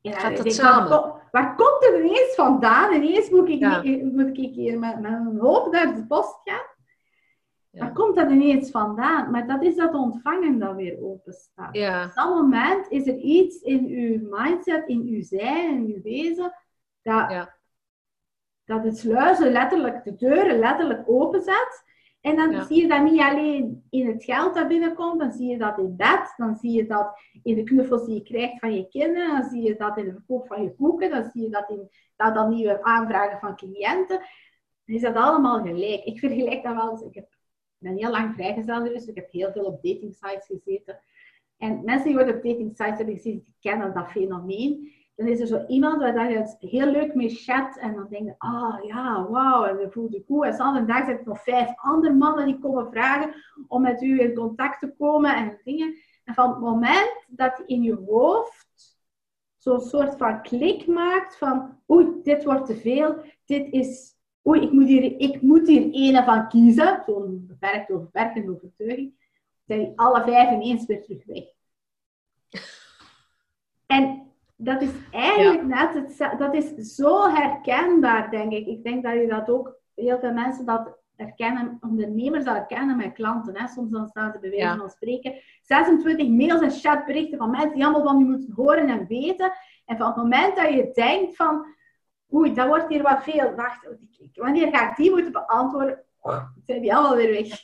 Ja, 0.00 0.18
Gaat 0.18 0.36
dat 0.36 0.52
samen? 0.52 0.88
Waar, 0.88 1.28
waar, 1.30 1.56
komt 1.56 1.84
het 1.84 1.94
ineens 1.94 2.34
vandaan? 2.34 2.92
Ineens 2.92 3.30
moet 3.30 3.48
ik, 3.48 3.58
ja. 3.58 3.82
moet 4.02 4.38
ik 4.38 4.54
hier 4.54 4.78
met, 4.78 5.00
met 5.00 5.12
een 5.12 5.38
hoop 5.38 5.72
naar 5.72 5.94
de 5.94 6.06
post 6.06 6.40
gaan. 6.44 6.66
Waar 7.78 7.92
komt 7.92 8.16
dat 8.16 8.30
ineens 8.30 8.70
vandaan? 8.70 9.30
Maar 9.30 9.46
dat 9.46 9.62
is 9.62 9.76
dat 9.76 9.94
ontvangen 9.94 10.58
dat 10.58 10.74
weer 10.74 11.02
open 11.02 11.32
staat. 11.32 11.74
Ja. 11.76 12.04
Op 12.04 12.14
dat 12.14 12.34
moment 12.34 12.90
is 12.90 13.06
er 13.06 13.16
iets 13.16 13.60
in 13.60 13.86
uw 13.86 14.28
mindset, 14.36 14.88
in 14.88 15.02
uw 15.06 15.22
zijn, 15.22 15.74
in 15.74 15.94
uw 15.94 16.02
wezen, 16.02 16.52
dat, 17.02 17.30
ja. 17.30 17.54
dat 18.64 18.84
het 18.84 18.98
sluizen 18.98 19.52
letterlijk, 19.52 20.04
de 20.04 20.14
deuren 20.14 20.58
letterlijk 20.58 21.02
openzet. 21.06 21.86
En 22.20 22.36
dan 22.36 22.64
zie 22.66 22.82
je 22.82 22.88
dat 22.88 23.02
niet 23.02 23.20
alleen 23.20 23.86
in 23.90 24.06
het 24.06 24.24
geld 24.24 24.54
dat 24.54 24.68
binnenkomt, 24.68 25.20
dan 25.20 25.32
zie 25.32 25.50
je 25.50 25.58
dat 25.58 25.78
in 25.78 25.96
bed, 25.96 26.34
dan 26.36 26.56
zie 26.56 26.72
je 26.72 26.86
dat 26.86 27.20
in 27.42 27.54
de 27.54 27.62
knuffels 27.62 28.04
die 28.06 28.14
je 28.14 28.22
krijgt 28.22 28.58
van 28.58 28.74
je 28.74 28.88
kinderen, 28.88 29.28
dan 29.28 29.50
zie 29.50 29.62
je 29.62 29.76
dat 29.76 29.98
in 29.98 30.04
de 30.04 30.12
verkoop 30.12 30.46
van 30.46 30.62
je 30.62 30.74
boeken, 30.76 31.10
dan 31.10 31.30
zie 31.32 31.42
je 31.42 31.50
dat 31.50 31.70
in 31.70 31.88
dat, 32.16 32.34
dat 32.34 32.48
nieuwe 32.48 32.82
aanvragen 32.82 33.38
van 33.38 33.56
cliënten. 33.56 34.18
Dan 34.84 34.96
is 34.96 35.02
dat 35.02 35.14
allemaal 35.14 35.62
gelijk. 35.62 36.04
Ik 36.04 36.18
vergelijk 36.18 36.62
dat 36.62 36.74
wel 36.74 36.90
eens. 36.90 37.02
Ik 37.02 37.14
heb 37.14 37.37
ben 37.78 37.96
heel 37.96 38.10
lang 38.10 38.34
vrijgezel 38.34 38.82
geweest. 38.82 39.08
Ik 39.08 39.14
heb 39.14 39.30
heel 39.30 39.52
veel 39.52 39.64
op 39.64 39.82
dating 39.82 40.14
sites 40.14 40.46
gezeten. 40.46 41.00
En 41.56 41.84
mensen 41.84 42.08
die 42.08 42.20
op 42.20 42.26
dating 42.26 42.76
sites 42.76 42.96
hebben 42.96 43.14
gezien, 43.14 43.42
die 43.44 43.56
kennen 43.60 43.94
dat 43.94 44.10
fenomeen. 44.10 44.92
Dan 45.14 45.26
is 45.26 45.40
er 45.40 45.46
zo 45.46 45.64
iemand 45.66 46.00
waar 46.00 46.30
je 46.30 46.56
heel 46.58 46.90
leuk 46.90 47.14
mee 47.14 47.28
chat. 47.28 47.78
En 47.78 47.94
dan 47.94 48.06
denk 48.08 48.24
je, 48.24 48.34
ah 48.38 48.52
oh, 48.52 48.84
ja, 48.84 49.28
wauw. 49.28 49.64
En 49.64 49.76
dan 49.76 49.92
voelt 49.92 50.12
je 50.12 50.22
goed. 50.26 50.44
En 50.44 50.56
dan 50.56 50.86
dag 50.86 51.04
zijn 51.04 51.18
er 51.18 51.22
nog 51.24 51.42
vijf 51.42 51.72
andere 51.76 52.14
mannen 52.14 52.46
die 52.46 52.58
komen 52.58 52.90
vragen 52.90 53.34
om 53.68 53.82
met 53.82 54.02
u 54.02 54.20
in 54.20 54.34
contact 54.34 54.80
te 54.80 54.94
komen 54.98 55.36
en 55.36 55.60
dingen. 55.64 55.96
En 56.24 56.34
van 56.34 56.50
het 56.50 56.60
moment 56.60 57.24
dat 57.28 57.62
in 57.66 57.82
je 57.82 57.94
hoofd 58.06 58.98
zo'n 59.56 59.80
soort 59.80 60.16
van 60.16 60.42
klik 60.42 60.86
maakt 60.86 61.38
van, 61.38 61.80
oei, 61.90 62.06
dit 62.22 62.44
wordt 62.44 62.66
te 62.66 62.76
veel. 62.76 63.16
Dit 63.44 63.72
is 63.72 64.17
oei, 64.48 64.60
ik 64.60 64.72
moet 64.72 64.86
hier, 64.86 65.20
ik 65.20 65.42
moet 65.42 65.66
hier 65.66 65.90
ene 65.90 66.24
van 66.24 66.48
kiezen, 66.48 67.02
zo'n 67.06 67.44
beperkte 67.46 67.94
of 67.94 68.00
beperkende 68.00 68.52
overtuiging, 68.52 69.12
zijn 69.66 69.92
alle 69.96 70.22
vijf 70.22 70.50
ineens 70.50 70.86
weer 70.86 71.02
terug 71.02 71.24
weg. 71.24 71.44
En 73.86 74.22
dat 74.56 74.82
is 74.82 74.90
eigenlijk 75.10 75.66
net, 75.66 75.94
het, 75.94 76.38
dat 76.38 76.54
is 76.54 76.94
zo 76.94 77.28
herkenbaar, 77.30 78.30
denk 78.30 78.52
ik. 78.52 78.66
Ik 78.66 78.82
denk 78.82 79.02
dat 79.02 79.14
je 79.14 79.26
dat 79.26 79.50
ook 79.50 79.76
heel 79.94 80.18
veel 80.18 80.32
mensen 80.32 80.66
dat 80.66 80.96
herkennen, 81.16 81.78
ondernemers 81.80 82.44
dat 82.44 82.54
herkennen 82.54 82.96
met 82.96 83.12
klanten. 83.12 83.56
Hè. 83.56 83.66
Soms 83.66 83.90
dan 83.90 84.08
staan 84.08 84.32
ze 84.32 84.38
bij 84.38 84.50
wijze 84.50 84.76
van 84.76 84.90
spreken 84.90 85.34
26 85.62 86.28
mails 86.28 86.60
en 86.60 86.70
chatberichten 86.70 87.38
van 87.38 87.50
mensen 87.50 87.74
die 87.74 87.84
allemaal 87.84 88.02
van 88.02 88.18
je 88.18 88.24
moeten 88.24 88.52
horen 88.54 88.88
en 88.88 89.06
weten. 89.06 89.52
En 89.84 89.96
van 89.96 90.06
het 90.06 90.16
moment 90.16 90.56
dat 90.56 90.72
je 90.72 90.90
denkt 90.94 91.36
van, 91.36 91.66
oei, 92.34 92.54
dat 92.54 92.66
wordt 92.66 92.88
hier 92.88 93.02
wat 93.02 93.22
veel. 93.22 93.54
Wacht, 93.54 93.88
wanneer 94.34 94.76
ga 94.76 94.90
ik 94.90 94.96
die 94.96 95.10
moeten 95.10 95.32
beantwoorden? 95.32 96.02
Oh, 96.20 96.44
zijn 96.66 96.80
die 96.80 96.94
allemaal 96.94 97.16
weer 97.16 97.30
weg. 97.30 97.60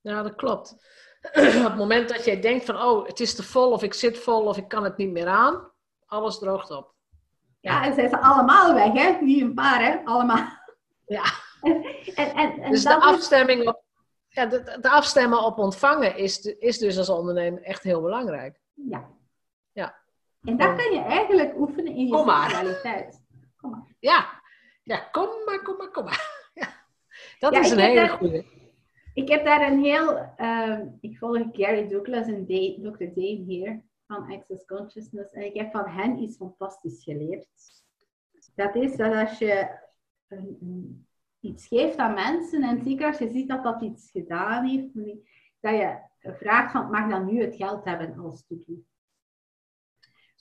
Ja, 0.00 0.22
dat 0.22 0.34
klopt. 0.34 0.76
Op 1.32 1.62
het 1.62 1.76
moment 1.76 2.08
dat 2.08 2.24
jij 2.24 2.40
denkt 2.40 2.64
van, 2.64 2.82
oh, 2.82 3.06
het 3.06 3.20
is 3.20 3.34
te 3.34 3.42
vol 3.42 3.70
of 3.70 3.82
ik 3.82 3.94
zit 3.94 4.18
vol 4.18 4.46
of 4.46 4.56
ik 4.56 4.68
kan 4.68 4.84
het 4.84 4.96
niet 4.96 5.10
meer 5.10 5.26
aan, 5.26 5.70
alles 6.06 6.38
droogt 6.38 6.70
op. 6.70 6.94
Ja, 7.60 7.84
en 7.84 7.94
zijn 7.94 8.08
ze 8.08 8.20
allemaal 8.20 8.74
weg, 8.74 8.92
hè? 8.92 9.24
Niet 9.24 9.42
een 9.42 9.54
paar, 9.54 9.82
hè? 9.82 10.04
Allemaal. 10.04 10.46
Ja. 11.06 11.24
En, 12.14 12.34
en, 12.34 12.62
en 12.62 12.70
dus 12.70 12.82
de 12.82 13.00
afstemming 13.00 13.68
op, 13.68 13.82
ja, 14.28 14.46
de, 14.46 14.78
de, 14.80 14.90
afstemmen 14.90 15.44
op 15.44 15.58
ontvangen 15.58 16.16
is, 16.16 16.40
is 16.40 16.78
dus 16.78 16.98
als 16.98 17.08
ondernemer 17.08 17.62
echt 17.62 17.82
heel 17.82 18.00
belangrijk. 18.00 18.60
Ja. 18.74 19.08
Ja. 19.72 19.96
En 20.44 20.56
dat 20.56 20.76
kan 20.76 20.92
je 20.92 21.00
eigenlijk 21.00 21.56
oefenen 21.56 21.94
in 21.94 22.06
je 22.06 22.24
maar. 22.24 22.64
Ja. 24.02 24.42
Ja, 24.82 24.98
kom 24.98 25.28
maar, 25.44 25.62
kom 25.62 25.76
maar, 25.76 25.90
kom 25.90 26.04
maar. 26.04 26.40
Ja. 26.54 26.68
Dat 27.38 27.56
is 27.56 27.70
een 27.70 27.78
hele 27.78 28.08
goede. 28.08 28.44
Ik 29.14 29.28
heb 29.28 29.44
daar 29.44 29.72
een 29.72 29.82
heel... 29.82 30.34
Uh, 30.38 30.80
ik 31.00 31.18
volg 31.18 31.38
Gary 31.52 31.88
Douglas 31.88 32.26
en 32.26 32.46
Dave, 32.46 32.78
Dr. 32.80 33.04
Dave 33.04 33.42
hier 33.46 33.82
van 34.06 34.32
Access 34.32 34.64
Consciousness. 34.64 35.32
En 35.32 35.44
ik 35.44 35.54
heb 35.54 35.70
van 35.70 35.88
hen 35.88 36.18
iets 36.18 36.36
fantastisch 36.36 37.02
geleerd. 37.02 37.48
Dat 38.54 38.74
is 38.74 38.96
dat 38.96 39.14
als 39.14 39.38
je 39.38 39.78
een, 40.28 41.06
iets 41.40 41.66
geeft 41.66 41.96
aan 41.96 42.14
mensen, 42.14 42.62
en 42.62 42.82
zeker 42.82 43.06
als 43.06 43.18
je 43.18 43.30
ziet 43.30 43.48
dat 43.48 43.62
dat 43.62 43.82
iets 43.82 44.10
gedaan 44.10 44.64
heeft, 44.64 44.94
dat 45.60 45.74
je 45.74 45.98
vraagt 46.32 46.72
van, 46.72 46.90
mag 46.90 47.10
dan 47.10 47.26
nu 47.26 47.40
het 47.40 47.56
geld 47.56 47.84
hebben 47.84 48.18
als 48.18 48.46
toedoen? 48.46 48.86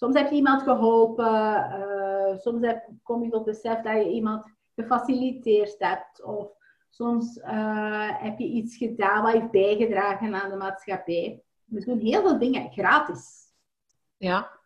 Soms 0.01 0.17
heb 0.17 0.29
je 0.29 0.35
iemand 0.35 0.61
geholpen, 0.61 1.25
uh, 1.25 2.00
soms 2.37 2.65
heb, 2.65 2.89
kom 3.03 3.23
je 3.23 3.29
tot 3.29 3.45
besef 3.45 3.81
dat 3.81 3.93
je 3.93 4.11
iemand 4.11 4.45
gefaciliteerd 4.75 5.75
hebt, 5.77 6.23
of 6.23 6.51
soms 6.89 7.37
uh, 7.37 8.23
heb 8.23 8.39
je 8.39 8.45
iets 8.45 8.77
gedaan 8.77 9.23
wat 9.23 9.31
heeft 9.31 9.51
bijgedragen 9.51 10.33
aan 10.33 10.49
de 10.49 10.55
maatschappij. 10.55 11.43
We 11.65 11.85
doen 11.85 11.99
heel 11.99 12.21
veel 12.21 12.39
dingen 12.39 12.71
gratis. 12.71 13.53
Ja. 14.17 14.59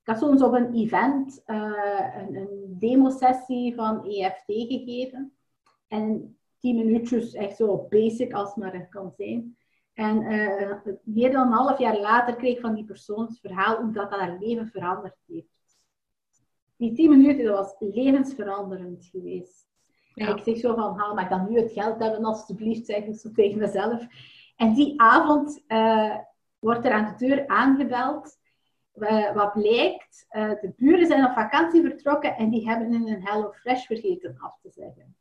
Ik 0.00 0.06
had 0.06 0.18
soms 0.18 0.42
op 0.42 0.52
een 0.52 0.74
event 0.74 1.42
uh, 1.46 2.14
een, 2.16 2.34
een 2.36 2.76
demo-sessie 2.78 3.74
van 3.74 4.04
EFT 4.04 4.44
gegeven. 4.46 5.32
En 5.88 6.38
tien 6.58 6.76
minuutjes, 6.76 7.34
echt 7.34 7.56
zo 7.56 7.86
basic 7.88 8.32
als 8.32 8.54
maar 8.54 8.88
kan 8.88 9.12
zijn. 9.16 9.56
En 9.92 10.22
uh, 10.22 10.76
meer 11.02 11.32
dan 11.32 11.46
een 11.46 11.52
half 11.52 11.78
jaar 11.78 11.98
later 11.98 12.36
kreeg 12.36 12.54
ik 12.54 12.60
van 12.60 12.74
die 12.74 12.84
persoon 12.84 13.26
het 13.26 13.38
verhaal 13.40 13.82
hoe 13.82 13.92
dat 13.92 14.10
haar 14.10 14.38
leven 14.40 14.66
veranderd 14.66 15.16
heeft. 15.26 15.59
Die 16.80 16.92
tien 16.92 17.10
minuten, 17.10 17.44
dat 17.44 17.56
was 17.56 17.94
levensveranderend 17.94 19.04
geweest. 19.04 19.68
En 20.14 20.36
ik 20.36 20.42
zeg 20.44 20.56
zo 20.56 20.74
van, 20.74 20.98
haal, 20.98 21.18
ik 21.18 21.28
dan 21.28 21.46
nu 21.50 21.58
het 21.58 21.72
geld 21.72 21.98
hebben 21.98 22.24
alstublieft, 22.24 22.86
zeg 22.86 23.04
ik 23.04 23.14
zo 23.14 23.30
tegen 23.30 23.58
mezelf. 23.58 24.06
En 24.56 24.74
die 24.74 25.00
avond 25.00 25.64
uh, 25.68 26.16
wordt 26.58 26.84
er 26.84 26.92
aan 26.92 27.16
de 27.16 27.26
deur 27.26 27.46
aangebeld. 27.46 28.38
Uh, 28.94 29.34
wat 29.34 29.52
blijkt, 29.52 30.26
uh, 30.30 30.50
de 30.50 30.72
buren 30.76 31.06
zijn 31.06 31.24
op 31.24 31.32
vakantie 31.32 31.82
vertrokken 31.82 32.36
en 32.36 32.50
die 32.50 32.68
hebben 32.68 32.92
in 32.92 33.08
een 33.08 33.26
Hello 33.26 33.52
Fresh 33.52 33.86
vergeten 33.86 34.36
af 34.38 34.58
te 34.62 34.70
zeggen. 34.70 35.16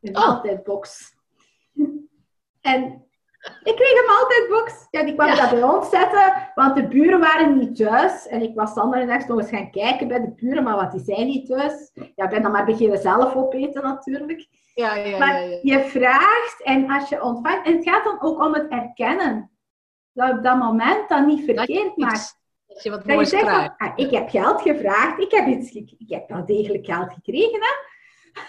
Een 0.00 0.16
oh. 0.16 0.26
maaltijdbox. 0.26 1.14
en 2.60 3.04
ik 3.62 3.76
kreeg 3.76 4.00
een 4.00 4.06
maaltijdbox. 4.06 4.86
Ja, 4.90 5.02
die 5.02 5.14
kwam 5.14 5.26
ja. 5.26 5.34
dat 5.34 5.50
bij 5.50 5.62
ons 5.62 5.90
zetten, 5.90 6.50
want 6.54 6.76
de 6.76 6.88
buren 6.88 7.20
waren 7.20 7.58
niet 7.58 7.76
thuis. 7.76 8.26
En 8.26 8.42
ik 8.42 8.54
was 8.54 8.74
dan 8.74 8.88
nog 8.88 9.38
eens 9.38 9.48
gaan 9.48 9.70
kijken 9.70 10.08
bij 10.08 10.20
de 10.20 10.32
buren, 10.36 10.62
maar 10.62 10.76
wat 10.76 10.92
die 10.92 11.14
zijn 11.14 11.26
niet 11.26 11.46
thuis. 11.46 11.90
Ja, 12.14 12.24
ik 12.24 12.30
ben 12.30 12.42
dan 12.42 12.52
maar 12.52 12.64
beginnen 12.64 12.98
zelf 12.98 13.34
opeten 13.34 13.82
natuurlijk. 13.82 14.46
Ja, 14.74 14.94
ja, 14.94 15.18
maar 15.18 15.40
ja, 15.40 15.46
ja. 15.46 15.58
je 15.62 15.80
vraagt 15.80 16.62
en 16.62 16.90
als 16.90 17.08
je 17.08 17.22
ontvangt, 17.22 17.66
en 17.66 17.74
het 17.74 17.88
gaat 17.88 18.04
dan 18.04 18.22
ook 18.22 18.44
om 18.44 18.54
het 18.54 18.68
erkennen 18.68 19.50
dat 20.12 20.32
op 20.32 20.42
dat 20.42 20.58
moment 20.58 21.08
dan 21.08 21.26
niet 21.26 21.44
verkeerd 21.44 21.96
maakt. 21.96 22.42
Dat 22.66 22.82
je 22.82 22.90
wat 22.90 23.06
moois 23.06 23.34
ah, 23.34 23.92
ik 23.94 24.10
heb 24.10 24.28
geld 24.28 24.62
gevraagd, 24.62 25.20
ik 25.20 25.30
heb, 25.30 25.46
iets, 25.46 25.70
ik, 25.70 25.94
ik 25.98 26.10
heb 26.10 26.28
wel 26.28 26.46
degelijk 26.46 26.86
geld 26.86 27.12
gekregen, 27.12 27.60
hè. 27.60 27.92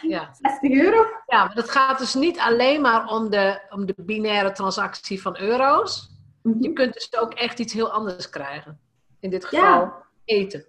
Ja. 0.01 0.33
60 0.41 0.71
euro. 0.71 1.05
Ja, 1.27 1.45
maar 1.45 1.55
het 1.55 1.69
gaat 1.69 1.99
dus 1.99 2.13
niet 2.13 2.39
alleen 2.39 2.81
maar 2.81 3.07
om 3.07 3.29
de, 3.29 3.61
om 3.69 3.86
de 3.86 3.93
binaire 3.97 4.51
transactie 4.51 5.21
van 5.21 5.39
euro's. 5.39 6.09
Mhm. 6.41 6.63
Je 6.63 6.73
kunt 6.73 6.93
dus 6.93 7.17
ook 7.19 7.33
echt 7.33 7.59
iets 7.59 7.73
heel 7.73 7.91
anders 7.91 8.29
krijgen. 8.29 8.79
In 9.19 9.29
dit 9.29 9.45
geval 9.45 9.93
eten. 10.25 10.65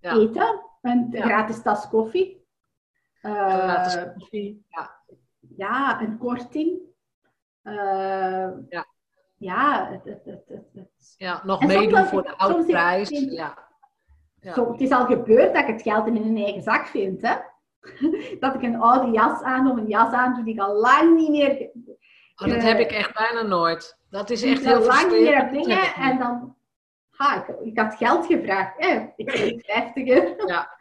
Ja. 0.00 0.16
Eten, 0.16 0.60
een 0.82 1.08
gratis 1.12 1.62
tas 1.62 1.88
koffie. 1.88 2.44
Uh, 3.22 3.32
gratis 3.32 4.12
koffie, 4.18 4.64
ja. 4.68 5.00
Ja, 5.56 6.00
een 6.00 6.18
korting. 6.18 6.80
Uh, 7.62 8.48
ja 8.68 8.86
ja, 9.38 9.90
het, 9.90 10.04
het, 10.24 10.42
het, 10.72 11.14
ja, 11.18 11.42
nog 11.44 11.66
meedoen 11.66 12.06
voor 12.06 12.22
de 12.22 12.36
oude 12.36 12.64
prijs. 12.64 13.08
Ja. 13.08 13.58
ja. 14.40 14.54
Zo, 14.54 14.72
het 14.72 14.80
is 14.80 14.90
al 14.90 15.06
gebeurd 15.06 15.54
dat 15.54 15.62
ik 15.62 15.68
het 15.68 15.82
geld 15.82 16.06
in 16.06 16.12
mijn 16.12 16.36
eigen 16.36 16.62
zak 16.62 16.86
vind. 16.86 17.22
Hè? 17.22 17.36
dat 18.40 18.54
ik 18.54 18.62
een 18.62 18.80
oude 18.80 19.12
jas 19.12 19.42
aan 19.42 19.70
of 19.70 19.76
een 19.76 19.88
jas 19.88 20.12
aan 20.12 20.34
doe 20.34 20.44
die 20.44 20.54
ik 20.54 20.60
al 20.60 20.74
lang 20.74 21.16
niet 21.16 21.30
meer. 21.30 21.70
Oh, 22.36 22.48
dat 22.48 22.62
heb 22.62 22.78
ik 22.78 22.90
echt 22.90 23.14
bijna 23.14 23.42
nooit. 23.42 23.98
Dat 24.10 24.30
is 24.30 24.42
echt 24.42 24.64
heel 24.64 24.84
lang 24.84 25.12
niet 25.12 25.20
meer 25.20 25.50
dingen 25.50 25.94
en 25.94 26.18
dan. 26.18 26.56
Ha, 27.10 27.46
ik, 27.46 27.56
ik 27.64 27.78
had 27.78 27.94
geld 27.94 28.26
gevraagd. 28.26 28.78
Eh, 28.78 29.02
ik 29.16 29.26
kreeg 29.26 29.64
50 29.64 30.06
euro. 30.08 30.46
Ja. 30.46 30.74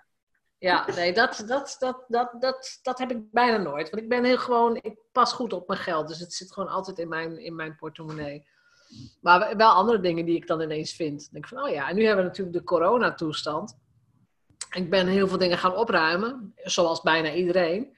Ja, 0.57 0.85
nee, 0.95 1.13
dat, 1.13 1.43
dat, 1.47 1.75
dat, 1.79 2.05
dat, 2.07 2.35
dat, 2.39 2.79
dat 2.81 2.99
heb 2.99 3.11
ik 3.11 3.31
bijna 3.31 3.57
nooit. 3.57 3.89
Want 3.89 4.03
ik 4.03 4.09
ben 4.09 4.23
heel 4.23 4.37
gewoon, 4.37 4.79
ik 4.81 4.97
pas 5.11 5.33
goed 5.33 5.53
op 5.53 5.67
mijn 5.67 5.79
geld. 5.79 6.07
Dus 6.07 6.19
het 6.19 6.33
zit 6.33 6.53
gewoon 6.53 6.69
altijd 6.69 6.99
in 6.99 7.07
mijn, 7.07 7.37
in 7.37 7.55
mijn 7.55 7.75
portemonnee. 7.75 8.47
Maar 9.21 9.57
wel 9.57 9.71
andere 9.71 9.99
dingen 9.99 10.25
die 10.25 10.35
ik 10.35 10.47
dan 10.47 10.61
ineens 10.61 10.93
vind. 10.93 11.19
Dan 11.19 11.29
denk 11.31 11.43
ik 11.43 11.49
van, 11.49 11.63
oh 11.63 11.69
ja, 11.69 11.89
en 11.89 11.95
nu 11.95 12.05
hebben 12.05 12.23
we 12.23 12.29
natuurlijk 12.29 12.57
de 12.57 12.63
coronatoestand. 12.63 13.77
Ik 14.75 14.89
ben 14.89 15.07
heel 15.07 15.27
veel 15.27 15.37
dingen 15.37 15.57
gaan 15.57 15.75
opruimen, 15.75 16.53
zoals 16.55 17.01
bijna 17.01 17.33
iedereen. 17.33 17.97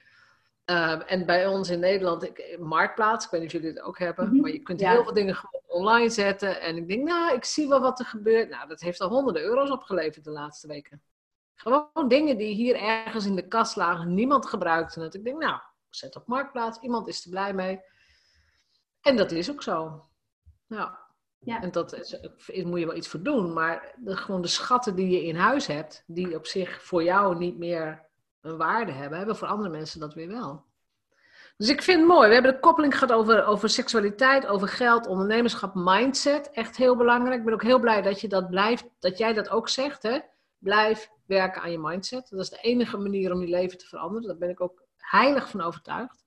Ehm, 0.65 0.99
en 0.99 1.25
bij 1.25 1.47
ons 1.47 1.69
in 1.69 1.79
Nederland, 1.79 2.23
ik, 2.23 2.57
Marktplaats, 2.59 3.25
ik 3.25 3.31
weet 3.31 3.41
niet 3.41 3.49
of 3.49 3.55
jullie 3.61 3.75
het 3.75 3.85
ook 3.85 3.99
hebben, 3.99 4.27
mhm. 4.27 4.41
maar 4.41 4.51
je 4.51 4.59
kunt 4.59 4.79
heel 4.79 5.03
veel 5.03 5.13
dingen 5.13 5.35
gewoon 5.35 5.61
online 5.67 6.09
zetten. 6.09 6.61
En 6.61 6.77
ik 6.77 6.87
denk, 6.87 7.07
nou, 7.07 7.35
ik 7.35 7.45
zie 7.45 7.67
wel 7.67 7.79
wat 7.81 7.99
er 7.99 8.05
gebeurt. 8.05 8.49
Nou, 8.49 8.67
dat 8.67 8.79
heeft 8.79 9.01
al 9.01 9.09
honderden 9.09 9.41
euro's 9.41 9.69
opgeleverd 9.69 10.23
de 10.23 10.31
laatste 10.31 10.67
weken. 10.67 11.01
Gewoon 11.55 12.07
dingen 12.07 12.37
die 12.37 12.53
hier 12.53 12.75
ergens 12.75 13.25
in 13.25 13.35
de 13.35 13.47
kast 13.47 13.75
lagen, 13.75 14.13
niemand 14.13 14.45
gebruikte 14.45 15.01
het. 15.01 15.13
Ik 15.13 15.23
denk, 15.23 15.41
nou, 15.41 15.59
zet 15.89 16.15
op 16.15 16.27
Marktplaats, 16.27 16.79
iemand 16.79 17.07
is 17.07 17.23
er 17.23 17.29
blij 17.29 17.53
mee. 17.53 17.81
En 19.01 19.15
dat 19.15 19.31
is 19.31 19.51
ook 19.51 19.63
zo. 19.63 20.05
Ja. 20.67 21.06
Ja. 21.39 21.61
En 21.61 21.71
dat 21.71 21.93
is, 21.93 22.17
moet 22.63 22.79
je 22.79 22.85
wel 22.85 22.95
iets 22.95 23.07
voor 23.07 23.21
doen, 23.21 23.53
maar 23.53 23.95
de, 23.97 24.17
gewoon 24.17 24.41
de 24.41 24.47
schatten 24.47 24.95
die 24.95 25.09
je 25.09 25.25
in 25.25 25.35
huis 25.35 25.67
hebt, 25.67 26.03
die 26.07 26.35
op 26.35 26.45
zich 26.45 26.83
voor 26.83 27.03
jou 27.03 27.37
niet 27.37 27.57
meer 27.57 28.05
een 28.41 28.57
waarde 28.57 28.91
hebben, 28.91 29.17
hebben 29.17 29.35
voor 29.35 29.47
andere 29.47 29.69
mensen 29.69 29.99
dat 29.99 30.13
weer 30.13 30.27
wel. 30.27 30.65
Dus 31.57 31.69
ik 31.69 31.81
vind 31.81 31.99
het 31.99 32.07
mooi. 32.07 32.27
We 32.27 32.33
hebben 32.33 32.53
de 32.53 32.59
koppeling 32.59 32.97
gehad 32.97 33.11
over, 33.11 33.45
over 33.45 33.69
seksualiteit, 33.69 34.47
over 34.47 34.67
geld, 34.67 35.07
ondernemerschap, 35.07 35.71
mindset. 35.75 36.51
Echt 36.51 36.77
heel 36.77 36.95
belangrijk. 36.95 37.39
Ik 37.39 37.45
ben 37.45 37.53
ook 37.53 37.63
heel 37.63 37.79
blij 37.79 38.01
dat 38.01 38.21
je 38.21 38.27
dat 38.27 38.49
blijft, 38.49 38.85
dat 38.99 39.17
jij 39.17 39.33
dat 39.33 39.49
ook 39.49 39.69
zegt. 39.69 40.03
Hè? 40.03 40.19
Blijf 40.57 41.09
werken 41.25 41.61
aan 41.61 41.71
je 41.71 41.79
mindset. 41.79 42.29
Dat 42.29 42.39
is 42.39 42.49
de 42.49 42.57
enige 42.61 42.97
manier 42.97 43.31
om 43.31 43.41
je 43.41 43.47
leven 43.47 43.77
te 43.77 43.87
veranderen. 43.87 44.27
Daar 44.27 44.37
ben 44.37 44.49
ik 44.49 44.61
ook 44.61 44.83
heilig 44.97 45.49
van 45.49 45.61
overtuigd. 45.61 46.25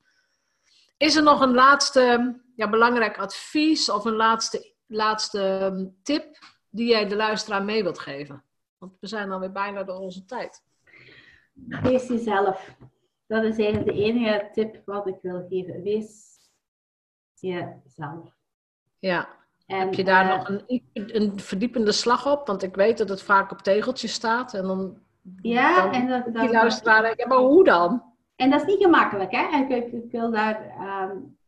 Is 0.97 1.17
er 1.17 1.23
nog 1.23 1.41
een 1.41 1.55
laatste 1.55 2.37
ja, 2.57 2.71
belangrijk 2.71 3.19
advies 3.19 3.91
of 3.91 4.05
een 4.05 4.17
laatste, 4.17 4.70
laatste 4.91 5.59
ehm, 5.61 5.87
tip 6.03 6.39
die 6.69 6.89
jij 6.89 7.07
de 7.07 7.17
luisteraar 7.17 7.63
mee 7.63 7.83
wilt 7.83 7.99
geven? 7.99 8.45
Want 8.79 8.93
we 9.01 9.07
zijn 9.07 9.31
alweer 9.31 9.53
bijna 9.53 9.83
door 9.83 9.99
onze 9.99 10.25
tijd. 10.25 10.63
Wees 11.83 12.09
jezelf. 12.09 12.77
Dat 13.27 13.45
is 13.45 13.59
eigenlijk 13.59 13.87
de 13.87 14.03
enige 14.03 14.49
tip 14.53 14.83
wat 14.85 15.07
ik 15.07 15.19
wil 15.23 15.47
geven. 15.49 15.83
Wees 15.83 16.39
jezelf. 17.35 18.39
Ja, 18.99 19.29
heb 19.67 19.95
je 19.95 20.05
daar 20.05 20.27
nog 20.27 20.49
een, 20.49 20.83
een, 20.93 21.41
verdiepende 21.41 21.93
slag 21.93 22.33
op? 22.33 22.47
Want 22.47 22.63
ik 22.63 22.75
weet 22.75 22.99
dat 22.99 23.09
het 23.09 23.23
vaak 23.23 23.51
op 23.51 23.59
tegeltjes 23.59 24.13
staat. 24.13 24.55
En 24.55 24.63
dan, 24.63 24.99
ja, 25.43 25.83
dan 25.83 25.93
en 25.93 26.09
dat, 26.09 26.25
dat, 26.25 26.43
die 26.43 26.51
luisteraar, 26.51 27.13
ja, 27.17 27.27
maar 27.27 27.39
hoe 27.39 27.65
dan? 27.65 28.03
En 28.37 28.51
dat 28.51 28.61
is 28.61 28.67
niet 28.67 28.83
gemakkelijk, 28.83 29.33
hè? 29.33 29.57
Ik, 29.57 29.93
ik 29.93 30.11
wil 30.11 30.31
daar... 30.31 30.75
Um, 31.11 31.39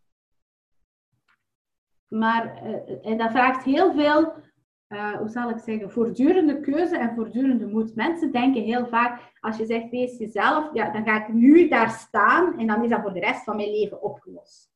maar, 2.12 2.62
uh, 2.64 3.06
en 3.06 3.18
dat 3.18 3.30
vraagt 3.30 3.64
heel 3.64 3.92
veel 3.92 4.32
uh, 4.88 5.16
hoe 5.16 5.28
zal 5.28 5.50
ik 5.50 5.58
zeggen, 5.58 5.90
voortdurende 5.90 6.60
keuze 6.60 6.96
en 6.96 7.14
voortdurende 7.14 7.66
moed. 7.66 7.94
Mensen 7.94 8.32
denken 8.32 8.62
heel 8.62 8.86
vaak, 8.86 9.32
als 9.40 9.56
je 9.56 9.66
zegt 9.66 9.90
wees 9.90 10.18
jezelf, 10.18 10.74
ja, 10.74 10.90
dan 10.90 11.04
ga 11.04 11.26
ik 11.26 11.32
nu 11.32 11.68
daar 11.68 11.90
staan 11.90 12.58
en 12.58 12.66
dan 12.66 12.82
is 12.82 12.90
dat 12.90 13.00
voor 13.00 13.12
de 13.12 13.20
rest 13.20 13.44
van 13.44 13.56
mijn 13.56 13.70
leven 13.70 14.02
opgelost. 14.02 14.70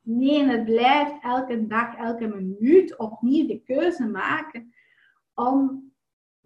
Nee, 0.00 0.44
het 0.44 0.64
blijft 0.64 1.22
elke 1.22 1.66
dag, 1.66 1.96
elke 1.96 2.26
minuut 2.26 2.96
opnieuw 2.96 3.46
de 3.46 3.60
keuze 3.60 4.06
maken 4.06 4.74
om 5.34 5.92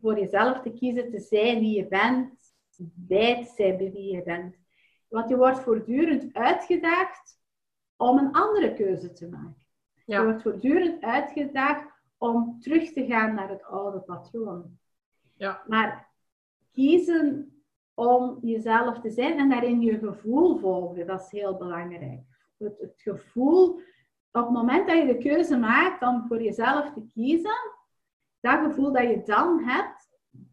voor 0.00 0.18
jezelf 0.18 0.60
te 0.60 0.72
kiezen, 0.72 1.10
te 1.10 1.20
zijn 1.20 1.58
wie 1.58 1.76
je 1.76 1.88
bent, 1.88 2.54
bij 2.94 3.44
te 3.44 3.52
zijn 3.56 3.76
bij 3.76 3.90
wie 3.92 4.14
je 4.14 4.22
bent. 4.22 4.56
Want 5.08 5.28
je 5.28 5.36
wordt 5.36 5.60
voortdurend 5.60 6.34
uitgedaagd 6.34 7.38
om 7.96 8.18
een 8.18 8.32
andere 8.32 8.74
keuze 8.74 9.12
te 9.12 9.28
maken. 9.28 9.57
Je 10.08 10.24
wordt 10.24 10.42
voortdurend 10.42 11.02
uitgedaagd 11.02 11.86
om 12.18 12.60
terug 12.60 12.92
te 12.92 13.06
gaan 13.06 13.34
naar 13.34 13.48
het 13.48 13.64
oude 13.64 13.98
patroon. 13.98 14.78
Ja. 15.36 15.62
Maar 15.66 16.08
kiezen 16.72 17.52
om 17.94 18.38
jezelf 18.42 19.00
te 19.00 19.10
zijn 19.10 19.38
en 19.38 19.48
daarin 19.48 19.80
je 19.80 19.98
gevoel 19.98 20.58
volgen, 20.58 21.06
dat 21.06 21.20
is 21.20 21.40
heel 21.40 21.56
belangrijk. 21.56 22.20
Het, 22.58 22.78
het 22.78 22.94
gevoel, 22.96 23.68
op 24.32 24.44
het 24.44 24.50
moment 24.50 24.88
dat 24.88 24.98
je 24.98 25.06
de 25.06 25.18
keuze 25.18 25.56
maakt 25.56 26.02
om 26.02 26.26
voor 26.26 26.42
jezelf 26.42 26.92
te 26.92 27.06
kiezen, 27.14 27.76
dat 28.40 28.60
gevoel 28.60 28.92
dat 28.92 29.02
je 29.02 29.22
dan 29.24 29.62
hebt, 29.64 30.08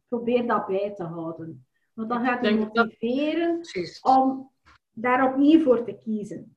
probeer 0.08 0.48
dat 0.48 0.68
bij 0.68 0.94
te 0.96 1.04
houden. 1.04 1.66
Want 1.94 2.10
dan 2.10 2.26
gaat 2.26 2.46
je 2.46 2.70
motiveren 2.74 3.60
om 4.02 4.52
daar 4.92 5.32
opnieuw 5.32 5.64
voor 5.64 5.84
te 5.84 5.98
kiezen. 5.98 6.55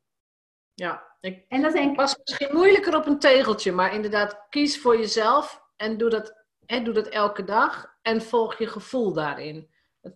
Ja, 0.78 1.02
ik 1.20 1.44
en 1.48 1.62
dat 1.62 1.94
was 1.94 2.18
misschien 2.24 2.56
moeilijker 2.56 2.96
op 2.96 3.06
een 3.06 3.18
tegeltje, 3.18 3.72
maar 3.72 3.94
inderdaad, 3.94 4.46
kies 4.48 4.80
voor 4.80 4.98
jezelf 4.98 5.62
en 5.76 5.96
doe 5.96 6.10
dat, 6.10 6.44
hè, 6.66 6.82
doe 6.82 6.94
dat 6.94 7.08
elke 7.08 7.44
dag 7.44 7.96
en 8.02 8.22
volg 8.22 8.58
je 8.58 8.66
gevoel 8.66 9.12
daarin. 9.12 9.68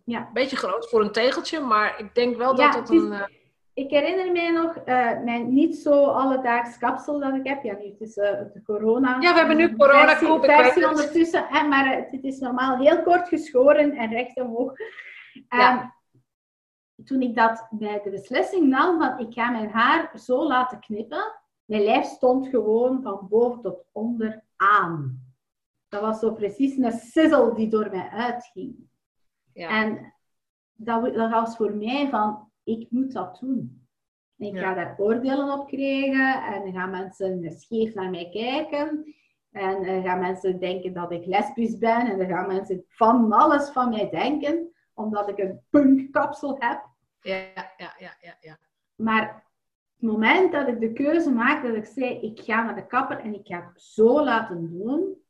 Ja. 0.04 0.18
Een 0.18 0.32
beetje 0.32 0.56
groot 0.56 0.88
voor 0.88 1.00
een 1.00 1.12
tegeltje, 1.12 1.60
maar 1.60 1.98
ik 1.98 2.14
denk 2.14 2.36
wel 2.36 2.54
dat 2.54 2.74
het 2.74 2.90
een... 2.90 3.12
Uh... 3.12 3.22
Ik 3.74 3.90
herinner 3.90 4.32
mij 4.32 4.50
nog 4.50 4.76
uh, 4.76 4.84
mijn 5.24 5.52
niet 5.52 5.76
zo 5.76 6.04
alledaags 6.04 6.78
kapsel 6.78 7.20
dat 7.20 7.34
ik 7.34 7.46
heb. 7.46 7.62
Ja, 7.62 7.74
nu, 7.74 7.84
het 7.84 8.00
is 8.00 8.16
uh, 8.16 8.24
de 8.24 8.62
corona. 8.64 9.16
Ja, 9.20 9.32
we 9.32 9.38
hebben 9.38 9.56
nu 9.56 9.76
corona 9.76 10.16
versie 10.16 10.88
ondertussen, 10.88 11.46
hè, 11.48 11.68
maar 11.68 12.06
het 12.10 12.24
is 12.24 12.38
normaal 12.38 12.78
heel 12.78 13.02
kort 13.02 13.28
geschoren 13.28 13.92
en 13.92 14.10
recht 14.10 14.40
omhoog. 14.40 14.72
Ja 15.48 16.00
toen 17.04 17.22
ik 17.22 17.34
dat 17.34 17.66
bij 17.70 18.00
de 18.02 18.10
beslissing 18.10 18.68
nam 18.68 18.98
van 18.98 19.18
ik 19.18 19.32
ga 19.32 19.50
mijn 19.50 19.70
haar 19.70 20.18
zo 20.18 20.46
laten 20.46 20.80
knippen, 20.80 21.40
mijn 21.64 21.82
lijf 21.82 22.04
stond 22.04 22.46
gewoon 22.46 23.02
van 23.02 23.26
boven 23.28 23.62
tot 23.62 23.84
onder 23.92 24.44
aan. 24.56 25.24
Dat 25.88 26.00
was 26.00 26.18
zo 26.18 26.32
precies 26.32 26.76
een 26.76 26.92
sizzle 26.92 27.54
die 27.54 27.68
door 27.68 27.90
mij 27.90 28.08
uitging. 28.08 28.76
Ja. 29.52 29.68
En 29.68 30.14
dat, 30.72 31.14
dat, 31.14 31.30
was 31.30 31.56
voor 31.56 31.74
mij 31.74 32.08
van, 32.08 32.50
ik 32.62 32.90
moet 32.90 33.12
dat 33.12 33.38
doen. 33.40 33.86
ik 34.36 34.58
ga 34.58 34.74
daar 34.74 34.94
oordelen 34.98 35.60
op 35.60 35.66
krijgen 35.66 36.42
en 36.42 36.62
dan 36.62 36.72
gaan 36.72 36.90
mensen 36.90 37.50
scheef 37.50 37.94
naar 37.94 38.10
mij 38.10 38.28
kijken. 38.30 39.14
En 39.50 39.84
dan 39.84 40.02
gaan 40.02 40.20
mensen 40.20 40.60
denken 40.60 40.92
dat 40.92 41.12
ik 41.12 41.26
lesbisch 41.26 41.78
ben 41.78 42.10
en 42.10 42.18
dan 42.18 42.26
gaan 42.26 42.46
mensen 42.46 42.84
van 42.88 43.32
alles 43.32 43.70
van 43.70 43.88
mij 43.88 44.10
denken, 44.10 44.72
omdat 44.94 45.28
ik 45.28 45.38
een 45.38 45.60
punkkapsel 45.70 46.56
heb. 46.58 46.90
Ja, 47.22 47.72
ja, 47.76 47.94
ja, 47.98 48.16
ja, 48.20 48.36
ja. 48.40 48.58
Maar 48.94 49.44
het 49.94 50.10
moment 50.10 50.52
dat 50.52 50.68
ik 50.68 50.80
de 50.80 50.92
keuze 50.92 51.30
maakte, 51.30 51.66
dat 51.66 51.76
ik 51.76 51.84
zei, 51.84 52.20
ik 52.20 52.40
ga 52.40 52.62
naar 52.62 52.74
de 52.74 52.86
kapper 52.86 53.18
en 53.18 53.34
ik 53.34 53.46
ga 53.46 53.70
het 53.72 53.82
zo 53.82 54.24
laten 54.24 54.70
doen. 54.70 55.22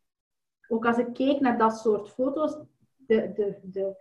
Ook 0.69 0.87
als 0.87 0.99
ik 0.99 1.13
keek 1.13 1.41
naar 1.41 1.59
dat 1.59 1.79
soort 1.79 2.11
foto's, 2.11 2.57
de, 2.97 3.33
de, 3.33 3.59
de, 3.63 3.97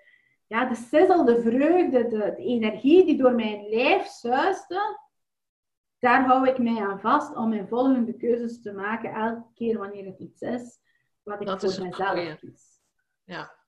ja, 0.47 0.65
de 0.65 0.75
sizzle, 0.75 1.25
de 1.25 1.41
vreugde, 1.41 2.07
de, 2.07 2.17
de 2.17 2.35
energie 2.35 3.05
die 3.05 3.17
door 3.17 3.33
mijn 3.33 3.69
lijf 3.69 4.05
zuiste, 4.05 4.99
daar 5.99 6.25
hou 6.25 6.49
ik 6.49 6.57
mij 6.57 6.81
aan 6.81 6.99
vast 6.99 7.35
om 7.35 7.49
mijn 7.49 7.67
volgende 7.67 8.13
keuzes 8.13 8.61
te 8.61 8.73
maken, 8.73 9.13
elke 9.13 9.45
keer 9.53 9.77
wanneer 9.77 10.05
het 10.05 10.19
iets 10.19 10.41
is 10.41 10.79
wat 11.23 11.41
ik 11.41 11.47
dat 11.47 11.75
voor 11.75 11.85
mezelf 11.85 12.39
kies. 12.39 12.81
Ja. 13.23 13.59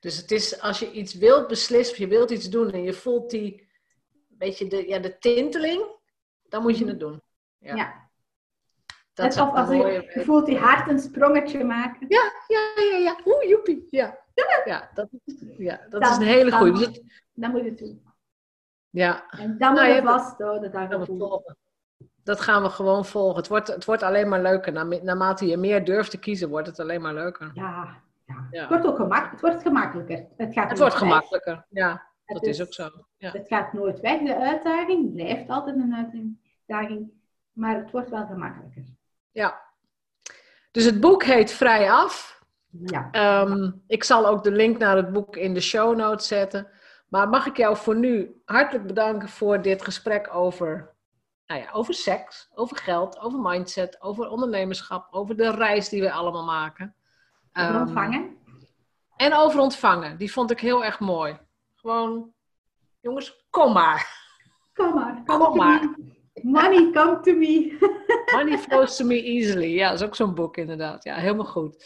Dus 0.00 0.16
het 0.16 0.30
is 0.30 0.60
als 0.60 0.78
je 0.78 0.90
iets 0.90 1.14
wilt 1.14 1.46
beslissen, 1.46 1.94
of 1.94 2.00
je 2.00 2.08
wilt 2.08 2.30
iets 2.30 2.50
doen 2.50 2.70
en 2.70 2.82
je 2.82 2.92
voelt 2.92 3.30
die 3.30 3.66
beetje 4.38 4.68
de, 4.68 4.88
ja, 4.88 4.98
de 4.98 5.18
tinteling, 5.18 5.84
dan 6.48 6.62
moet 6.62 6.78
je 6.78 6.84
mhm. 6.84 6.90
het 6.90 7.00
doen. 7.00 7.22
Ja. 7.58 7.74
ja. 7.74 8.04
Dat 9.14 9.32
is 9.32 9.40
of 9.40 9.54
als 9.54 9.68
je, 9.68 10.10
je, 10.14 10.24
voelt 10.24 10.46
die 10.46 10.58
hart 10.58 10.88
een 10.88 10.98
sprongetje 10.98 11.64
maken. 11.64 12.06
Ja, 12.08 12.32
ja, 12.46 12.82
ja, 12.90 12.96
ja. 12.96 13.16
Oeh, 13.24 13.48
joepie. 13.48 13.86
Ja, 13.90 14.18
ja 14.34 14.90
dat, 14.94 15.08
ja, 15.58 15.86
dat 15.88 16.02
is 16.02 16.16
een 16.16 16.22
hele 16.22 16.52
goede. 16.52 16.78
Dus 16.78 17.00
dan 17.34 17.50
moet 17.50 17.60
je 17.60 17.68
het 17.68 17.78
doen. 17.78 18.04
Ja. 18.90 19.30
En 19.30 19.58
dan 19.58 19.74
nou, 19.74 19.86
moet 19.86 19.96
je 19.96 20.02
vasthouden. 20.02 20.72
Dat, 20.72 21.54
dat 22.22 22.40
gaan 22.40 22.62
we 22.62 22.68
gewoon 22.68 23.04
volgen. 23.04 23.36
Het 23.36 23.48
wordt, 23.48 23.68
het 23.68 23.84
wordt 23.84 24.02
alleen 24.02 24.28
maar 24.28 24.42
leuker. 24.42 24.72
Naarmate 25.02 25.46
je 25.46 25.56
meer 25.56 25.84
durft 25.84 26.10
te 26.10 26.18
kiezen, 26.18 26.48
wordt 26.48 26.66
het 26.66 26.80
alleen 26.80 27.00
maar 27.00 27.14
leuker. 27.14 27.50
Ja, 27.54 28.02
ja. 28.26 28.60
Het 28.60 28.68
wordt 28.68 28.86
ook 28.86 28.96
gemak, 28.96 29.30
het 29.30 29.40
wordt 29.40 29.62
gemakkelijker. 29.62 30.26
Het, 30.36 30.52
gaat 30.52 30.70
het 30.70 30.78
wordt 30.78 30.94
gemakkelijker, 30.94 31.66
ja. 31.68 32.06
dat 32.26 32.42
is, 32.42 32.62
ook 32.62 32.72
zo. 32.72 32.90
Ja. 33.16 33.30
Het 33.30 33.48
gaat 33.48 33.72
nooit 33.72 34.00
weg, 34.00 34.20
de 34.20 34.36
uitdaging 34.36 35.14
blijft 35.14 35.48
altijd 35.48 35.76
een 35.76 35.94
uitdaging, 35.94 37.10
maar 37.52 37.76
het 37.76 37.90
wordt 37.90 38.10
wel 38.10 38.26
gemakkelijker. 38.26 38.84
Ja. 39.30 39.64
Dus 40.70 40.84
het 40.84 41.00
boek 41.00 41.24
heet 41.24 41.52
Vrij 41.52 41.90
Af. 41.90 42.44
Ja. 42.84 43.08
Ehm, 43.10 43.70
ik 43.86 44.04
zal 44.04 44.26
ook 44.26 44.44
de 44.44 44.50
link 44.50 44.78
naar 44.78 44.96
het 44.96 45.12
boek 45.12 45.36
in 45.36 45.54
de 45.54 45.60
show 45.60 45.96
notes 45.96 46.26
zetten. 46.26 46.68
Maar 47.08 47.28
mag 47.28 47.46
ik 47.46 47.56
jou 47.56 47.76
voor 47.76 47.96
nu 47.96 48.40
hartelijk 48.44 48.86
bedanken 48.86 49.28
voor 49.28 49.62
dit 49.62 49.82
gesprek 49.82 50.34
over, 50.34 50.94
nou 51.46 51.60
ja, 51.60 51.70
over 51.72 51.94
seks, 51.94 52.48
over 52.54 52.76
geld, 52.76 53.18
over 53.18 53.40
mindset, 53.40 54.02
over 54.02 54.28
ondernemerschap, 54.28 55.08
over 55.10 55.36
de 55.36 55.50
reis 55.50 55.88
die 55.88 56.00
we 56.00 56.12
allemaal 56.12 56.44
maken. 56.44 56.94
Over 57.56 57.74
ehm, 57.74 57.80
ontvangen? 57.80 58.36
En 59.16 59.34
over 59.34 59.60
ontvangen. 59.60 60.16
Die 60.16 60.32
vond 60.32 60.50
ik 60.50 60.60
heel 60.60 60.84
erg 60.84 61.00
mooi. 61.00 61.38
Gewoon, 61.74 62.32
jongens, 63.00 63.46
kom 63.50 63.72
maar. 63.72 64.24
Kom 64.72 64.94
maar. 64.94 65.22
Kom, 65.26 65.56
maar. 65.56 65.94
Money, 66.42 66.90
come 66.92 67.20
to 67.20 67.32
me. 67.34 67.76
Money 68.36 68.58
flows 68.58 68.96
to 68.96 69.04
me 69.04 69.22
easily. 69.22 69.74
Ja, 69.74 69.90
dat 69.90 70.00
is 70.00 70.06
ook 70.06 70.14
zo'n 70.14 70.34
boek 70.34 70.56
inderdaad. 70.56 71.04
Ja, 71.04 71.14
helemaal 71.14 71.44
goed. 71.44 71.84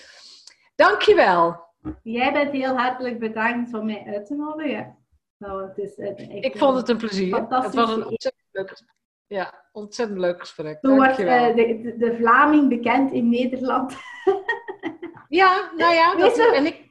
Dankjewel. 0.75 1.69
Jij 2.03 2.33
bent 2.33 2.51
heel 2.51 2.77
hartelijk 2.77 3.19
bedankt 3.19 3.75
om 3.75 3.87
mij 3.87 4.05
uit 4.07 4.27
te 4.27 4.35
nodigen. 4.35 4.99
Nou, 5.37 5.69
het 5.69 5.79
is, 5.79 5.97
ik, 5.97 6.45
ik 6.45 6.57
vond 6.57 6.77
het 6.77 6.89
een 6.89 6.97
plezier. 6.97 7.37
Het 7.37 7.75
was 7.75 7.95
een 7.95 8.07
ontzettend 8.07 8.49
leuk 8.51 8.83
Ja, 9.27 9.65
ontzettend 9.73 10.19
leuk 10.19 10.41
gesprek. 10.41 10.81
Toen 10.81 10.97
wordt 10.97 11.19
uh, 11.19 11.47
de, 11.47 11.81
de, 11.83 11.97
de 11.99 12.17
Vlaming 12.17 12.69
bekend 12.69 13.13
in 13.13 13.29
Nederland. 13.29 13.97
Ja, 15.31 15.71
nou 15.77 15.95
ja, 15.95 16.15
dat, 16.15 16.39
en 16.39 16.67
ik... 16.67 16.89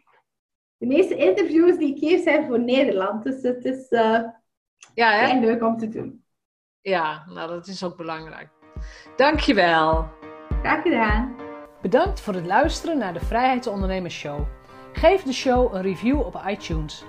De 0.77 0.85
meeste 0.85 1.15
interviews 1.15 1.77
die 1.77 1.95
ik 1.95 1.99
geef 1.99 2.23
zijn 2.23 2.45
voor 2.45 2.59
Nederland. 2.59 3.23
Dus 3.23 3.41
het 3.41 3.65
is 3.65 3.91
uh, 3.91 4.19
ja, 4.93 5.11
hè? 5.11 5.39
leuk 5.39 5.63
om 5.63 5.77
te 5.77 5.89
doen. 5.89 6.23
Ja, 6.81 7.23
nou 7.27 7.49
dat 7.49 7.67
is 7.67 7.83
ook 7.83 7.97
belangrijk. 7.97 8.49
Dankjewel. 9.15 10.09
Graag 10.61 10.81
gedaan. 10.81 11.35
Bedankt 11.81 12.19
voor 12.19 12.33
het 12.33 12.45
luisteren 12.45 12.97
naar 12.97 13.13
de 13.13 13.19
Vrijheidsondernemers 13.19 14.15
Show. 14.15 14.47
Geef 14.93 15.23
de 15.23 15.33
show 15.33 15.73
een 15.73 15.81
review 15.81 16.19
op 16.19 16.41
iTunes. 16.47 17.03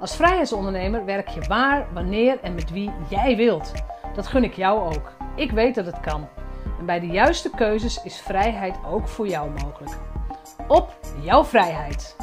Als 0.00 0.16
vrijheidsondernemer 0.16 1.04
werk 1.04 1.28
je 1.28 1.40
waar, 1.40 1.92
wanneer 1.94 2.40
en 2.40 2.54
met 2.54 2.70
wie 2.70 2.90
jij 3.08 3.36
wilt. 3.36 3.72
Dat 4.14 4.26
gun 4.26 4.44
ik 4.44 4.54
jou 4.54 4.94
ook. 4.94 5.12
Ik 5.36 5.50
weet 5.50 5.74
dat 5.74 5.86
het 5.86 6.00
kan. 6.00 6.28
En 6.78 6.86
bij 6.86 7.00
de 7.00 7.06
juiste 7.06 7.50
keuzes 7.50 8.02
is 8.02 8.20
vrijheid 8.20 8.76
ook 8.84 9.08
voor 9.08 9.26
jou 9.26 9.50
mogelijk 9.50 10.15
op 10.68 10.98
jouw 11.20 11.44
vrijheid. 11.44 12.16